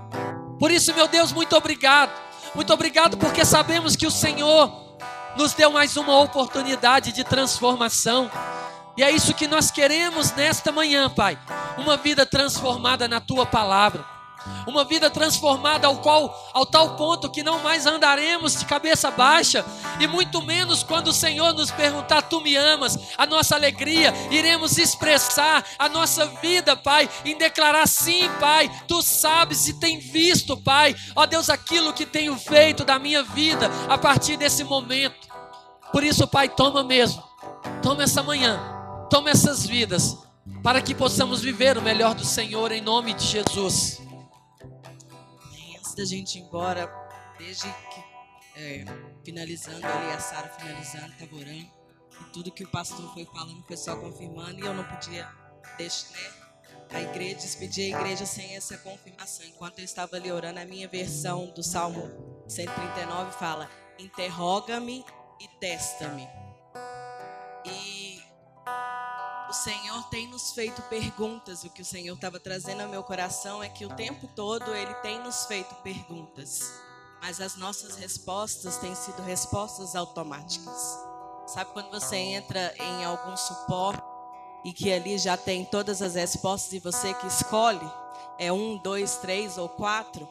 Por 0.58 0.72
isso, 0.72 0.92
meu 0.96 1.08
Deus, 1.08 1.32
muito 1.32 1.56
obrigado. 1.56 2.12
Muito 2.56 2.74
obrigado 2.74 3.16
porque 3.16 3.46
sabemos 3.46 3.96
que 3.96 4.08
o 4.08 4.12
Senhor 4.12 4.74
nos 5.38 5.54
deu 5.54 5.70
mais 5.70 5.98
uma 5.98 6.20
oportunidade 6.20 7.12
de 7.12 7.24
transformação. 7.24 8.32
E 8.98 9.04
é 9.04 9.12
isso 9.12 9.36
que 9.36 9.46
nós 9.46 9.70
queremos 9.70 10.32
nesta 10.32 10.72
manhã, 10.72 11.12
Pai. 11.12 11.38
Uma 11.78 11.96
vida 11.96 12.26
transformada 12.26 13.08
na 13.08 13.22
tua 13.22 13.46
palavra 13.46 14.13
uma 14.68 14.84
vida 14.84 15.10
transformada 15.10 15.88
ao 15.88 15.98
qual 15.98 16.52
ao 16.54 16.66
tal 16.66 16.96
ponto 16.96 17.30
que 17.30 17.44
não 17.44 17.60
mais 17.60 17.86
andaremos 17.86 18.56
de 18.56 18.66
cabeça 18.66 19.12
baixa 19.12 19.66
e 20.00 20.08
muito 20.08 20.42
menos 20.42 20.84
quando 20.84 21.08
o 21.08 21.14
Senhor 21.14 21.54
nos 21.54 21.72
perguntar 21.72 22.24
tu 22.24 22.42
me 22.42 22.56
amas, 22.56 22.98
a 23.18 23.26
nossa 23.26 23.56
alegria, 23.56 24.14
iremos 24.32 24.78
expressar 24.78 25.64
a 25.78 25.90
nossa 25.90 26.26
vida, 26.42 26.76
Pai, 26.76 27.10
em 27.26 27.38
declarar 27.38 27.88
sim, 27.88 28.30
Pai, 28.40 28.70
tu 28.88 29.02
sabes 29.02 29.68
e 29.68 29.74
tem 29.74 30.00
visto, 30.00 30.58
Pai, 30.58 30.96
ó 31.16 31.26
Deus, 31.26 31.50
aquilo 31.50 31.94
que 31.94 32.06
tenho 32.06 32.38
feito 32.38 32.84
da 32.84 33.00
minha 33.00 33.24
vida 33.24 33.70
a 33.90 33.98
partir 33.98 34.38
desse 34.38 34.64
momento. 34.64 35.28
Por 35.92 36.04
isso, 36.04 36.28
Pai, 36.28 36.50
toma 36.50 36.84
mesmo. 36.84 37.24
Toma 37.82 38.04
essa 38.04 38.24
manhã. 38.24 38.60
Toma 39.10 39.30
essas 39.30 39.66
vidas 39.66 40.18
para 40.64 40.82
que 40.82 40.96
possamos 40.96 41.42
viver 41.42 41.78
o 41.78 41.82
melhor 41.82 42.16
do 42.16 42.26
Senhor 42.26 42.72
em 42.72 42.82
nome 42.82 43.14
de 43.14 43.26
Jesus 43.26 44.03
antes 45.94 45.96
da 45.96 46.06
gente 46.06 46.40
ir 46.40 46.42
embora, 46.42 46.92
desde 47.38 47.68
que 47.68 48.60
é, 48.60 48.84
finalizando 49.24 49.86
ali, 49.86 50.12
a 50.12 50.20
Sara 50.20 50.50
finalizando, 50.50 51.14
estava 51.14 51.36
orando, 51.36 51.72
e 52.22 52.24
tudo 52.34 52.52
que 52.52 52.64
o 52.64 52.68
pastor 52.70 53.14
foi 53.14 53.26
falando 53.26 53.64
foi 53.66 53.78
só 53.78 53.96
confirmando, 53.96 54.60
e 54.60 54.62
eu 54.62 54.74
não 54.74 54.84
podia 54.84 55.30
deixar, 55.78 56.12
né, 56.12 56.34
a 56.92 57.02
igreja, 57.02 57.36
despedir 57.36 57.94
a 57.94 58.00
igreja 58.00 58.26
sem 58.26 58.56
essa 58.56 58.78
confirmação. 58.78 59.46
Enquanto 59.46 59.80
eu 59.80 59.86
estava 59.86 60.16
ali 60.16 60.32
orando, 60.32 60.60
a 60.60 60.66
minha 60.66 60.88
versão 60.88 61.52
do 61.54 61.64
Salmo 61.64 62.44
139 62.48 63.32
fala: 63.32 63.70
Interroga-me 63.98 65.04
e 65.40 65.48
testa-me. 65.60 66.28
E 67.66 67.93
o 69.54 69.56
Senhor 69.56 70.02
tem 70.06 70.28
nos 70.28 70.52
feito 70.52 70.82
perguntas. 70.84 71.64
O 71.64 71.70
que 71.70 71.84
o 71.84 71.86
Senhor 71.86 72.16
estava 72.16 72.40
trazendo 72.40 72.82
ao 72.82 72.90
meu 72.90 73.04
coração 73.04 73.62
é 73.62 73.70
que 73.70 73.86
o 73.86 73.96
tempo 73.96 74.28
todo 74.36 74.74
Ele 74.74 74.92
tem 74.96 75.20
nos 75.20 75.46
feito 75.46 75.76
perguntas. 75.76 76.74
Mas 77.22 77.40
as 77.40 77.56
nossas 77.56 77.96
respostas 77.96 78.78
têm 78.78 78.96
sido 78.96 79.22
respostas 79.22 79.96
automáticas. 79.96 80.98
Sabe 81.46 81.70
quando 81.72 81.92
você 81.92 82.16
entra 82.16 82.74
em 82.80 83.06
algum 83.06 83.38
suporte 83.38 84.02
e 84.66 84.74
que 84.74 84.92
ali 84.92 85.20
já 85.20 85.38
tem 85.38 85.64
todas 85.66 86.02
as 86.02 86.16
respostas 86.16 86.74
e 86.74 86.80
você 86.80 87.14
que 87.14 87.28
escolhe? 87.28 87.88
É 88.40 88.52
um, 88.52 88.80
dois, 88.80 89.18
três 89.18 89.60
ou 89.60 89.70
quatro? 89.70 90.28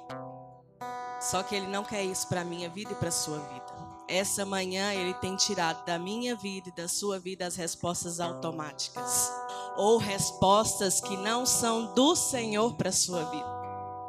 Só 1.20 1.44
que 1.44 1.54
Ele 1.54 1.68
não 1.68 1.84
quer 1.84 2.02
isso 2.02 2.26
para 2.26 2.42
minha 2.42 2.68
vida 2.68 2.90
e 2.90 2.96
para 2.96 3.10
a 3.10 3.12
sua 3.12 3.38
vida 3.38 3.81
essa 4.12 4.44
manhã 4.44 4.92
ele 4.92 5.14
tem 5.14 5.34
tirado 5.36 5.84
da 5.86 5.98
minha 5.98 6.36
vida 6.36 6.68
e 6.68 6.72
da 6.72 6.86
sua 6.86 7.18
vida 7.18 7.46
as 7.46 7.56
respostas 7.56 8.20
automáticas 8.20 9.32
ou 9.74 9.96
respostas 9.96 11.00
que 11.00 11.16
não 11.16 11.46
são 11.46 11.94
do 11.94 12.14
Senhor 12.14 12.74
para 12.74 12.92
sua 12.92 13.24
vida. 13.24 13.62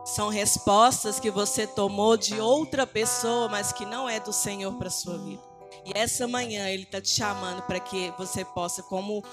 São 0.03 0.27
respostas 0.27 1.21
que 1.21 1.31
você 1.31 1.65
tomou 1.65 2.17
de 2.17 2.37
outra 2.37 2.85
pessoa, 2.85 3.47
mas 3.47 3.71
que 3.71 3.85
não 3.85 4.09
é 4.09 4.19
do 4.19 4.33
Senhor 4.33 4.73
para 4.73 4.89
sua 4.89 5.17
vida. 5.17 5.41
E 5.85 5.97
essa 5.97 6.27
manhã 6.27 6.67
ele 6.67 6.83
está 6.83 6.99
te 6.99 7.09
chamando 7.09 7.61
para 7.61 7.79
que 7.79 8.13
você 8.17 8.43
possa, 8.43 8.83
como 8.83 9.23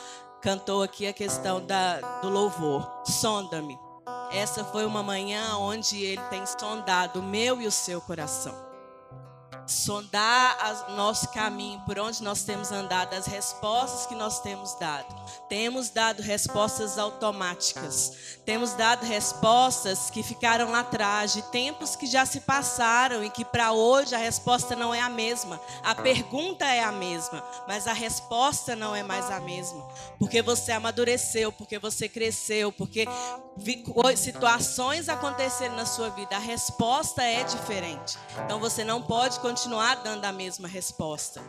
cantou 0.40 0.84
aqui 0.84 1.08
a 1.08 1.12
questão 1.12 1.60
da, 1.66 2.20
do 2.20 2.28
louvor, 2.28 2.88
sonda-me. 3.04 3.76
Essa 4.30 4.64
foi 4.64 4.86
uma 4.86 5.02
manhã 5.02 5.56
onde 5.56 6.00
ele 6.00 6.22
tem 6.30 6.44
sondado 6.46 7.18
o 7.18 7.22
meu 7.22 7.60
e 7.60 7.66
o 7.66 7.72
seu 7.72 8.00
coração 8.00 8.69
sondar 9.70 10.86
o 10.88 10.92
nosso 10.92 11.28
caminho, 11.28 11.80
por 11.82 11.98
onde 11.98 12.22
nós 12.22 12.42
temos 12.42 12.72
andado, 12.72 13.14
as 13.14 13.26
respostas 13.26 14.06
que 14.06 14.14
nós 14.14 14.40
temos 14.40 14.74
dado. 14.74 15.14
Temos 15.48 15.90
dado 15.90 16.22
respostas 16.22 16.98
automáticas, 16.98 18.12
temos 18.44 18.72
dado 18.74 19.06
respostas 19.06 20.10
que 20.10 20.22
ficaram 20.22 20.70
lá 20.70 20.80
atrás, 20.80 21.32
de 21.32 21.42
tempos 21.42 21.94
que 21.94 22.06
já 22.06 22.26
se 22.26 22.40
passaram 22.40 23.24
e 23.24 23.30
que 23.30 23.44
para 23.44 23.72
hoje 23.72 24.14
a 24.14 24.18
resposta 24.18 24.74
não 24.74 24.92
é 24.92 25.00
a 25.00 25.08
mesma. 25.08 25.60
A 25.84 25.94
pergunta 25.94 26.64
é 26.64 26.82
a 26.82 26.90
mesma, 26.90 27.42
mas 27.68 27.86
a 27.86 27.92
resposta 27.92 28.74
não 28.74 28.94
é 28.94 29.02
mais 29.02 29.30
a 29.30 29.38
mesma. 29.40 29.86
Porque 30.18 30.42
você 30.42 30.72
amadureceu, 30.72 31.52
porque 31.52 31.78
você 31.78 32.08
cresceu, 32.08 32.72
porque 32.72 33.06
situações 34.16 35.08
aconteceram 35.08 35.76
na 35.76 35.86
sua 35.86 36.10
vida, 36.10 36.36
a 36.36 36.40
resposta 36.40 37.22
é 37.22 37.44
diferente. 37.44 38.18
Então 38.44 38.58
você 38.58 38.82
não 38.82 39.02
pode 39.02 39.38
continuar 39.38 39.59
dando 40.04 40.24
a 40.24 40.32
mesma 40.32 40.66
resposta. 40.66 41.42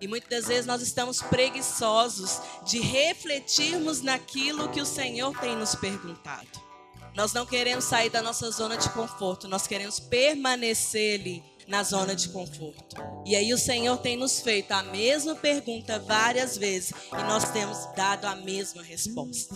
E 0.00 0.06
muitas 0.06 0.46
vezes 0.46 0.66
nós 0.66 0.82
estamos 0.82 1.22
preguiçosos 1.22 2.40
de 2.64 2.80
refletirmos 2.80 4.02
naquilo 4.02 4.68
que 4.68 4.80
o 4.80 4.86
Senhor 4.86 5.38
tem 5.40 5.56
nos 5.56 5.74
perguntado. 5.74 6.66
Nós 7.14 7.32
não 7.32 7.46
queremos 7.46 7.84
sair 7.84 8.10
da 8.10 8.20
nossa 8.20 8.50
zona 8.50 8.76
de 8.76 8.90
conforto, 8.90 9.48
nós 9.48 9.66
queremos 9.66 9.98
permanecer 9.98 11.18
ali 11.18 11.42
na 11.66 11.82
zona 11.82 12.14
de 12.14 12.28
conforto. 12.28 12.96
E 13.24 13.34
aí 13.34 13.52
o 13.54 13.58
Senhor 13.58 13.96
tem 13.98 14.16
nos 14.16 14.40
feito 14.40 14.72
a 14.72 14.82
mesma 14.82 15.34
pergunta 15.34 15.98
várias 15.98 16.58
vezes 16.58 16.92
e 17.12 17.22
nós 17.24 17.50
temos 17.50 17.78
dado 17.96 18.26
a 18.26 18.36
mesma 18.36 18.82
resposta. 18.82 19.54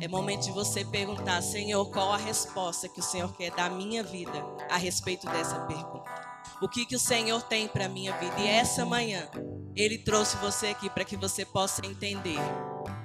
É 0.00 0.08
momento 0.08 0.46
de 0.46 0.52
você 0.52 0.84
perguntar, 0.84 1.40
Senhor, 1.42 1.88
qual 1.90 2.12
a 2.12 2.18
resposta 2.18 2.88
que 2.88 3.00
o 3.00 3.04
Senhor 3.04 3.34
quer 3.36 3.50
da 3.52 3.70
minha 3.70 4.02
vida 4.02 4.44
a 4.68 4.76
respeito 4.76 5.26
dessa 5.26 5.60
pergunta. 5.60 6.25
O 6.60 6.68
que, 6.68 6.86
que 6.86 6.96
o 6.96 7.00
Senhor 7.00 7.42
tem 7.42 7.68
para 7.68 7.84
a 7.84 7.88
minha 7.88 8.16
vida? 8.16 8.40
E 8.40 8.46
essa 8.46 8.84
manhã, 8.86 9.28
Ele 9.74 9.98
trouxe 9.98 10.36
você 10.38 10.68
aqui 10.68 10.88
para 10.88 11.04
que 11.04 11.16
você 11.16 11.44
possa 11.44 11.84
entender. 11.84 12.38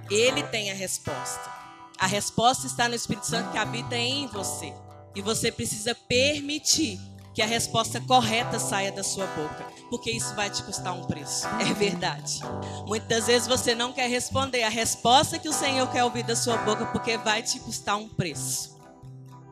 Ele 0.09 0.41
tem 0.43 0.71
a 0.71 0.73
resposta. 0.73 1.51
A 1.99 2.07
resposta 2.07 2.65
está 2.65 2.87
no 2.87 2.95
Espírito 2.95 3.27
Santo 3.27 3.51
que 3.51 3.57
habita 3.57 3.95
em 3.95 4.25
você. 4.27 4.73
E 5.13 5.21
você 5.21 5.51
precisa 5.51 5.93
permitir 5.93 6.97
que 7.33 7.41
a 7.41 7.45
resposta 7.45 7.99
correta 8.01 8.57
saia 8.57 8.91
da 8.91 9.03
sua 9.03 9.25
boca, 9.27 9.65
porque 9.89 10.11
isso 10.11 10.33
vai 10.35 10.49
te 10.49 10.63
custar 10.63 10.93
um 10.93 11.03
preço. 11.03 11.47
É 11.59 11.73
verdade. 11.73 12.39
Muitas 12.87 13.27
vezes 13.27 13.47
você 13.47 13.75
não 13.75 13.93
quer 13.93 14.09
responder 14.09 14.63
a 14.63 14.69
resposta 14.69 15.37
que 15.37 15.49
o 15.49 15.53
Senhor 15.53 15.89
quer 15.91 16.03
ouvir 16.03 16.23
da 16.23 16.35
sua 16.35 16.57
boca, 16.57 16.85
porque 16.87 17.17
vai 17.17 17.41
te 17.41 17.59
custar 17.59 17.97
um 17.97 18.09
preço. 18.09 18.79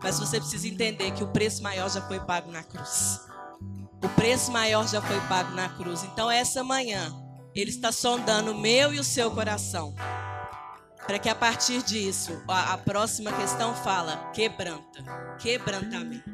Mas 0.01 0.19
você 0.19 0.39
precisa 0.39 0.67
entender 0.67 1.11
que 1.11 1.23
o 1.23 1.27
preço 1.27 1.61
maior 1.61 1.89
já 1.89 2.01
foi 2.01 2.19
pago 2.21 2.51
na 2.51 2.63
cruz. 2.63 3.28
O 4.01 4.09
preço 4.09 4.51
maior 4.51 4.87
já 4.87 5.01
foi 5.01 5.19
pago 5.21 5.53
na 5.55 5.69
cruz. 5.69 6.03
Então, 6.03 6.31
essa 6.31 6.63
manhã, 6.63 7.13
Ele 7.53 7.69
está 7.69 7.91
sondando 7.91 8.51
o 8.51 8.57
meu 8.57 8.93
e 8.93 8.99
o 8.99 9.03
seu 9.03 9.29
coração. 9.31 9.93
Para 11.05 11.19
que 11.19 11.27
a 11.27 11.35
partir 11.35 11.81
disso, 11.83 12.41
a, 12.47 12.73
a 12.73 12.77
próxima 12.77 13.31
questão 13.33 13.73
fala: 13.75 14.31
quebranta, 14.31 15.03
quebrantamento. 15.39 16.29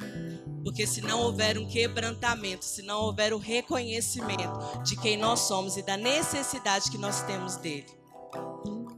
Porque 0.63 0.86
se 0.86 0.99
não 1.01 1.22
houver 1.22 1.57
um 1.57 1.68
quebrantamento, 1.68 2.66
se 2.66 2.82
não 2.82 3.01
houver 3.01 3.34
o 3.34 3.38
reconhecimento 3.38 4.82
de 4.84 4.95
quem 4.97 5.16
nós 5.16 5.41
somos 5.41 5.78
e 5.78 5.84
da 5.84 5.95
necessidade 5.95 6.89
que 6.89 6.97
nós 6.97 7.22
temos 7.22 7.55
dele, 7.57 7.86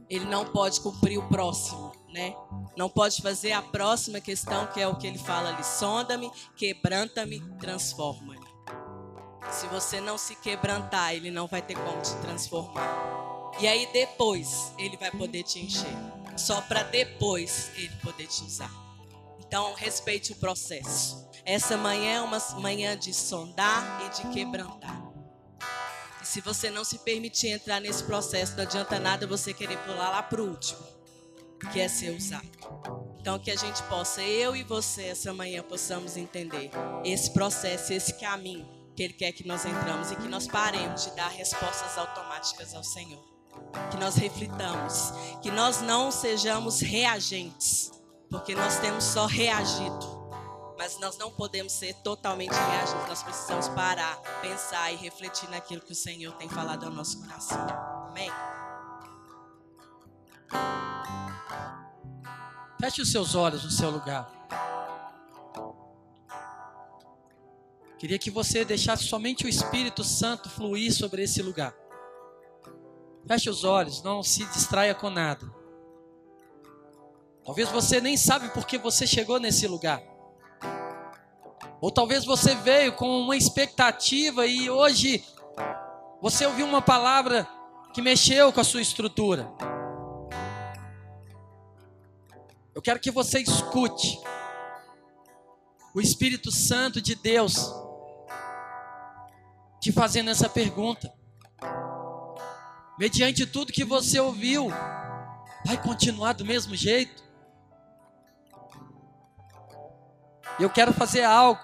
ele 0.08 0.24
não 0.24 0.46
pode 0.46 0.80
cumprir 0.80 1.18
o 1.18 1.28
próximo, 1.28 1.92
né? 2.12 2.34
Não 2.76 2.88
pode 2.88 3.20
fazer 3.20 3.52
a 3.52 3.60
próxima 3.60 4.20
questão, 4.20 4.66
que 4.68 4.80
é 4.80 4.88
o 4.88 4.96
que 4.96 5.06
ele 5.06 5.18
fala 5.18 5.50
ali: 5.50 5.64
sonda-me, 5.64 6.30
quebranta-me, 6.56 7.40
transforma-me. 7.58 8.37
Se 9.50 9.66
você 9.68 10.00
não 10.00 10.18
se 10.18 10.36
quebrantar, 10.36 11.14
ele 11.14 11.30
não 11.30 11.46
vai 11.46 11.62
ter 11.62 11.74
como 11.74 12.00
te 12.02 12.14
transformar. 12.16 13.52
E 13.58 13.66
aí 13.66 13.88
depois 13.92 14.72
ele 14.78 14.96
vai 14.96 15.10
poder 15.10 15.42
te 15.42 15.58
encher. 15.58 15.96
Só 16.36 16.60
para 16.60 16.82
depois 16.82 17.70
ele 17.76 17.94
poder 18.02 18.26
te 18.26 18.44
usar. 18.44 18.70
Então 19.40 19.72
respeite 19.74 20.32
o 20.32 20.36
processo. 20.36 21.26
Essa 21.44 21.76
manhã 21.76 22.16
é 22.16 22.20
uma 22.20 22.38
manhã 22.60 22.96
de 22.96 23.14
sondar 23.14 24.02
e 24.04 24.22
de 24.22 24.34
quebrantar. 24.34 25.02
E 26.22 26.26
se 26.26 26.42
você 26.42 26.68
não 26.68 26.84
se 26.84 26.98
permitir 26.98 27.48
entrar 27.48 27.80
nesse 27.80 28.04
processo, 28.04 28.54
não 28.54 28.64
adianta 28.64 29.00
nada 29.00 29.26
você 29.26 29.54
querer 29.54 29.78
pular 29.78 30.10
lá 30.10 30.22
para 30.22 30.42
o 30.42 30.48
último, 30.48 30.86
que 31.72 31.80
é 31.80 31.88
ser 31.88 32.14
usado. 32.14 32.46
Então, 33.18 33.38
que 33.38 33.50
a 33.50 33.56
gente 33.56 33.82
possa, 33.84 34.22
eu 34.22 34.54
e 34.54 34.62
você, 34.62 35.04
essa 35.04 35.32
manhã, 35.32 35.62
possamos 35.62 36.16
entender 36.16 36.70
esse 37.02 37.30
processo, 37.30 37.92
esse 37.92 38.12
caminho 38.14 38.77
que 38.98 39.04
Ele 39.04 39.12
quer 39.12 39.30
que 39.30 39.46
nós 39.46 39.64
entramos 39.64 40.10
e 40.10 40.16
que 40.16 40.26
nós 40.26 40.48
paremos 40.48 41.04
de 41.04 41.14
dar 41.14 41.28
respostas 41.28 41.96
automáticas 41.96 42.74
ao 42.74 42.82
Senhor. 42.82 43.22
Que 43.92 43.96
nós 43.96 44.16
reflitamos, 44.16 45.12
que 45.40 45.52
nós 45.52 45.80
não 45.80 46.10
sejamos 46.10 46.80
reagentes, 46.80 47.92
porque 48.28 48.56
nós 48.56 48.80
temos 48.80 49.04
só 49.04 49.26
reagido 49.26 50.18
mas 50.76 50.96
nós 51.00 51.18
não 51.18 51.28
podemos 51.28 51.72
ser 51.72 51.92
totalmente 52.04 52.52
reagentes. 52.52 53.08
Nós 53.08 53.20
precisamos 53.20 53.68
parar, 53.70 54.16
pensar 54.40 54.92
e 54.92 54.96
refletir 54.96 55.50
naquilo 55.50 55.82
que 55.82 55.90
o 55.90 55.94
Senhor 55.94 56.32
tem 56.34 56.48
falado 56.48 56.84
ao 56.84 56.92
nosso 56.92 57.20
coração. 57.20 57.66
Amém? 58.08 58.30
Feche 62.80 63.02
os 63.02 63.10
seus 63.10 63.34
olhos 63.34 63.64
no 63.64 63.72
seu 63.72 63.90
lugar. 63.90 64.37
Queria 67.98 68.18
que 68.18 68.30
você 68.30 68.64
deixasse 68.64 69.04
somente 69.04 69.44
o 69.44 69.48
Espírito 69.48 70.04
Santo 70.04 70.48
fluir 70.48 70.92
sobre 70.92 71.24
esse 71.24 71.42
lugar. 71.42 71.74
Feche 73.26 73.50
os 73.50 73.64
olhos, 73.64 74.02
não 74.04 74.22
se 74.22 74.44
distraia 74.46 74.94
com 74.94 75.10
nada. 75.10 75.52
Talvez 77.44 77.68
você 77.70 78.00
nem 78.00 78.16
sabe 78.16 78.50
por 78.50 78.64
que 78.64 78.78
você 78.78 79.04
chegou 79.04 79.40
nesse 79.40 79.66
lugar. 79.66 80.00
Ou 81.80 81.90
talvez 81.90 82.24
você 82.24 82.54
veio 82.54 82.92
com 82.92 83.20
uma 83.20 83.36
expectativa 83.36 84.46
e 84.46 84.70
hoje 84.70 85.24
você 86.22 86.46
ouviu 86.46 86.66
uma 86.66 86.80
palavra 86.80 87.48
que 87.92 88.00
mexeu 88.00 88.52
com 88.52 88.60
a 88.60 88.64
sua 88.64 88.80
estrutura. 88.80 89.50
Eu 92.74 92.80
quero 92.80 93.00
que 93.00 93.10
você 93.10 93.40
escute 93.40 94.20
o 95.92 96.00
Espírito 96.00 96.52
Santo 96.52 97.00
de 97.00 97.16
Deus 97.16 97.87
te 99.88 99.92
fazendo 99.92 100.28
essa 100.28 100.50
pergunta. 100.50 101.10
Mediante 102.98 103.46
tudo 103.46 103.72
que 103.72 103.84
você 103.84 104.20
ouviu, 104.20 104.68
vai 105.64 105.80
continuar 105.82 106.34
do 106.34 106.44
mesmo 106.44 106.76
jeito? 106.76 107.22
Eu 110.60 110.68
quero 110.68 110.92
fazer 110.92 111.22
algo 111.22 111.58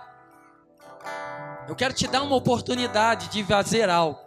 eu 1.67 1.75
quero 1.75 1.95
te 1.95 2.07
dar 2.07 2.23
uma 2.23 2.37
oportunidade 2.37 3.29
de 3.29 3.43
fazer 3.43 3.89
algo. 3.89 4.21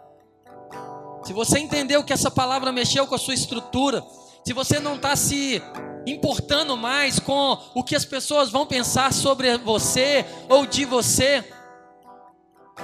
Se 1.22 1.32
você 1.32 1.60
entendeu 1.60 2.02
que 2.02 2.12
essa 2.12 2.30
palavra 2.30 2.72
mexeu 2.72 3.06
com 3.06 3.14
a 3.14 3.18
sua 3.18 3.34
estrutura, 3.34 4.04
se 4.44 4.52
você 4.52 4.80
não 4.80 4.96
está 4.96 5.14
se 5.14 5.62
importando 6.04 6.76
mais 6.76 7.20
com 7.20 7.56
o 7.76 7.84
que 7.84 7.94
as 7.94 8.04
pessoas 8.04 8.50
vão 8.50 8.66
pensar 8.66 9.12
sobre 9.12 9.56
você 9.58 10.26
ou 10.48 10.66
de 10.66 10.84
você, 10.84 11.44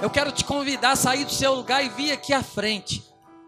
eu 0.01 0.09
quero 0.09 0.31
te 0.31 0.43
convidar 0.43 0.91
a 0.91 0.95
sair 0.95 1.25
do 1.25 1.31
seu 1.31 1.53
lugar 1.53 1.83
e 1.83 1.89
vir 1.89 2.11
aqui 2.11 2.33
à 2.33 2.43
frente. 2.43 3.03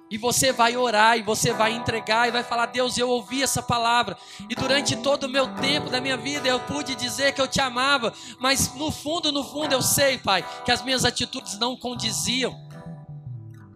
E 0.10 0.18
você 0.18 0.54
vai 0.54 0.78
orar, 0.78 1.18
e 1.18 1.22
você 1.22 1.52
vai 1.54 1.74
entregar, 1.74 2.28
e 2.28 2.32
vai 2.32 2.44
falar: 2.44 2.68
Deus, 2.68 2.98
eu 2.98 3.10
ouvi 3.10 3.44
essa 3.44 3.62
palavra, 3.62 4.18
e 4.50 4.56
durante 4.56 4.96
todo 4.96 5.26
o 5.26 5.30
meu 5.30 5.54
tempo 5.56 5.90
da 5.90 6.00
minha 6.00 6.16
vida 6.16 6.48
eu 6.48 6.62
pude 6.62 6.96
dizer 6.96 7.34
que 7.34 7.42
eu 7.42 7.48
te 7.48 7.60
amava, 7.60 8.14
mas 8.40 8.74
no 8.76 8.90
fundo, 8.90 9.34
no 9.34 9.44
fundo 9.44 9.74
eu 9.74 9.82
sei, 9.82 10.18
Pai, 10.18 10.46
que 10.64 10.72
as 10.72 10.82
minhas 10.82 11.04
atitudes 11.04 11.60
não 11.60 11.76
condiziam. 11.76 12.58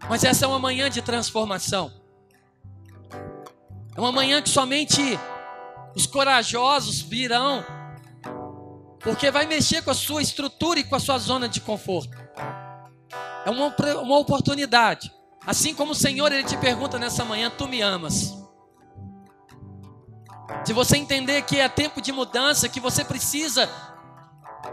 Mas 0.08 0.24
essa 0.24 0.46
é 0.46 0.48
uma 0.48 0.58
manhã 0.58 0.88
de 0.88 1.02
transformação, 1.02 1.92
é 3.94 4.00
uma 4.00 4.10
manhã 4.10 4.40
que 4.40 4.48
somente 4.48 5.18
os 5.94 6.06
corajosos 6.06 7.02
virão, 7.02 7.62
porque 9.00 9.30
vai 9.30 9.44
mexer 9.44 9.82
com 9.82 9.90
a 9.90 9.94
sua 9.94 10.22
estrutura 10.22 10.80
e 10.80 10.84
com 10.84 10.96
a 10.96 11.00
sua 11.00 11.18
zona 11.18 11.46
de 11.46 11.60
conforto. 11.60 12.21
É 13.44 13.50
uma, 13.50 13.74
uma 14.02 14.18
oportunidade 14.18 15.12
Assim 15.44 15.74
como 15.74 15.92
o 15.92 15.94
Senhor 15.94 16.30
ele 16.30 16.44
te 16.44 16.56
pergunta 16.56 16.98
nessa 16.98 17.24
manhã, 17.24 17.50
tu 17.50 17.66
me 17.66 17.80
amas? 17.80 18.38
Se 20.64 20.72
você 20.72 20.96
entender 20.96 21.42
que 21.42 21.58
é 21.58 21.68
tempo 21.68 22.00
de 22.00 22.12
mudança, 22.12 22.68
que 22.68 22.78
você 22.78 23.04
precisa 23.04 23.68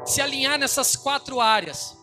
se 0.05 0.21
alinhar 0.21 0.59
nessas 0.59 0.95
quatro 0.95 1.41
áreas. 1.41 1.97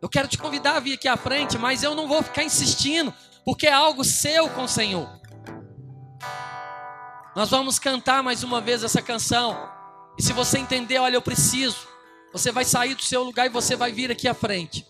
Eu 0.00 0.08
quero 0.08 0.28
te 0.28 0.38
convidar 0.38 0.76
a 0.76 0.80
vir 0.80 0.94
aqui 0.94 1.06
à 1.06 1.16
frente, 1.16 1.58
mas 1.58 1.82
eu 1.82 1.94
não 1.94 2.08
vou 2.08 2.22
ficar 2.22 2.42
insistindo, 2.42 3.12
porque 3.44 3.66
é 3.66 3.72
algo 3.72 4.04
seu 4.04 4.48
com 4.50 4.62
o 4.62 4.68
Senhor. 4.68 5.08
Nós 7.36 7.50
vamos 7.50 7.78
cantar 7.78 8.22
mais 8.22 8.42
uma 8.42 8.60
vez 8.60 8.82
essa 8.82 9.02
canção. 9.02 9.54
E 10.18 10.22
se 10.22 10.32
você 10.32 10.58
entender, 10.58 10.98
olha, 10.98 11.16
eu 11.16 11.22
preciso, 11.22 11.86
você 12.32 12.50
vai 12.50 12.64
sair 12.64 12.94
do 12.94 13.02
seu 13.02 13.22
lugar 13.22 13.46
e 13.46 13.50
você 13.50 13.76
vai 13.76 13.92
vir 13.92 14.10
aqui 14.10 14.26
à 14.26 14.34
frente. 14.34 14.86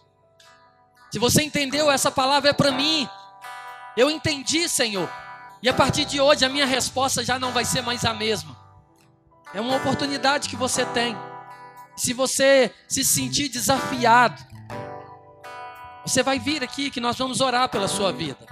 Se 1.11 1.19
você 1.19 1.43
entendeu, 1.43 1.91
essa 1.91 2.11
palavra 2.11 2.51
é 2.51 2.53
para 2.53 2.71
mim. 2.71 3.09
Eu 3.97 4.11
entendi, 4.11 4.69
Senhor. 4.69 5.09
E 5.63 5.69
a 5.69 5.75
partir 5.75 6.05
de 6.05 6.21
hoje 6.21 6.45
a 6.45 6.49
minha 6.49 6.67
resposta 6.67 7.25
já 7.25 7.39
não 7.39 7.51
vai 7.51 7.65
ser 7.65 7.83
mais 7.83 8.05
a 8.05 8.15
mesma. 8.15 8.57
É 9.53 9.61
uma 9.61 9.77
oportunidade 9.77 10.49
que 10.49 10.57
você 10.57 10.85
tem. 10.87 11.17
Se 11.97 12.13
você 12.13 12.73
se 12.87 13.05
sentir 13.05 13.49
desafiado, 13.49 14.41
você 16.05 16.23
vai 16.23 16.39
vir 16.39 16.63
aqui 16.63 16.91
que 16.91 17.01
nós 17.01 17.17
vamos 17.19 17.41
orar 17.41 17.69
pela 17.69 17.89
sua 17.89 18.13
vida. 18.13 18.47